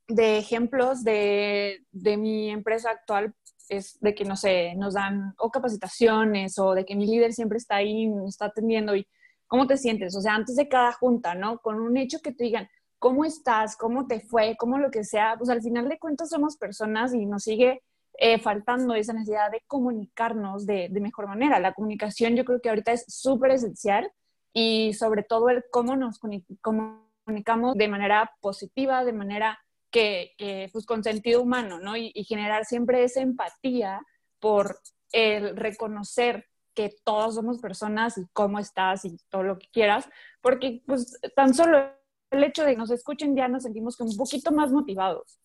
de 0.07 0.37
ejemplos 0.37 1.03
de, 1.03 1.85
de, 1.91 2.17
mi 2.17 2.49
empresa 2.49 2.89
actual 2.91 3.33
es 3.69 3.99
de 4.01 4.13
que, 4.15 4.25
no 4.25 4.35
sé, 4.35 4.75
nos 4.75 4.93
dan 4.95 5.33
o 5.37 5.51
capacitaciones 5.51 6.57
o 6.59 6.73
de 6.73 6.85
que 6.85 6.95
mi 6.95 7.05
líder 7.05 7.33
siempre 7.33 7.57
está 7.57 7.77
ahí, 7.77 8.07
me 8.07 8.27
está 8.27 8.45
atendiendo 8.45 8.95
y 8.95 9.07
cómo 9.47 9.67
te 9.67 9.77
sientes, 9.77 10.15
o 10.15 10.21
sea, 10.21 10.35
antes 10.35 10.55
de 10.55 10.67
cada 10.67 10.91
junta, 10.91 11.35
¿no? 11.35 11.59
Con 11.59 11.79
un 11.79 11.97
hecho 11.97 12.19
que 12.19 12.31
te 12.31 12.43
digan, 12.43 12.67
¿cómo 12.99 13.25
estás? 13.25 13.77
¿Cómo 13.77 14.07
te 14.07 14.19
fue? 14.19 14.55
¿Cómo 14.57 14.79
lo 14.79 14.89
que 14.89 15.03
sea? 15.03 15.35
Pues 15.37 15.49
al 15.49 15.61
final 15.61 15.87
de 15.87 15.99
cuentas 15.99 16.29
somos 16.29 16.57
personas 16.57 17.13
y 17.13 17.25
nos 17.25 17.43
sigue 17.43 17.83
eh, 18.17 18.39
faltando 18.39 18.95
esa 18.95 19.13
necesidad 19.13 19.51
de 19.51 19.61
comunicarnos 19.67 20.65
de, 20.65 20.87
de, 20.89 20.99
mejor 20.99 21.27
manera. 21.27 21.59
La 21.59 21.73
comunicación 21.73 22.35
yo 22.35 22.45
creo 22.45 22.61
que 22.61 22.69
ahorita 22.69 22.91
es 22.91 23.05
súper 23.07 23.51
esencial 23.51 24.11
y 24.53 24.93
sobre 24.93 25.23
todo 25.23 25.49
el 25.49 25.65
cómo 25.71 25.95
nos 25.95 26.19
comunicamos 26.19 27.75
de 27.75 27.87
manera 27.87 28.31
positiva, 28.41 29.03
de 29.03 29.13
manera 29.13 29.59
que, 29.91 30.33
que 30.37 30.69
pues 30.71 30.85
con 30.85 31.03
sentido 31.03 31.41
humano, 31.41 31.79
¿no? 31.79 31.97
Y, 31.97 32.11
y 32.13 32.23
generar 32.23 32.65
siempre 32.65 33.03
esa 33.03 33.21
empatía 33.21 34.01
por 34.39 34.79
el 35.11 35.55
reconocer 35.55 36.45
que 36.73 36.93
todos 37.03 37.35
somos 37.35 37.59
personas 37.59 38.17
y 38.17 38.27
cómo 38.33 38.59
estás 38.59 39.05
y 39.05 39.17
todo 39.29 39.43
lo 39.43 39.57
que 39.57 39.67
quieras, 39.71 40.07
porque 40.41 40.83
pues 40.85 41.19
tan 41.35 41.53
solo 41.53 41.91
el 42.31 42.43
hecho 42.43 42.63
de 42.63 42.71
que 42.71 42.77
nos 42.77 42.91
escuchen 42.91 43.35
ya 43.35 43.47
nos 43.47 43.63
sentimos 43.63 43.95
como 43.95 44.11
un 44.11 44.17
poquito 44.17 44.51
más 44.51 44.71
motivados. 44.71 45.39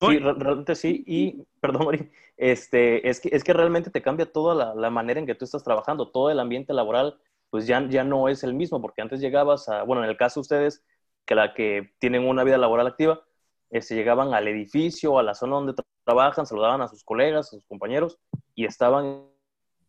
Sí, 0.00 0.18
realmente 0.18 0.74
sí. 0.74 1.04
Y, 1.06 1.44
perdón, 1.60 1.86
Mari, 1.86 2.10
este, 2.36 3.08
es, 3.08 3.20
que, 3.20 3.30
es 3.32 3.42
que 3.42 3.52
realmente 3.52 3.90
te 3.90 4.02
cambia 4.02 4.30
toda 4.30 4.54
la, 4.54 4.74
la, 4.74 4.90
manera 4.90 5.18
en 5.18 5.26
que 5.26 5.34
tú 5.34 5.44
estás 5.44 5.64
trabajando, 5.64 6.10
todo 6.10 6.30
el 6.30 6.38
ambiente 6.38 6.72
laboral, 6.72 7.18
pues 7.50 7.66
ya, 7.66 7.84
ya 7.88 8.04
no 8.04 8.28
es 8.28 8.44
el 8.44 8.54
mismo, 8.54 8.80
porque 8.80 9.02
antes 9.02 9.20
llegabas 9.20 9.68
a, 9.68 9.82
bueno, 9.82 10.04
en 10.04 10.10
el 10.10 10.16
caso 10.16 10.40
de 10.40 10.42
ustedes, 10.42 10.84
que 11.26 11.34
la 11.34 11.52
que 11.52 11.92
tienen 11.98 12.26
una 12.26 12.44
vida 12.44 12.58
laboral 12.58 12.86
activa, 12.86 13.22
este, 13.70 13.94
llegaban 13.94 14.34
al 14.34 14.48
edificio, 14.48 15.18
a 15.18 15.22
la 15.22 15.34
zona 15.34 15.56
donde 15.56 15.74
trabajan, 16.04 16.46
saludaban 16.46 16.80
a 16.80 16.88
sus 16.88 17.04
colegas, 17.04 17.48
a 17.48 17.50
sus 17.56 17.66
compañeros, 17.66 18.18
y 18.54 18.64
estaban 18.64 19.24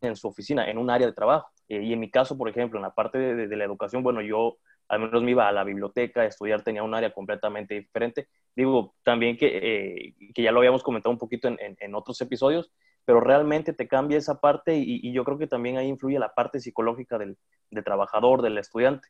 en 0.02 0.16
su 0.16 0.28
oficina, 0.28 0.70
en 0.70 0.78
un 0.78 0.90
área 0.90 1.08
de 1.08 1.14
trabajo. 1.14 1.50
Eh, 1.68 1.84
y 1.84 1.94
en 1.94 2.00
mi 2.00 2.10
caso, 2.10 2.38
por 2.38 2.50
ejemplo, 2.50 2.80
en 2.80 2.84
la 2.84 2.94
parte 2.94 3.18
de, 3.18 3.48
de, 3.48 3.56
la 3.56 3.66
educación, 3.66 4.04
bueno, 4.04 4.22
yo 4.22 4.58
al 4.90 5.00
menos 5.00 5.24
me 5.24 5.32
iba 5.32 5.48
a 5.48 5.52
la 5.52 5.64
biblioteca 5.64 6.22
a 6.22 6.26
estudiar, 6.26 6.64
tenía 6.64 6.84
un 6.84 6.94
área 6.94 7.14
completamente 7.14 7.76
diferente. 7.76 8.28
Digo, 8.56 8.96
también 9.04 9.38
que, 9.38 9.48
eh, 9.48 10.16
que 10.34 10.42
ya 10.42 10.52
lo 10.52 10.60
habíamos 10.60 10.84
comentado 10.84 11.12
un 11.12 11.20
poquito 11.20 11.48
en, 11.48 11.58
en, 11.62 11.78
en, 11.80 11.96
otros 11.96 12.20
episodios, 12.22 12.72
pero 13.06 13.22
realmente 13.22 13.74
te 13.74 13.88
cambia 13.88 14.18
esa 14.18 14.42
parte 14.42 14.76
y, 14.76 15.00
y, 15.02 15.14
yo 15.14 15.24
creo 15.24 15.38
que 15.38 15.48
también 15.48 15.78
ahí 15.78 15.88
influye 15.88 16.20
la 16.20 16.34
parte 16.34 16.60
psicológica 16.60 17.18
del, 17.18 17.38
del 17.70 17.84
trabajador, 17.84 18.42
del 18.42 18.58
estudiante. 18.58 19.08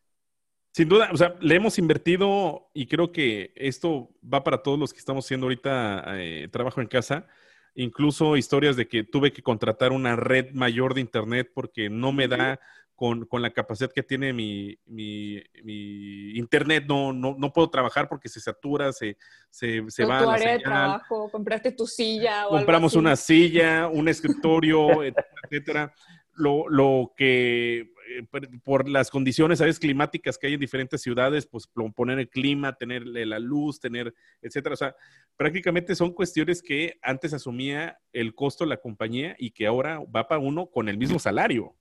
Sin 0.72 0.88
duda, 0.88 1.08
o 1.12 1.16
sea, 1.16 1.34
le 1.40 1.56
hemos 1.56 1.78
invertido 1.78 2.68
y 2.74 2.86
creo 2.86 3.10
que 3.10 3.52
esto 3.56 4.10
va 4.22 4.44
para 4.44 4.62
todos 4.62 4.78
los 4.78 4.92
que 4.92 5.00
estamos 5.00 5.24
haciendo 5.24 5.46
ahorita 5.46 6.04
eh, 6.18 6.48
trabajo 6.52 6.80
en 6.80 6.86
casa 6.86 7.26
incluso 7.74 8.36
historias 8.36 8.76
de 8.76 8.88
que 8.88 9.04
tuve 9.04 9.32
que 9.32 9.42
contratar 9.42 9.92
una 9.92 10.16
red 10.16 10.52
mayor 10.52 10.94
de 10.94 11.00
internet 11.00 11.50
porque 11.54 11.88
no 11.88 12.12
me 12.12 12.28
da 12.28 12.60
con, 13.00 13.24
con 13.24 13.40
la 13.40 13.50
capacidad 13.50 13.90
que 13.90 14.02
tiene 14.02 14.34
mi, 14.34 14.78
mi, 14.84 15.42
mi 15.64 16.32
internet, 16.32 16.84
no, 16.86 17.14
no, 17.14 17.34
no, 17.38 17.50
puedo 17.50 17.70
trabajar 17.70 18.10
porque 18.10 18.28
se 18.28 18.40
satura, 18.40 18.92
se, 18.92 19.16
se, 19.48 19.82
se 19.88 20.04
va. 20.04 20.22
Tu 20.22 20.28
área 20.28 20.52
de 20.52 20.58
trabajo, 20.58 21.30
compraste 21.30 21.72
tu 21.72 21.86
silla. 21.86 22.46
O 22.46 22.50
Compramos 22.50 22.92
una 22.96 23.16
silla, 23.16 23.88
un 23.88 24.06
escritorio, 24.06 25.02
etcétera. 25.02 25.94
Lo, 26.34 26.68
lo 26.68 27.14
que 27.16 27.90
eh, 28.10 28.26
por 28.62 28.86
las 28.86 29.10
condiciones 29.10 29.60
¿sabes? 29.60 29.78
climáticas 29.78 30.36
que 30.36 30.48
hay 30.48 30.54
en 30.54 30.60
diferentes 30.60 31.00
ciudades, 31.00 31.46
pues 31.46 31.70
poner 31.94 32.18
el 32.18 32.28
clima, 32.28 32.74
tener 32.74 33.06
la 33.06 33.38
luz, 33.38 33.80
tener, 33.80 34.12
etcétera. 34.42 34.74
O 34.74 34.76
sea, 34.76 34.94
prácticamente 35.38 35.94
son 35.94 36.12
cuestiones 36.12 36.60
que 36.60 36.98
antes 37.00 37.32
asumía 37.32 37.98
el 38.12 38.34
costo 38.34 38.64
de 38.64 38.68
la 38.68 38.76
compañía 38.76 39.36
y 39.38 39.52
que 39.52 39.66
ahora 39.66 40.00
va 40.14 40.28
para 40.28 40.38
uno 40.38 40.66
con 40.66 40.90
el 40.90 40.98
mismo 40.98 41.18
salario. 41.18 41.74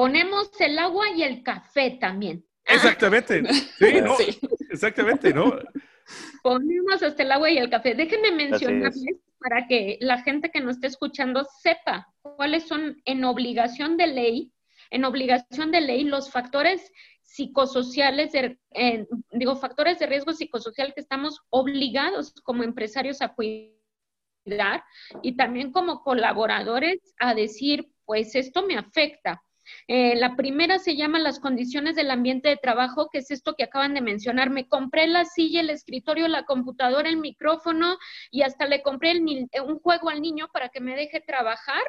Ponemos 0.00 0.50
el 0.60 0.78
agua 0.78 1.10
y 1.10 1.22
el 1.22 1.42
café 1.42 1.98
también. 2.00 2.44
Exactamente. 2.64 3.42
Sí, 3.52 4.00
¿no? 4.02 4.16
sí. 4.16 4.38
Exactamente, 4.70 5.34
¿no? 5.34 5.52
Ponemos 6.42 7.02
hasta 7.02 7.22
el 7.22 7.32
agua 7.32 7.50
y 7.50 7.58
el 7.58 7.68
café. 7.68 7.94
Déjenme 7.94 8.32
mencionarles 8.32 9.04
para 9.38 9.66
que 9.66 9.98
la 10.00 10.22
gente 10.22 10.50
que 10.50 10.60
nos 10.60 10.76
esté 10.76 10.86
escuchando 10.86 11.46
sepa 11.62 12.08
cuáles 12.22 12.66
son 12.66 13.00
en 13.04 13.24
obligación 13.24 13.96
de 13.96 14.06
ley 14.06 14.52
en 14.90 15.04
obligación 15.04 15.70
de 15.70 15.80
ley 15.80 16.04
los 16.04 16.30
factores 16.30 16.92
psicosociales, 17.22 18.32
de, 18.32 18.58
eh, 18.72 19.06
digo, 19.30 19.56
factores 19.56 19.98
de 19.98 20.06
riesgo 20.06 20.32
psicosocial 20.32 20.92
que 20.94 21.00
estamos 21.00 21.40
obligados 21.48 22.34
como 22.42 22.64
empresarios 22.64 23.22
a 23.22 23.34
cuidar 23.34 24.82
y 25.22 25.36
también 25.36 25.70
como 25.70 26.02
colaboradores 26.02 26.98
a 27.20 27.34
decir, 27.34 27.88
pues 28.04 28.34
esto 28.34 28.66
me 28.66 28.76
afecta. 28.76 29.42
Eh, 29.88 30.16
la 30.16 30.36
primera 30.36 30.78
se 30.78 30.96
llama 30.96 31.18
las 31.18 31.40
condiciones 31.40 31.96
del 31.96 32.10
ambiente 32.10 32.48
de 32.48 32.56
trabajo, 32.56 33.08
que 33.10 33.18
es 33.18 33.30
esto 33.30 33.54
que 33.54 33.64
acaban 33.64 33.94
de 33.94 34.00
mencionar. 34.00 34.50
Me 34.50 34.68
compré 34.68 35.06
la 35.06 35.24
silla, 35.24 35.60
el 35.60 35.70
escritorio, 35.70 36.28
la 36.28 36.44
computadora, 36.44 37.08
el 37.08 37.16
micrófono 37.16 37.96
y 38.30 38.42
hasta 38.42 38.66
le 38.66 38.82
compré 38.82 39.12
el, 39.12 39.48
eh, 39.52 39.60
un 39.60 39.78
juego 39.80 40.10
al 40.10 40.20
niño 40.20 40.48
para 40.52 40.68
que 40.68 40.80
me 40.80 40.96
deje 40.96 41.20
trabajar. 41.20 41.82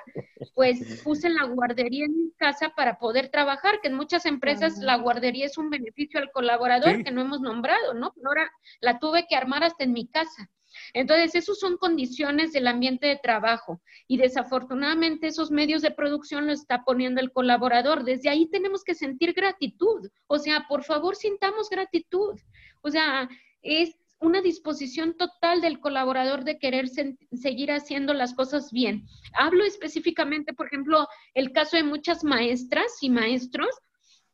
Pues 0.53 0.79
puse 1.03 1.29
la 1.29 1.45
guardería 1.45 2.05
en 2.05 2.17
mi 2.17 2.31
casa 2.33 2.73
para 2.75 2.97
poder 2.97 3.29
trabajar, 3.29 3.79
que 3.81 3.89
en 3.89 3.95
muchas 3.95 4.25
empresas 4.25 4.77
la 4.77 4.97
guardería 4.97 5.45
es 5.45 5.57
un 5.57 5.69
beneficio 5.69 6.19
al 6.19 6.31
colaborador 6.31 6.97
sí. 6.97 7.03
que 7.03 7.11
no 7.11 7.21
hemos 7.21 7.41
nombrado, 7.41 7.93
¿no? 7.93 8.13
Ahora 8.25 8.49
la 8.79 8.99
tuve 8.99 9.27
que 9.27 9.35
armar 9.35 9.63
hasta 9.63 9.83
en 9.83 9.93
mi 9.93 10.07
casa. 10.07 10.49
Entonces, 10.93 11.35
esos 11.35 11.59
son 11.59 11.77
condiciones 11.77 12.51
del 12.51 12.67
ambiente 12.67 13.07
de 13.07 13.19
trabajo 13.21 13.81
y 14.07 14.17
desafortunadamente 14.17 15.27
esos 15.27 15.51
medios 15.51 15.81
de 15.81 15.91
producción 15.91 16.47
lo 16.47 16.53
está 16.53 16.83
poniendo 16.83 17.21
el 17.21 17.31
colaborador. 17.31 18.03
Desde 18.03 18.29
ahí 18.29 18.47
tenemos 18.49 18.83
que 18.83 18.95
sentir 18.95 19.33
gratitud. 19.33 20.09
O 20.27 20.37
sea, 20.37 20.65
por 20.67 20.83
favor, 20.83 21.15
sintamos 21.15 21.69
gratitud. 21.69 22.39
O 22.81 22.89
sea, 22.89 23.29
es 23.61 23.95
una 24.19 24.41
disposición 24.41 25.17
total 25.17 25.61
del 25.61 25.79
colaborador 25.79 26.43
de 26.43 26.59
querer 26.59 26.87
se 26.87 27.17
seguir 27.33 27.71
haciendo 27.71 28.13
las 28.13 28.33
cosas 28.35 28.71
bien. 28.71 29.07
Hablo 29.33 29.63
específicamente, 29.63 30.53
por 30.53 30.67
ejemplo, 30.67 31.07
el 31.33 31.51
caso 31.51 31.75
de 31.75 31.83
muchas 31.83 32.23
maestras 32.23 32.85
y 33.01 33.09
maestros 33.09 33.69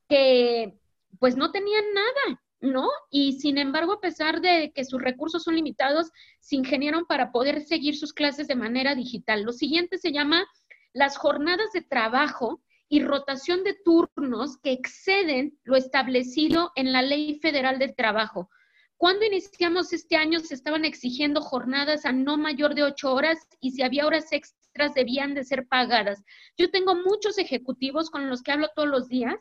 que 0.09 0.77
pues 1.19 1.35
no 1.35 1.51
tenían 1.51 1.85
nada, 1.93 2.41
¿no? 2.59 2.89
Y 3.09 3.33
sin 3.33 3.57
embargo, 3.57 3.93
a 3.93 4.01
pesar 4.01 4.41
de 4.41 4.71
que 4.73 4.85
sus 4.85 5.01
recursos 5.01 5.43
son 5.43 5.55
limitados, 5.55 6.11
se 6.39 6.55
ingenieron 6.55 7.05
para 7.05 7.31
poder 7.31 7.61
seguir 7.61 7.97
sus 7.97 8.13
clases 8.13 8.47
de 8.47 8.55
manera 8.55 8.95
digital. 8.95 9.43
Lo 9.43 9.51
siguiente 9.51 9.97
se 9.97 10.11
llama 10.11 10.47
las 10.93 11.17
jornadas 11.17 11.71
de 11.73 11.81
trabajo 11.81 12.61
y 12.89 13.01
rotación 13.01 13.63
de 13.63 13.75
turnos 13.75 14.57
que 14.57 14.71
exceden 14.71 15.59
lo 15.63 15.75
establecido 15.75 16.71
en 16.75 16.93
la 16.93 17.01
Ley 17.01 17.39
Federal 17.39 17.79
del 17.79 17.95
Trabajo. 17.95 18.49
Cuando 18.95 19.25
iniciamos 19.25 19.93
este 19.93 20.15
año 20.15 20.39
se 20.39 20.55
estaban 20.55 20.83
exigiendo 20.83 21.41
jornadas 21.41 22.05
a 22.05 22.11
no 22.11 22.37
mayor 22.37 22.73
de 22.73 22.83
ocho 22.83 23.13
horas 23.13 23.37
y 23.59 23.71
si 23.71 23.83
había 23.83 24.07
horas 24.07 24.31
extras 24.31 24.95
debían 24.95 25.35
de 25.35 25.43
ser 25.43 25.67
pagadas. 25.67 26.23
Yo 26.57 26.71
tengo 26.71 26.95
muchos 26.95 27.37
ejecutivos 27.37 28.09
con 28.09 28.29
los 28.29 28.41
que 28.41 28.53
hablo 28.53 28.69
todos 28.75 28.89
los 28.89 29.07
días 29.07 29.35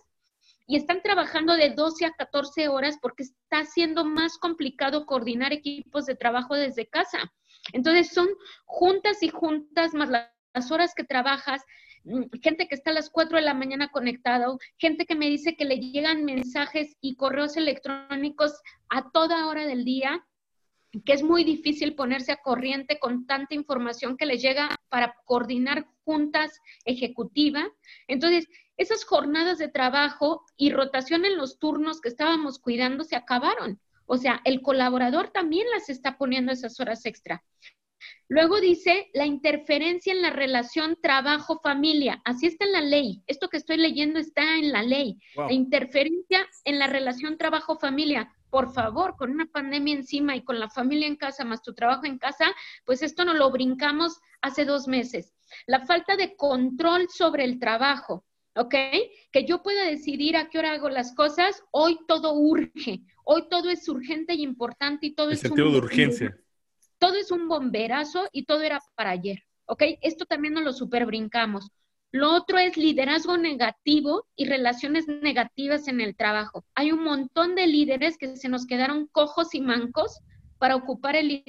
y 0.67 0.77
están 0.77 1.03
trabajando 1.03 1.55
de 1.55 1.71
12 1.71 2.07
a 2.07 2.13
14 2.13 2.69
horas 2.69 2.99
porque 3.01 3.23
está 3.23 3.65
siendo 3.65 4.05
más 4.05 4.39
complicado 4.39 5.07
coordinar 5.07 5.53
equipos 5.53 6.07
de 6.07 6.17
trabajo 6.17 6.55
desde 6.55 6.89
casa. 6.89 7.33
Entonces 7.73 8.13
son 8.13 8.29
juntas 8.65 9.23
y 9.23 9.29
juntas 9.29 9.95
más 9.95 10.11
las 10.11 10.71
horas 10.71 10.95
que 10.95 11.05
trabajas, 11.05 11.63
mm, 12.05 12.25
gente 12.43 12.67
que 12.67 12.75
está 12.75 12.91
a 12.91 12.95
las 12.95 13.11
4 13.11 13.39
de 13.39 13.45
la 13.45 13.55
mañana 13.55 13.91
conectado, 13.91 14.59
gente 14.79 15.07
que 15.07 15.15
me 15.15 15.29
dice 15.29 15.57
que 15.57 15.65
le 15.65 15.79
llegan 15.79 16.25
mensajes 16.25 16.97
y 17.01 17.17
correos 17.17 17.57
electrónicos 17.57 18.61
a 18.89 19.11
toda 19.11 19.47
hora 19.47 19.67
del 19.67 19.85
día, 19.85 20.27
que 21.05 21.13
es 21.13 21.23
muy 21.23 21.45
difícil 21.45 21.95
ponerse 21.95 22.33
a 22.33 22.43
corriente 22.43 22.99
con 22.99 23.27
tanta 23.27 23.55
información 23.55 24.17
que 24.17 24.27
le 24.27 24.39
llega 24.39 24.75
para 24.89 25.15
coordinar 25.25 25.87
juntas 26.05 26.61
ejecutivas. 26.85 27.69
Entonces, 28.09 28.49
esas 28.77 29.05
jornadas 29.05 29.59
de 29.59 29.69
trabajo 29.69 30.45
y 30.57 30.71
rotación 30.71 31.25
en 31.25 31.37
los 31.37 31.59
turnos 31.59 32.01
que 32.01 32.09
estábamos 32.09 32.59
cuidando 32.59 33.05
se 33.05 33.17
acabaron. 33.17 33.81
O 34.07 34.17
sea, 34.17 34.41
el 34.45 34.63
colaborador 34.63 35.31
también 35.31 35.67
las 35.71 35.89
está 35.89 36.17
poniendo 36.17 36.53
esas 36.53 36.79
horas 36.81 37.05
extra. 37.07 37.43
Luego 38.29 38.61
dice 38.61 39.11
la 39.15 39.27
interferencia 39.27 40.13
en 40.13 40.23
la 40.23 40.31
relación 40.31 40.99
trabajo-familia. 41.01 42.21
Así 42.25 42.47
está 42.47 42.65
en 42.65 42.73
la 42.73 42.81
ley. 42.81 43.23
Esto 43.27 43.49
que 43.49 43.57
estoy 43.57 43.79
leyendo 43.79 44.19
está 44.19 44.59
en 44.59 44.73
la 44.73 44.83
ley. 44.83 45.19
Wow. 45.35 45.49
La 45.49 45.53
interferencia 45.55 46.47
en 46.65 46.79
la 46.79 46.87
relación 46.87 47.39
trabajo-familia. 47.39 48.33
Por 48.51 48.73
favor, 48.73 49.17
con 49.17 49.31
una 49.31 49.47
pandemia 49.47 49.95
encima 49.95 50.37
y 50.37 50.43
con 50.43 50.61
la 50.61 50.69
familia 50.71 51.07
en 51.07 51.17
casa 51.17 51.45
más 51.45 51.63
tu 51.63 51.75
trabajo 51.75 52.05
en 52.05 52.19
casa, 52.19 52.47
pues 52.85 53.03
esto 53.03 53.25
no 53.25 53.35
lo 53.35 53.51
brincamos 53.51 54.21
hace 54.41 54.65
dos 54.65 54.89
meses. 54.89 55.35
La 55.67 55.85
falta 55.85 56.17
de 56.17 56.37
control 56.37 57.09
sobre 57.09 57.45
el 57.45 57.59
trabajo. 57.59 58.25
¿Ok? 58.57 58.75
Que 59.31 59.45
yo 59.45 59.63
pueda 59.63 59.85
decidir 59.85 60.37
a 60.37 60.49
qué 60.49 60.59
hora 60.59 60.73
hago 60.73 60.89
las 60.89 61.15
cosas. 61.15 61.63
Hoy 61.71 61.99
todo 62.09 62.35
urge, 62.35 63.03
hoy 63.25 63.49
todo 63.49 63.71
es 63.71 63.89
urgente 63.89 64.35
y 64.35 64.43
importante 64.43 65.07
y 65.07 65.15
todo 65.15 65.29
El 65.29 65.35
es 65.35 65.41
sentido 65.41 65.67
un, 65.67 65.73
de 65.73 65.79
urgencia. 65.79 66.39
Todo 66.99 67.15
es 67.15 67.31
un 67.31 67.49
bomberazo 67.49 68.29
y 68.33 68.45
todo 68.45 68.63
era 68.63 68.81
para 68.95 69.11
ayer, 69.11 69.45
¿ok? 69.67 69.83
Esto 70.03 70.25
también 70.25 70.55
nos 70.55 70.65
lo 70.65 70.73
super 70.73 71.07
brincamos. 71.07 71.71
Lo 72.13 72.33
otro 72.33 72.57
es 72.57 72.77
liderazgo 72.77 73.37
negativo 73.37 74.27
y 74.37 74.47
relaciones 74.47 75.07
negativas 75.07 75.87
en 75.89 76.01
el 76.01 76.17
trabajo. 76.17 76.65
Hay 76.75 76.93
un 76.93 77.03
montón 77.03 77.55
de 77.55 77.67
líderes 77.67 78.17
que 78.17 78.37
se 78.37 78.49
nos 78.49 78.67
quedaron 78.67 79.07
cojos 79.09 79.55
y 79.55 79.61
mancos 79.61 80.21
para 80.59 80.77
ocupar 80.77 81.17
el, 81.17 81.45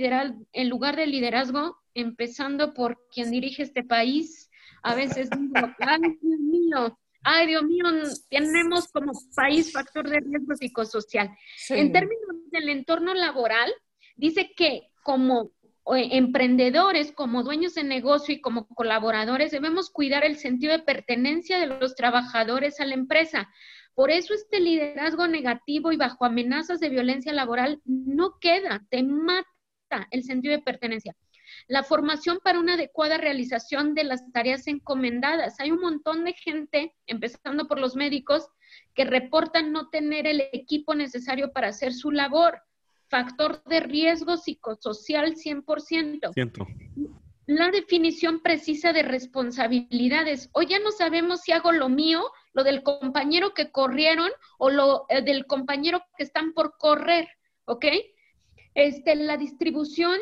el 0.51 0.67
lugar 0.67 0.97
de 0.97 1.07
liderazgo, 1.07 1.77
empezando 1.93 2.73
por 2.73 2.99
quien 3.09 3.31
dirige 3.31 3.63
este 3.63 3.83
país, 3.83 4.46
a 4.87 4.95
veces 4.95 5.29
digo, 5.29 5.53
ay, 5.79 5.99
Dios 6.21 6.39
mío, 6.39 6.99
ay 7.23 7.47
Dios 7.47 7.63
mío, 7.63 7.85
tenemos 8.29 8.87
como 8.87 9.11
país 9.35 9.73
factor 9.73 10.09
de 10.09 10.21
riesgo 10.21 10.55
psicosocial. 10.55 11.29
En 11.69 11.91
términos 11.91 12.35
del 12.51 12.69
entorno 12.69 13.13
laboral, 13.13 13.69
dice 14.15 14.51
que 14.55 14.83
como 15.03 15.51
eh, 15.93 16.09
emprendedores, 16.13 17.11
como 17.11 17.43
dueños 17.43 17.75
de 17.75 17.83
negocio 17.83 18.33
y 18.33 18.39
como 18.39 18.65
colaboradores, 18.67 19.51
debemos 19.51 19.89
cuidar 19.89 20.23
el 20.23 20.37
sentido 20.37 20.71
de 20.71 20.83
pertenencia 20.83 21.59
de 21.59 21.67
los 21.67 21.95
trabajadores 21.95 22.79
a 22.79 22.85
la 22.85 22.93
empresa. 22.93 23.49
Por 23.93 24.09
eso 24.09 24.33
este 24.33 24.61
liderazgo 24.61 25.27
negativo 25.27 25.91
y 25.91 25.97
bajo 25.97 26.23
amenazas 26.23 26.79
de 26.79 26.89
violencia 26.89 27.33
laboral 27.33 27.81
no 27.83 28.37
queda, 28.39 28.85
te 28.89 29.03
mata 29.03 30.07
el 30.11 30.23
sentido 30.23 30.55
de 30.55 30.61
pertenencia. 30.61 31.13
La 31.67 31.83
formación 31.83 32.39
para 32.43 32.59
una 32.59 32.75
adecuada 32.75 33.17
realización 33.17 33.93
de 33.93 34.05
las 34.05 34.31
tareas 34.31 34.67
encomendadas. 34.67 35.59
Hay 35.59 35.71
un 35.71 35.81
montón 35.81 36.23
de 36.23 36.33
gente, 36.33 36.95
empezando 37.07 37.67
por 37.67 37.79
los 37.79 37.95
médicos, 37.95 38.47
que 38.93 39.05
reportan 39.05 39.71
no 39.71 39.89
tener 39.89 40.27
el 40.27 40.41
equipo 40.53 40.95
necesario 40.95 41.51
para 41.51 41.67
hacer 41.67 41.93
su 41.93 42.11
labor. 42.11 42.61
Factor 43.09 43.63
de 43.65 43.81
riesgo 43.81 44.37
psicosocial 44.37 45.35
100%. 45.35 46.33
Siento. 46.33 46.67
La 47.47 47.71
definición 47.71 48.41
precisa 48.41 48.91
de 48.91 49.03
responsabilidades. 49.03 50.49
Hoy 50.51 50.67
ya 50.67 50.79
no 50.79 50.91
sabemos 50.91 51.41
si 51.41 51.53
hago 51.53 51.71
lo 51.71 51.87
mío, 51.87 52.25
lo 52.51 52.65
del 52.65 52.83
compañero 52.83 53.53
que 53.53 53.71
corrieron 53.71 54.29
o 54.57 54.69
lo 54.69 55.05
eh, 55.07 55.21
del 55.21 55.45
compañero 55.45 56.03
que 56.17 56.23
están 56.23 56.53
por 56.53 56.77
correr, 56.77 57.29
¿ok? 57.63 57.85
Este, 58.73 59.15
la 59.15 59.37
distribución 59.37 60.19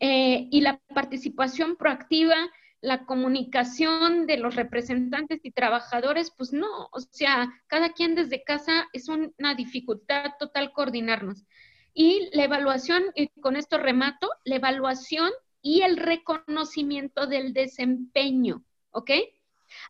eh, 0.00 0.48
y 0.50 0.60
la 0.60 0.80
participación 0.94 1.76
proactiva, 1.76 2.36
la 2.80 3.04
comunicación 3.06 4.26
de 4.26 4.36
los 4.38 4.54
representantes 4.54 5.40
y 5.42 5.50
trabajadores, 5.50 6.32
pues 6.36 6.52
no, 6.52 6.88
o 6.92 7.00
sea, 7.00 7.52
cada 7.66 7.92
quien 7.92 8.14
desde 8.14 8.44
casa 8.44 8.88
es 8.92 9.08
una 9.08 9.54
dificultad 9.54 10.32
total 10.38 10.72
coordinarnos. 10.72 11.44
Y 11.92 12.28
la 12.32 12.44
evaluación, 12.44 13.04
y 13.16 13.28
con 13.40 13.56
esto 13.56 13.78
remato, 13.78 14.30
la 14.44 14.56
evaluación 14.56 15.30
y 15.60 15.82
el 15.82 15.96
reconocimiento 15.96 17.26
del 17.26 17.52
desempeño, 17.52 18.62
¿ok? 18.90 19.10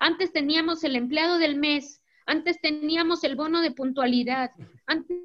Antes 0.00 0.32
teníamos 0.32 0.82
el 0.84 0.96
empleado 0.96 1.38
del 1.38 1.56
mes, 1.56 2.02
antes 2.24 2.60
teníamos 2.60 3.24
el 3.24 3.36
bono 3.36 3.60
de 3.60 3.72
puntualidad, 3.72 4.50
antes 4.86 5.18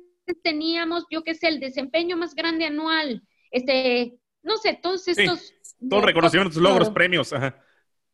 teníamos, 0.44 1.06
yo 1.10 1.24
qué 1.24 1.34
sé, 1.34 1.48
el 1.48 1.60
desempeño 1.60 2.18
más 2.18 2.36
grande 2.36 2.66
anual, 2.66 3.24
este, 3.52 4.18
no 4.44 4.58
sé, 4.58 4.78
todos 4.82 5.08
estos... 5.08 5.54
todos 5.90 6.04
reconocimientos, 6.04 6.62
logros, 6.62 6.90
premios. 6.90 7.34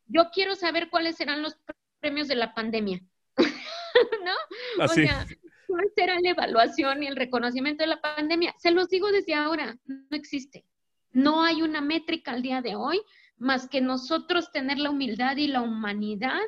Yo 0.06 0.30
quiero 0.32 0.54
saber 0.54 0.88
cuáles 0.88 1.16
serán 1.16 1.42
los 1.42 1.56
premios 2.00 2.28
de 2.28 2.36
la 2.36 2.54
pandemia. 2.54 3.00
¿No? 3.36 4.84
O 4.84 4.88
sea, 4.88 5.26
¿cuál 5.66 5.86
será 5.94 6.18
la 6.20 6.30
evaluación 6.30 7.02
y 7.02 7.06
el 7.06 7.16
reconocimiento 7.16 7.82
de 7.82 7.88
la 7.88 8.00
pandemia? 8.00 8.54
Se 8.58 8.70
los 8.70 8.88
digo 8.88 9.10
desde 9.12 9.34
ahora, 9.34 9.76
no 9.84 10.16
existe. 10.16 10.64
No 11.12 11.42
hay 11.42 11.62
una 11.62 11.80
métrica 11.80 12.32
al 12.32 12.42
día 12.42 12.62
de 12.62 12.76
hoy 12.76 13.00
más 13.36 13.68
que 13.68 13.80
nosotros 13.80 14.52
tener 14.52 14.78
la 14.78 14.90
humildad 14.90 15.36
y 15.36 15.48
la 15.48 15.62
humanidad 15.62 16.40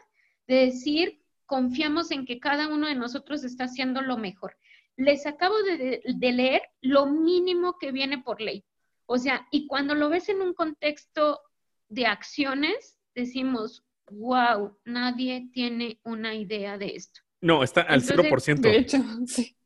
de 0.46 0.66
decir, 0.66 1.22
confiamos 1.46 2.10
en 2.10 2.26
que 2.26 2.38
cada 2.38 2.68
uno 2.68 2.86
de 2.86 2.94
nosotros 2.94 3.44
está 3.44 3.64
haciendo 3.64 4.02
lo 4.02 4.18
mejor. 4.18 4.56
Les 4.96 5.26
acabo 5.26 5.60
de, 5.62 6.02
de 6.04 6.32
leer 6.32 6.62
lo 6.82 7.06
mínimo 7.06 7.78
que 7.80 7.92
viene 7.92 8.18
por 8.18 8.40
ley. 8.40 8.64
O 9.06 9.18
sea, 9.18 9.46
y 9.50 9.66
cuando 9.66 9.94
lo 9.94 10.08
ves 10.08 10.28
en 10.28 10.40
un 10.40 10.54
contexto 10.54 11.40
de 11.88 12.06
acciones, 12.06 12.98
decimos, 13.14 13.84
wow, 14.10 14.76
nadie 14.84 15.48
tiene 15.52 16.00
una 16.04 16.34
idea 16.34 16.78
de 16.78 16.96
esto. 16.96 17.20
No, 17.40 17.62
está 17.62 17.82
al 17.82 18.02
0%. 18.02 18.60
De 18.60 18.76
hecho, 18.76 18.98
sí. 19.26 19.56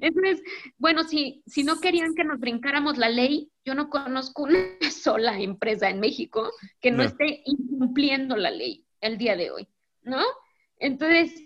Entonces, 0.00 0.42
bueno, 0.76 1.04
si, 1.04 1.42
si 1.46 1.64
no 1.64 1.80
querían 1.80 2.14
que 2.14 2.24
nos 2.24 2.40
brincáramos 2.40 2.98
la 2.98 3.08
ley, 3.08 3.50
yo 3.64 3.74
no 3.74 3.88
conozco 3.88 4.44
una 4.44 4.58
sola 4.90 5.40
empresa 5.40 5.88
en 5.88 6.00
México 6.00 6.50
que 6.80 6.90
no, 6.90 7.02
esté 7.02 7.42
incumpliendo 7.44 8.36
la 8.36 8.50
ley 8.50 8.84
el 9.00 9.18
día 9.18 9.36
de 9.36 9.50
hoy, 9.50 9.68
¿no? 10.02 10.22
Entonces, 10.78 11.42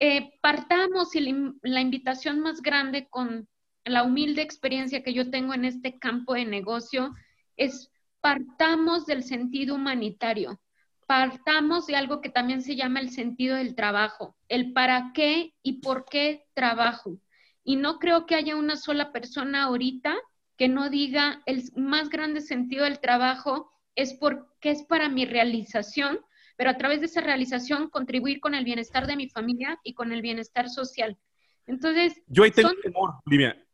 eh, 0.00 0.32
partamos 0.40 1.14
y 1.14 1.34
la 1.62 1.80
invitación 1.80 2.40
más 2.40 2.60
grande 2.62 3.08
con 3.08 3.48
la 3.86 4.02
humilde 4.02 4.42
experiencia 4.42 5.02
que 5.02 5.14
yo 5.14 5.30
tengo 5.30 5.54
en 5.54 5.64
este 5.64 5.98
campo 5.98 6.34
de 6.34 6.44
negocio 6.44 7.14
es 7.56 7.90
partamos 8.20 9.06
del 9.06 9.22
sentido 9.22 9.76
humanitario, 9.76 10.60
partamos 11.06 11.86
de 11.86 11.96
algo 11.96 12.20
que 12.20 12.28
también 12.28 12.62
se 12.62 12.74
llama 12.74 13.00
el 13.00 13.10
sentido 13.10 13.56
del 13.56 13.76
trabajo, 13.76 14.36
el 14.48 14.72
para 14.72 15.12
qué 15.14 15.54
y 15.62 15.80
por 15.80 16.04
qué 16.04 16.44
trabajo. 16.54 17.18
Y 17.62 17.76
no 17.76 17.98
creo 17.98 18.26
que 18.26 18.34
haya 18.34 18.56
una 18.56 18.76
sola 18.76 19.12
persona 19.12 19.64
ahorita 19.64 20.16
que 20.56 20.68
no 20.68 20.90
diga 20.90 21.42
el 21.46 21.62
más 21.76 22.08
grande 22.08 22.40
sentido 22.40 22.84
del 22.84 22.98
trabajo 22.98 23.70
es 23.94 24.14
porque 24.14 24.70
es 24.70 24.82
para 24.82 25.08
mi 25.08 25.24
realización, 25.24 26.20
pero 26.56 26.70
a 26.70 26.76
través 26.76 27.00
de 27.00 27.06
esa 27.06 27.20
realización 27.20 27.88
contribuir 27.88 28.40
con 28.40 28.54
el 28.54 28.64
bienestar 28.64 29.06
de 29.06 29.16
mi 29.16 29.28
familia 29.28 29.78
y 29.84 29.94
con 29.94 30.12
el 30.12 30.22
bienestar 30.22 30.68
social. 30.68 31.16
Entonces, 31.66 32.22
yo 32.26 32.44
ahí 32.44 32.50
tengo 32.50 32.70
temor, 32.82 33.14
Olivia. 33.26 33.65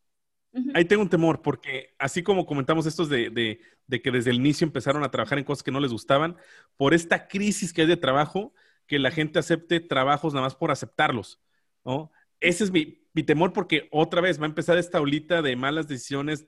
Ahí 0.75 0.85
tengo 0.85 1.03
un 1.03 1.09
temor, 1.09 1.41
porque 1.41 1.95
así 1.99 2.23
como 2.23 2.45
comentamos 2.45 2.87
estos 2.87 3.09
de, 3.09 3.61
que 3.89 4.11
desde 4.11 4.31
el 4.31 4.37
inicio 4.37 4.67
empezaron 4.67 5.03
a 5.03 5.11
trabajar 5.11 5.39
en 5.39 5.45
cosas 5.45 5.63
que 5.63 5.71
no 5.71 5.81
les 5.81 5.93
gustaban, 5.93 6.37
por 6.77 6.93
esta 6.93 7.27
crisis 7.27 7.73
que 7.73 7.83
hay 7.83 7.87
de 7.87 7.97
trabajo, 7.97 8.53
que 8.87 8.99
la 8.99 9.11
gente 9.11 9.39
acepte 9.39 9.81
trabajos 9.81 10.35
nada 10.35 10.47
más 10.47 10.55
por 10.55 10.71
aceptarlos, 10.71 11.41
¿no? 11.85 12.13
Ese 12.41 12.65
es 12.65 12.71
mi, 12.71 13.01
temor 13.25 13.53
porque 13.53 13.89
otra 13.91 14.21
vez 14.21 14.39
va 14.39 14.45
a 14.45 14.49
empezar 14.49 14.77
esta 14.77 15.01
olita 15.01 15.41
de 15.43 15.57
malas 15.57 15.89
decisiones 15.89 16.47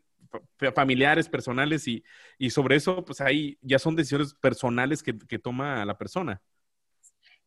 familiares, 0.75 1.29
personales 1.29 1.87
y, 1.89 2.05
sobre 2.51 2.77
eso, 2.77 3.05
pues 3.05 3.21
ahí 3.21 3.59
ya 3.63 3.79
son 3.79 3.97
decisiones 3.97 4.35
personales 4.35 5.03
que, 5.03 5.17
que 5.17 5.39
toma 5.39 5.85
la 5.85 5.97
persona. 5.97 6.43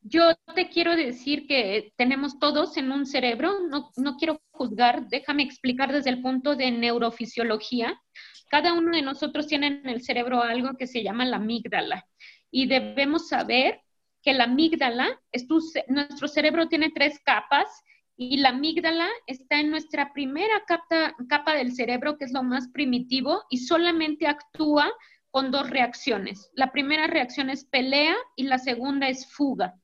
Yo 0.09 0.35
te 0.55 0.69
quiero 0.69 0.95
decir 0.95 1.47
que 1.47 1.91
tenemos 1.97 2.39
todos 2.39 2.77
en 2.77 2.91
un 2.93 3.05
cerebro, 3.05 3.59
no, 3.69 3.91
no 3.97 4.15
quiero 4.15 4.41
juzgar, 4.51 5.07
déjame 5.09 5.43
explicar 5.43 5.91
desde 5.91 6.11
el 6.11 6.21
punto 6.21 6.55
de 6.55 6.71
neurofisiología. 6.71 7.99
Cada 8.49 8.71
uno 8.71 8.95
de 8.95 9.01
nosotros 9.01 9.47
tiene 9.47 9.67
en 9.67 9.89
el 9.89 10.01
cerebro 10.01 10.41
algo 10.41 10.77
que 10.77 10.87
se 10.87 11.03
llama 11.03 11.25
la 11.25 11.37
amígdala 11.37 12.05
y 12.49 12.67
debemos 12.67 13.27
saber 13.27 13.81
que 14.23 14.33
la 14.33 14.45
amígdala, 14.45 15.19
es 15.31 15.45
nuestro 15.87 16.27
cerebro 16.29 16.69
tiene 16.69 16.91
tres 16.91 17.19
capas 17.25 17.67
y 18.15 18.37
la 18.37 18.49
amígdala 18.49 19.09
está 19.25 19.59
en 19.59 19.69
nuestra 19.69 20.13
primera 20.13 20.63
capa, 20.67 21.15
capa 21.27 21.53
del 21.53 21.73
cerebro, 21.73 22.17
que 22.17 22.25
es 22.25 22.31
lo 22.31 22.43
más 22.43 22.69
primitivo, 22.69 23.43
y 23.49 23.57
solamente 23.57 24.25
actúa 24.25 24.89
con 25.31 25.51
dos 25.51 25.69
reacciones. 25.69 26.49
La 26.53 26.71
primera 26.71 27.07
reacción 27.07 27.49
es 27.49 27.65
pelea 27.65 28.15
y 28.35 28.43
la 28.43 28.57
segunda 28.57 29.09
es 29.09 29.31
fuga. 29.31 29.75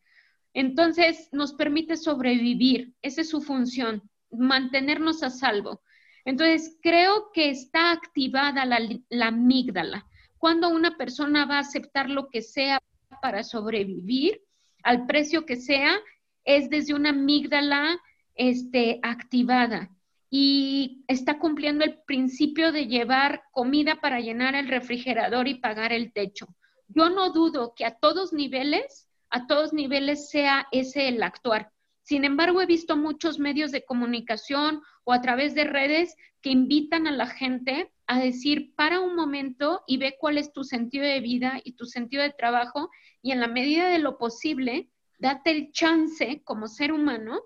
Entonces, 0.54 1.30
nos 1.32 1.54
permite 1.54 1.98
sobrevivir, 1.98 2.94
esa 3.02 3.22
es 3.22 3.30
su 3.30 3.42
función, 3.42 4.04
mantenernos 4.32 5.24
a 5.24 5.30
salvo. 5.30 5.82
Entonces, 6.26 6.78
creo 6.82 7.32
que 7.34 7.50
está 7.50 7.92
activada 7.92 8.66
la, 8.66 9.28
amígdala. 9.28 10.08
Cuando 10.38 10.70
una 10.70 10.98
persona 10.98 11.46
va 11.46 11.58
a 11.58 11.62
aceptar 11.62 12.10
lo 12.10 12.30
que 12.30 12.42
sea 12.42 12.80
para 13.22 13.44
sobrevivir, 13.44 14.42
al 14.84 15.06
precio 15.06 15.46
que 15.46 15.56
sea, 15.56 15.96
es 16.44 16.70
desde 16.70 16.94
una 16.94 17.10
amígdala 17.10 18.00
este, 18.36 19.00
activada 19.02 19.90
y 20.30 21.04
está 21.08 21.40
cumpliendo 21.40 21.86
el 21.86 22.00
principio 22.08 22.72
de 22.72 22.88
llevar 22.88 23.44
comida 23.52 24.02
para 24.02 24.20
llenar 24.20 24.56
el 24.56 24.68
refrigerador 24.68 25.48
y 25.48 25.60
pagar 25.60 25.94
el 25.94 26.12
techo. 26.12 26.48
Yo 26.88 27.10
no 27.10 27.32
dudo 27.32 27.74
que 27.76 27.86
a 27.86 27.96
todos 27.96 28.34
niveles 28.34 29.08
a 29.34 29.48
todos 29.48 29.74
niveles 29.74 30.30
sea 30.30 30.68
ese 30.72 31.08
el 31.08 31.24
actuar. 31.24 31.72
Sin 32.04 32.24
embargo, 32.24 32.62
he 32.62 32.68
visto 32.68 32.96
muchos 32.96 33.40
medios 33.40 33.72
de 33.72 33.84
comunicación 33.84 34.84
o 35.06 35.12
a 35.12 35.22
través 35.22 35.56
de 35.56 35.64
redes 35.64 36.16
que 36.42 36.52
invitan 36.52 37.08
a 37.08 37.12
la 37.12 37.26
gente 37.26 37.92
a 38.06 38.20
decir, 38.20 38.76
para 38.76 39.00
un 39.00 39.16
momento 39.16 39.82
y 39.88 39.98
ve 39.98 40.18
cuál 40.20 40.38
es 40.38 40.54
tu 40.54 40.64
sentido 40.64 41.06
de 41.06 41.20
vida 41.20 41.60
y 41.64 41.74
tu 41.74 41.86
sentido 41.86 42.22
de 42.22 42.30
trabajo 42.30 42.92
y 43.24 43.32
en 43.32 43.40
la 43.40 43.48
medida 43.48 43.90
de 43.90 43.98
lo 43.98 44.20
posible, 44.20 44.92
date 45.18 45.50
el 45.50 45.72
chance 45.72 46.44
como 46.44 46.68
ser 46.68 46.94
humano 46.94 47.42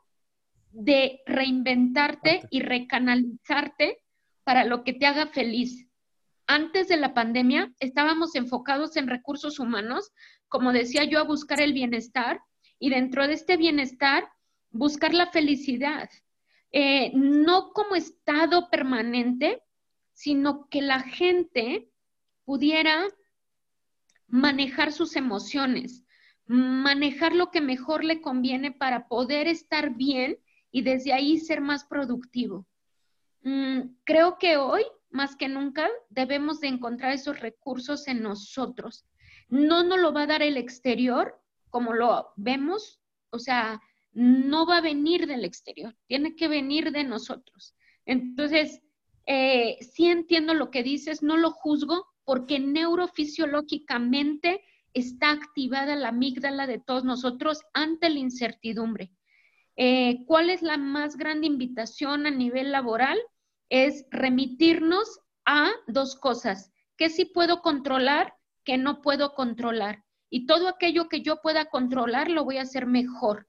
de 0.72 1.22
reinventarte 1.26 2.42
y 2.50 2.60
recanalizarte 2.60 4.04
para 4.44 4.66
lo 4.66 4.84
que 4.84 4.92
te 4.92 5.06
haga 5.06 5.28
feliz. 5.28 5.88
Antes 6.48 6.90
de 6.90 6.98
la 6.98 7.14
pandemia 7.14 7.74
estábamos 7.80 8.36
enfocados 8.36 8.98
en 8.98 9.08
recursos 9.08 9.60
humanos 9.60 10.12
como 10.50 10.72
decía 10.72 11.04
yo, 11.04 11.20
a 11.20 11.24
buscar 11.24 11.62
el 11.62 11.74
bienestar 11.74 12.42
y 12.80 12.90
dentro 12.90 13.28
de 13.28 13.34
este 13.34 13.58
bienestar 13.58 14.30
buscar 14.72 15.14
la 15.14 15.28
felicidad, 15.28 16.10
eh, 16.72 17.12
no 17.14 17.72
como 17.72 17.96
estado 17.96 18.70
permanente, 18.70 19.64
sino 20.14 20.68
que 20.70 20.82
la 20.82 21.02
gente 21.02 21.90
pudiera 22.44 23.08
manejar 24.28 24.92
sus 24.92 25.16
emociones, 25.16 26.04
manejar 26.46 27.34
lo 27.34 27.52
que 27.52 27.62
mejor 27.62 28.04
le 28.04 28.22
conviene 28.22 28.72
para 28.72 29.08
poder 29.08 29.48
estar 29.48 29.96
bien 29.96 30.38
y 30.72 30.82
desde 30.82 31.14
ahí 31.14 31.40
ser 31.40 31.62
más 31.62 31.86
productivo. 31.86 32.68
Mm, 33.44 33.96
creo 34.04 34.38
que 34.38 34.58
hoy, 34.58 34.84
más 35.10 35.36
que 35.36 35.48
nunca, 35.48 35.90
debemos 36.10 36.60
de 36.60 36.68
encontrar 36.68 37.14
esos 37.14 37.40
recursos 37.40 38.08
en 38.08 38.22
nosotros. 38.22 39.06
No 39.50 39.84
nos 39.84 40.00
lo 40.00 40.14
va 40.14 40.24
a 40.24 40.28
dar 40.28 40.42
el 40.42 40.58
exterior, 40.58 41.40
como 41.70 41.94
lo 41.94 42.34
vemos, 42.36 43.00
o 43.30 43.40
sea, 43.40 43.82
no 44.14 44.66
va 44.66 44.78
a 44.78 44.82
venir 44.82 45.28
del 45.28 45.46
exterior, 45.46 45.96
tiene 46.08 46.36
que 46.36 46.48
venir 46.48 46.92
de 46.92 47.04
nosotros. 47.04 47.76
Entonces, 48.06 48.82
eh, 49.26 49.78
sí 49.82 50.08
entiendo 50.08 50.54
lo 50.54 50.72
que 50.72 50.84
dices, 50.84 51.22
no 51.22 51.38
lo 51.38 51.52
juzgo, 51.52 52.06
porque 52.24 52.60
neurofisiológicamente 52.60 54.64
está 54.94 55.32
activada 55.32 55.96
la 55.96 56.10
amígdala 56.10 56.66
de 56.66 56.80
todos 56.80 57.04
nosotros 57.04 57.62
ante 57.74 58.10
la 58.10 58.20
incertidumbre. 58.20 59.12
Eh, 59.76 60.24
¿Cuál 60.26 60.50
es 60.50 60.64
la 60.64 60.78
más 60.78 61.18
grande 61.18 61.46
invitación 61.46 62.26
a 62.26 62.32
nivel 62.32 62.72
laboral? 62.72 63.20
Es 63.70 64.06
remitirnos 64.10 65.20
a 65.46 65.72
dos 65.88 66.16
cosas, 66.16 66.72
que 66.98 67.10
sí 67.10 67.26
puedo 67.26 67.62
controlar, 67.62 68.34
que 68.68 68.78
no 68.78 69.02
puedo 69.02 69.34
controlar. 69.34 70.04
Y 70.30 70.46
todo 70.46 70.68
aquello 70.68 71.08
que 71.08 71.22
yo 71.22 71.42
pueda 71.42 71.70
controlar 71.70 72.30
lo 72.30 72.44
voy 72.44 72.58
a 72.58 72.64
hacer 72.64 72.86
mejor. 72.86 73.48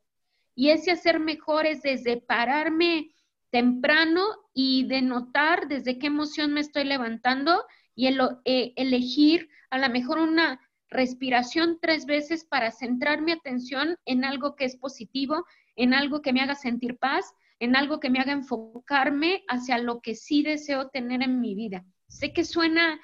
Y 0.55 0.71
ese 0.71 0.93
hacer 0.93 1.19
mejor 1.19 1.67
es 1.67 1.83
desde 1.83 2.19
pararme 2.19 3.11
temprano 3.51 4.23
y 4.55 4.85
de 4.85 5.03
notar 5.03 5.67
desde 5.67 5.99
qué 5.99 6.07
emoción 6.07 6.53
me 6.53 6.61
estoy 6.61 6.85
levantando 6.85 7.65
y 7.97 8.07
eh, 8.07 8.73
elegir 8.77 9.49
a 9.71 9.79
lo 9.79 9.91
mejor 9.91 10.21
una 10.21 10.61
respiración 10.89 11.81
tres 11.83 12.07
veces 12.07 12.45
para 12.45 12.71
centrar 12.71 13.21
mi 13.21 13.33
atención 13.33 13.97
en 14.05 14.25
algo 14.25 14.55
que 14.55 14.67
es 14.67 14.77
positivo, 14.77 15.45
en 15.75 15.95
algo 15.95 16.23
que 16.23 16.33
me 16.33 16.43
haga 16.43 16.55
sentir 16.55 16.97
paz, 16.97 17.35
en 17.59 17.75
algo 17.75 17.99
que 17.99 18.09
me 18.09 18.21
haga 18.21 18.31
enfocarme 18.31 19.43
hacia 19.49 19.79
lo 19.79 20.01
que 20.01 20.15
sí 20.15 20.45
deseo 20.45 20.91
tener 20.91 21.25
en 21.25 21.41
mi 21.41 21.57
vida. 21.57 21.85
Sé 22.07 22.33
que 22.33 22.45
suena 22.45 23.01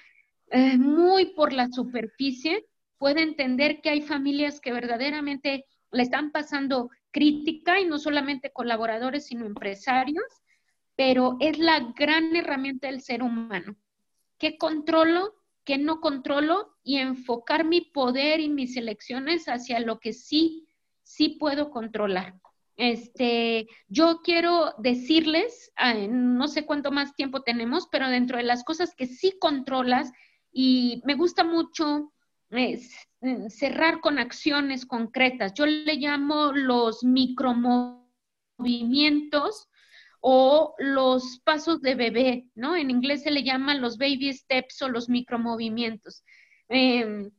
muy 0.79 1.27
por 1.35 1.53
la 1.53 1.69
superficie, 1.69 2.67
puede 2.99 3.23
entender 3.23 3.81
que 3.81 3.91
hay 3.91 4.03
familias 4.03 4.61
que 4.61 4.73
verdaderamente 4.73 5.67
le 5.91 6.03
están 6.03 6.33
pasando 6.33 6.91
crítica 7.11 7.81
y 7.81 7.87
no 7.87 7.99
solamente 7.99 8.51
colaboradores, 8.53 9.27
sino 9.27 9.47
empresarios, 9.47 10.25
pero 10.97 11.37
es 11.41 11.59
la 11.59 11.93
gran 11.97 12.35
herramienta 12.37 12.89
del 12.89 13.01
ser 13.01 13.23
humano. 13.23 13.77
¿Qué 14.39 14.59
controlo? 14.59 15.35
¿Qué 15.65 15.79
no 15.79 16.01
controlo? 16.01 16.77
Y 16.83 16.99
enfocar 16.99 17.65
mi 17.65 17.81
poder 17.81 18.41
y 18.41 18.49
mis 18.49 18.77
elecciones 18.77 19.47
hacia 19.47 19.81
lo 19.81 19.99
que 19.99 20.13
sí, 20.13 20.67
sí 21.03 21.31
puedo 21.41 21.71
controlar. 21.71 22.35
Este, 22.77 23.69
yo 23.87 24.21
quiero 24.25 24.75
decirles, 24.79 25.73
ah, 25.77 25.95
no 25.95 26.49
sé 26.49 26.67
cuánto 26.67 26.91
más 26.91 27.15
tiempo 27.15 27.43
tenemos, 27.43 27.87
pero 27.91 28.09
dentro 28.09 28.37
de 28.37 28.43
las 28.43 28.65
cosas 28.65 28.95
que 28.97 29.07
sí 29.07 29.37
controlas, 29.39 30.11
y 30.55 31.03
me 31.05 31.15
gusta 31.15 31.45
mucho 31.45 32.13
mm, 32.51 33.49
cerrar 33.49 34.01
con 34.01 34.19
acciones 34.19 34.87
concretas. 34.87 35.53
Yo 35.55 35.67
le 35.67 35.97
llamo 35.97 36.53
los 36.53 37.03
micromovimientos 37.03 39.69
o 40.21 40.77
los 40.79 41.41
pasos 41.45 41.83
de 41.83 41.97
bebé, 41.97 42.47
¿no? 42.55 42.77
En 42.77 42.91
inglés 42.91 43.25
se 43.25 43.33
le 43.33 43.43
llaman 43.43 43.83
los 43.83 43.99
baby 43.99 44.33
steps 44.33 44.81
o 44.83 44.89
los 44.89 45.09
micromovimientos. 45.09 46.23
Em, 46.69 47.33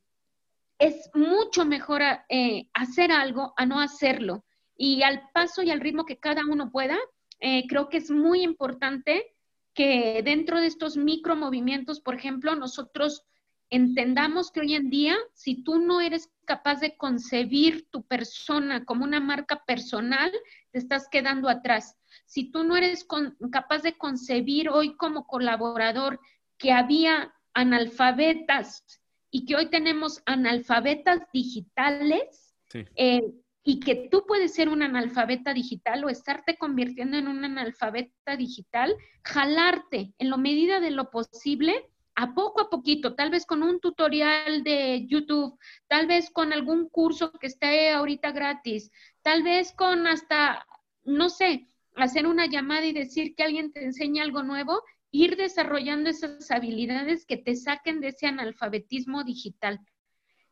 es 0.78 1.10
mucho 1.14 1.64
mejor 1.66 2.02
eh, 2.30 2.68
hacer 2.74 3.14
algo 3.14 3.54
a 3.56 3.66
no 3.66 3.80
hacerlo. 3.80 4.44
Y 4.78 5.04
al 5.04 5.30
paso 5.34 5.64
y 5.64 5.72
al 5.72 5.80
ritmo 5.80 6.06
que 6.06 6.20
cada 6.20 6.42
uno 6.46 6.70
pueda, 6.70 6.98
eh, 7.40 7.66
creo 7.68 7.88
que 7.88 7.96
es 7.98 8.12
muy 8.12 8.44
importante 8.44 9.35
que 9.76 10.22
dentro 10.24 10.60
de 10.60 10.68
estos 10.68 10.98
micromovimientos, 10.98 12.00
por 12.00 12.16
ejemplo, 12.16 12.56
nosotros 12.56 13.24
entendamos 13.70 14.52
que 14.52 14.62
hoy 14.62 14.74
en 14.74 14.90
día, 14.90 15.18
si 15.34 15.64
tú 15.64 15.80
no 15.80 16.00
eres 16.00 16.32
capaz 16.46 16.80
de 16.80 16.96
concebir 16.96 17.88
tu 17.90 18.04
persona 18.04 18.86
como 18.86 19.04
una 19.04 19.20
marca 19.20 19.64
personal, 19.66 20.32
te 20.72 20.80
estás 20.80 21.10
quedando 21.10 21.50
atrás. 21.50 21.98
Si 22.26 22.52
tú 22.52 22.64
no 22.64 22.78
eres 22.78 23.06
capaz 23.52 23.82
de 23.82 23.98
concebir 23.98 24.70
hoy 24.70 24.96
como 24.96 25.28
colaborador 25.28 26.20
que 26.58 26.72
había 26.72 27.34
analfabetas 27.54 28.86
y 29.30 29.46
que 29.46 29.58
hoy 29.58 29.70
tenemos 29.70 30.22
analfabetas 30.26 31.20
digitales, 31.34 32.56
eh, 32.96 33.24
y 33.68 33.80
que 33.80 33.96
tú 34.12 34.26
puedes 34.28 34.54
ser 34.54 34.70
un 34.70 34.84
analfabeta 34.84 35.52
digital 35.52 36.06
o 36.06 36.10
estarte 36.10 36.56
convirtiendo 36.56 37.18
en 37.18 37.28
un 37.28 37.44
analfabeta 37.44 38.38
digital, 38.38 38.96
jalarte 39.24 40.14
en 40.20 40.30
la 40.30 40.38
medida 40.38 40.80
de 40.80 40.92
lo 40.92 41.10
posible 41.10 41.90
a 42.14 42.36
poco 42.36 42.62
a 42.62 42.70
poquito, 42.70 43.16
tal 43.16 43.32
vez 43.32 43.48
con 43.48 43.64
un 43.64 43.80
tutorial 43.80 44.64
de 44.64 45.08
YouTube, 45.08 45.58
tal 45.88 46.06
vez 46.06 46.30
con 46.30 46.54
algún 46.54 46.90
curso 46.90 47.32
que 47.32 47.48
esté 47.48 47.90
ahorita 47.90 48.32
gratis, 48.32 48.92
tal 49.24 49.42
vez 49.42 49.74
con 49.74 50.06
hasta, 50.06 50.64
no 51.04 51.30
sé, 51.30 51.68
hacer 51.96 52.28
una 52.28 52.46
llamada 52.46 52.86
y 52.86 52.94
decir 52.94 53.34
que 53.34 53.44
alguien 53.44 53.74
te 53.74 53.84
enseña 53.84 54.22
algo 54.22 54.44
nuevo, 54.44 54.84
ir 55.10 55.38
desarrollando 55.38 56.12
esas 56.12 56.52
habilidades 56.52 57.26
que 57.26 57.38
te 57.38 57.56
saquen 57.56 58.00
de 58.00 58.10
ese 58.10 58.28
analfabetismo 58.28 59.24
digital. 59.24 59.80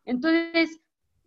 Entonces, 0.04 0.82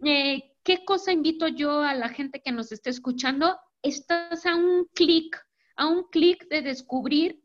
eh, 0.05 0.56
¿qué 0.67 0.85
cosa 0.85 1.12
invito 1.12 1.47
yo 1.47 1.81
a 1.81 1.95
la 1.95 2.09
gente 2.09 2.43
que 2.43 2.51
nos 2.51 2.73
esté 2.73 2.91
escuchando? 2.91 3.57
Estás 3.83 4.45
a 4.47 4.57
un 4.57 4.87
clic, 4.93 5.41
a 5.77 5.87
un 5.87 6.09
clic 6.11 6.49
de 6.49 6.61
descubrir 6.61 7.41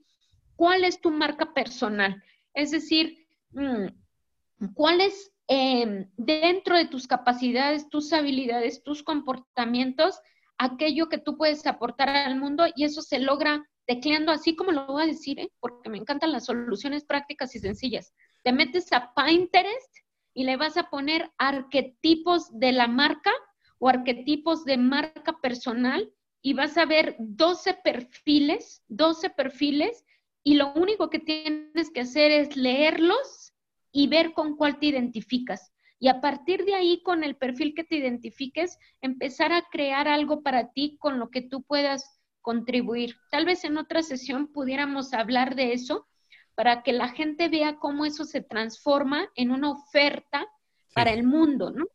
cuál 0.56 0.84
es 0.84 1.00
tu 1.00 1.12
marca 1.12 1.54
personal. 1.54 2.22
Es 2.56 2.72
decir, 2.72 3.28
mm, 3.52 4.70
cuál 4.74 5.02
es 5.02 5.32
em, 5.48 6.10
dentro 6.18 6.76
de 6.76 6.88
tus 6.88 7.08
capacidades, 7.08 7.90
tus 7.90 8.12
habilidades, 8.12 8.84
tus 8.84 9.04
comportamientos, 9.04 10.20
aquello 10.58 11.08
que 11.08 11.20
tú 11.20 11.38
puedes 11.38 11.68
aportar 11.68 12.10
al 12.10 12.40
mundo 12.40 12.66
y 12.76 12.86
eso 12.86 13.02
se 13.02 13.20
logra 13.20 13.64
tecleando 13.86 14.32
así 14.32 14.56
como 14.56 14.72
lo 14.72 14.88
voy 14.88 15.04
a 15.04 15.08
decir, 15.08 15.40
¿eh? 15.40 15.52
porque 15.60 15.90
me 15.90 15.98
encantan 15.98 16.32
las 16.32 16.46
soluciones 16.46 17.04
prácticas 17.06 17.54
y 17.56 17.60
sencillas. 17.60 18.14
Te 18.44 18.52
metes 18.52 18.92
a 18.94 19.14
Pinterest 19.14 19.98
y 20.34 20.44
le 20.44 20.58
vas 20.58 20.78
a 20.78 20.90
poner 20.90 21.32
arquetipos 21.38 22.58
de 22.58 22.72
la 22.72 22.88
marca 22.88 23.32
o 23.80 23.90
arquetipos 23.90 24.66
de 24.66 24.78
marca 24.78 25.40
personal 25.42 26.12
y 26.42 26.54
vas 26.54 26.78
a 26.78 26.86
ver 26.86 27.16
12 27.20 27.76
perfiles, 27.84 28.84
12 28.88 29.30
perfiles 29.30 30.06
y 30.44 30.56
lo 30.56 30.74
único 30.74 31.10
que 31.10 31.20
tienes 31.20 31.92
que 31.94 32.02
hacer 32.02 32.32
es 32.32 32.56
leerlos 32.56 33.54
y 33.92 34.08
ver 34.08 34.34
con 34.34 34.56
cuál 34.56 34.80
te 34.80 34.88
identificas 34.88 35.72
y 36.02 36.08
a 36.08 36.20
partir 36.20 36.66
de 36.66 36.74
ahí, 36.74 37.04
con 37.04 37.24
el 37.24 37.36
perfil 37.36 37.76
que 37.76 37.84
te 37.84 37.96
identifiques, 37.96 38.80
empezar 39.02 39.54
a 39.54 39.62
crear 39.70 40.08
algo 40.08 40.42
para 40.42 40.72
ti 40.72 40.98
con 41.00 41.20
lo 41.20 41.30
que 41.30 41.44
tú 41.44 41.62
puedas 41.62 42.20
contribuir. 42.42 43.18
Tal 43.30 43.46
vez 43.46 43.64
en 43.66 43.78
otra 43.78 44.02
sesión 44.02 44.52
pudiéramos 44.52 45.14
hablar 45.14 45.54
de 45.54 45.74
eso 45.74 46.08
para 46.56 46.84
que 46.84 46.94
la 46.94 47.10
gente 47.10 47.50
vea 47.50 47.78
cómo 47.78 48.06
eso 48.06 48.24
se 48.26 48.42
transforma 48.42 49.30
en 49.36 49.52
una 49.52 49.72
oferta 49.72 50.48
para 50.94 51.12
el 51.12 51.24
mundo, 51.24 51.72
¿no? 51.72 51.86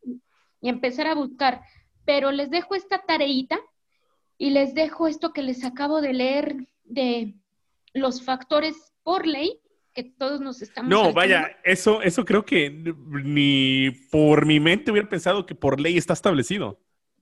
Y 0.61 0.69
empezar 0.69 1.07
a 1.07 1.15
buscar. 1.15 1.63
Pero 2.05 2.31
les 2.31 2.51
dejo 2.51 2.75
esta 2.75 3.03
tareita 3.03 3.59
y 4.39 4.51
les 4.51 4.75
dejo 4.75 5.09
esto 5.09 5.33
que 5.33 5.43
les 5.43 5.65
acabo 5.65 6.01
de 6.01 6.13
leer 6.13 6.69
de 6.85 7.35
los 7.95 8.23
factores 8.23 8.93
por 9.03 9.27
ley 9.27 9.61
que 9.95 10.05
todos 10.05 10.41
nos 10.41 10.61
estamos. 10.61 10.91
No, 10.91 11.13
vaya, 11.13 11.57
eso, 11.65 12.03
eso 12.03 12.25
creo 12.25 12.45
que 12.45 12.71
ni 12.71 13.91
por 14.11 14.45
mi 14.45 14.61
mente 14.61 14.91
hubiera 14.91 15.09
pensado 15.09 15.47
que 15.47 15.55
por 15.55 15.81
ley 15.81 15.97
está 15.97 16.13
establecido. 16.13 16.79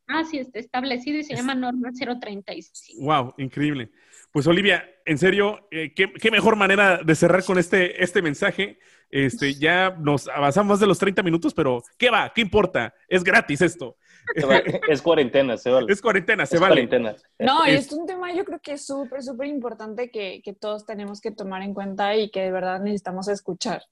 Ah, 0.08 0.24
sí, 0.24 0.38
está 0.38 0.58
establecido 0.58 1.18
y 1.18 1.24
se 1.24 1.34
llama 1.34 1.54
norma 1.54 1.90
035. 1.92 3.00
Wow, 3.00 3.34
increíble. 3.38 3.90
Pues 4.34 4.48
Olivia, 4.48 4.84
en 5.04 5.16
serio, 5.16 5.68
eh, 5.70 5.94
¿qué, 5.94 6.12
¿qué, 6.12 6.28
mejor 6.32 6.56
manera 6.56 7.00
de 7.04 7.14
cerrar 7.14 7.44
con 7.44 7.56
este, 7.56 8.02
este 8.02 8.20
mensaje. 8.20 8.80
Este, 9.08 9.54
ya 9.54 9.90
nos 9.96 10.26
avanzamos 10.26 10.80
de 10.80 10.88
los 10.88 10.98
30 10.98 11.22
minutos, 11.22 11.54
pero 11.54 11.84
¿qué 11.96 12.10
va? 12.10 12.32
¿Qué 12.34 12.40
importa? 12.40 12.92
Es 13.06 13.22
gratis 13.22 13.60
esto. 13.60 13.96
Es 14.88 15.02
cuarentena, 15.02 15.56
se 15.56 15.70
vale. 15.70 15.92
Es 15.92 16.02
cuarentena, 16.02 16.46
se 16.46 16.58
vale. 16.58 16.72
Cuarentena. 16.72 17.14
No, 17.38 17.64
y 17.64 17.76
es 17.76 17.92
un 17.92 18.08
tema 18.08 18.34
yo 18.34 18.44
creo 18.44 18.58
que 18.58 18.72
es 18.72 18.84
súper, 18.84 19.22
súper 19.22 19.46
importante 19.46 20.10
que, 20.10 20.42
que, 20.44 20.52
todos 20.52 20.84
tenemos 20.84 21.20
que 21.20 21.30
tomar 21.30 21.62
en 21.62 21.72
cuenta 21.72 22.16
y 22.16 22.28
que 22.28 22.40
de 22.40 22.50
verdad 22.50 22.80
necesitamos 22.80 23.28
escuchar. 23.28 23.84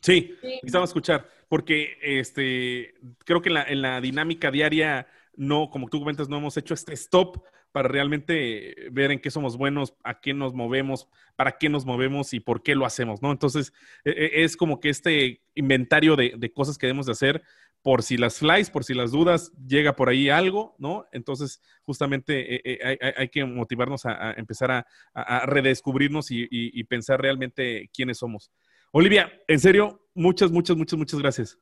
Sí, 0.00 0.34
necesitamos 0.42 0.90
escuchar, 0.90 1.28
porque 1.48 1.98
este, 2.02 2.94
creo 3.24 3.40
que 3.40 3.50
en 3.50 3.54
la, 3.54 3.62
en 3.62 3.82
la 3.82 4.00
dinámica 4.00 4.50
diaria, 4.50 5.06
no, 5.36 5.70
como 5.70 5.88
tú 5.88 6.00
comentas, 6.00 6.28
no 6.28 6.38
hemos 6.38 6.56
hecho 6.56 6.74
este 6.74 6.94
stop 6.94 7.44
para 7.78 7.90
realmente 7.90 8.74
ver 8.90 9.12
en 9.12 9.20
qué 9.20 9.30
somos 9.30 9.56
buenos, 9.56 9.94
a 10.02 10.18
qué 10.18 10.34
nos 10.34 10.52
movemos, 10.52 11.06
para 11.36 11.58
qué 11.58 11.68
nos 11.68 11.86
movemos 11.86 12.34
y 12.34 12.40
por 12.40 12.64
qué 12.64 12.74
lo 12.74 12.84
hacemos, 12.84 13.22
¿no? 13.22 13.30
Entonces, 13.30 13.72
e, 14.04 14.10
e, 14.10 14.42
es 14.42 14.56
como 14.56 14.80
que 14.80 14.88
este 14.88 15.42
inventario 15.54 16.16
de, 16.16 16.34
de 16.36 16.52
cosas 16.52 16.76
que 16.76 16.88
debemos 16.88 17.06
de 17.06 17.12
hacer 17.12 17.40
por 17.80 18.02
si 18.02 18.16
las 18.16 18.40
flies, 18.40 18.68
por 18.68 18.82
si 18.82 18.94
las 18.94 19.12
dudas, 19.12 19.52
llega 19.64 19.94
por 19.94 20.08
ahí 20.08 20.28
algo, 20.28 20.74
¿no? 20.78 21.06
Entonces, 21.12 21.62
justamente 21.84 22.56
eh, 22.56 22.80
eh, 22.82 23.14
hay, 23.16 23.28
que 23.28 23.44
motivarnos 23.44 24.06
a, 24.06 24.32
empezar 24.32 24.84
a, 25.14 25.46
redescubrirnos 25.46 26.32
y, 26.32 26.82
pensar 26.84 27.22
realmente 27.22 27.88
quiénes 27.94 28.18
somos. 28.18 28.50
Olivia, 28.90 29.32
en 29.46 29.60
serio, 29.60 30.04
muchas, 30.14 30.50
muchas, 30.50 30.76
muchas, 30.76 30.98
muchas 30.98 31.20
gracias. 31.20 31.58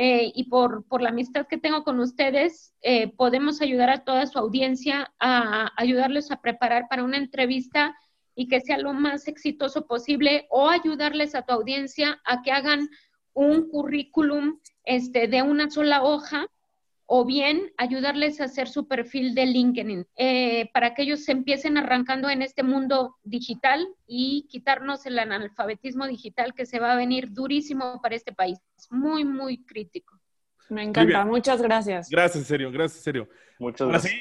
Eh, 0.00 0.30
y 0.32 0.44
por, 0.44 0.84
por, 0.86 1.02
la 1.02 1.08
amistad 1.08 1.48
que 1.48 1.58
tengo 1.58 1.82
con 1.82 1.98
ustedes, 1.98 2.72
eh, 2.82 3.08
podemos 3.16 3.60
ayudar 3.60 3.90
a 3.90 4.04
toda 4.04 4.26
su 4.26 4.38
audiencia 4.38 5.12
a 5.18 5.72
ayudarles 5.76 6.30
a 6.30 6.40
preparar 6.40 6.86
para 6.88 7.02
una 7.02 7.16
entrevista 7.16 7.96
y 8.36 8.46
que 8.46 8.60
sea 8.60 8.78
lo 8.78 8.92
más 8.92 9.26
exitoso 9.26 9.88
posible 9.88 10.46
o 10.50 10.68
ayudarles 10.68 11.34
a 11.34 11.42
tu 11.42 11.52
audiencia 11.52 12.20
a 12.24 12.42
que 12.42 12.52
hagan 12.52 12.88
un 13.32 13.68
currículum 13.68 14.60
este, 14.84 15.26
de 15.26 15.42
una 15.42 15.68
sola 15.68 16.04
hoja 16.04 16.46
o 17.10 17.24
bien 17.24 17.72
ayudarles 17.78 18.38
a 18.38 18.44
hacer 18.44 18.68
su 18.68 18.86
perfil 18.86 19.34
de 19.34 19.46
LinkedIn 19.46 20.06
eh, 20.16 20.70
para 20.74 20.92
que 20.92 21.02
ellos 21.02 21.24
se 21.24 21.32
empiecen 21.32 21.78
arrancando 21.78 22.28
en 22.28 22.42
este 22.42 22.62
mundo 22.62 23.16
digital 23.24 23.88
y 24.06 24.46
quitarnos 24.50 25.06
el 25.06 25.18
analfabetismo 25.18 26.06
digital 26.06 26.52
que 26.52 26.66
se 26.66 26.78
va 26.78 26.92
a 26.92 26.96
venir 26.96 27.32
durísimo 27.32 28.02
para 28.02 28.14
este 28.14 28.34
país. 28.34 28.58
Muy, 28.90 29.24
muy 29.24 29.64
crítico. 29.64 30.20
Me 30.68 30.82
encanta, 30.82 31.24
muchas 31.24 31.62
gracias. 31.62 32.10
Gracias, 32.10 32.42
en 32.42 32.44
serio, 32.44 32.70
gracias, 32.70 32.98
en 32.98 33.04
serio. 33.04 33.28
Muchas 33.58 33.88
gracias. 33.88 34.14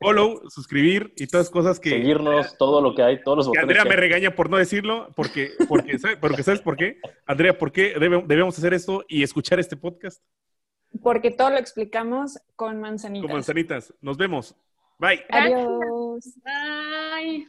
follow, 0.00 0.42
suscribir 0.50 1.14
y 1.16 1.28
todas 1.28 1.48
cosas 1.48 1.78
que... 1.78 1.90
Seguirnos, 1.90 2.58
todo 2.58 2.80
lo 2.80 2.96
que 2.96 3.02
hay, 3.04 3.22
todos 3.22 3.38
los 3.46 3.50
que 3.52 3.60
Andrea 3.60 3.84
me 3.84 3.94
regaña 3.94 4.34
por 4.34 4.50
no 4.50 4.56
decirlo, 4.56 5.08
porque, 5.14 5.52
porque, 5.68 5.98
porque 6.20 6.42
¿sabes 6.42 6.60
por 6.60 6.76
qué? 6.76 6.98
Andrea, 7.26 7.56
¿por 7.56 7.70
qué 7.70 7.94
debemos 7.96 8.58
hacer 8.58 8.74
esto 8.74 9.04
y 9.06 9.22
escuchar 9.22 9.60
este 9.60 9.76
podcast? 9.76 10.20
Porque 11.02 11.30
todo 11.30 11.50
lo 11.50 11.58
explicamos 11.58 12.38
con 12.56 12.80
manzanitas. 12.80 13.26
Con 13.26 13.36
manzanitas. 13.36 13.94
Nos 14.00 14.16
vemos. 14.16 14.56
Bye. 14.98 15.24
Adiós. 15.30 16.38
Bye. 16.44 17.48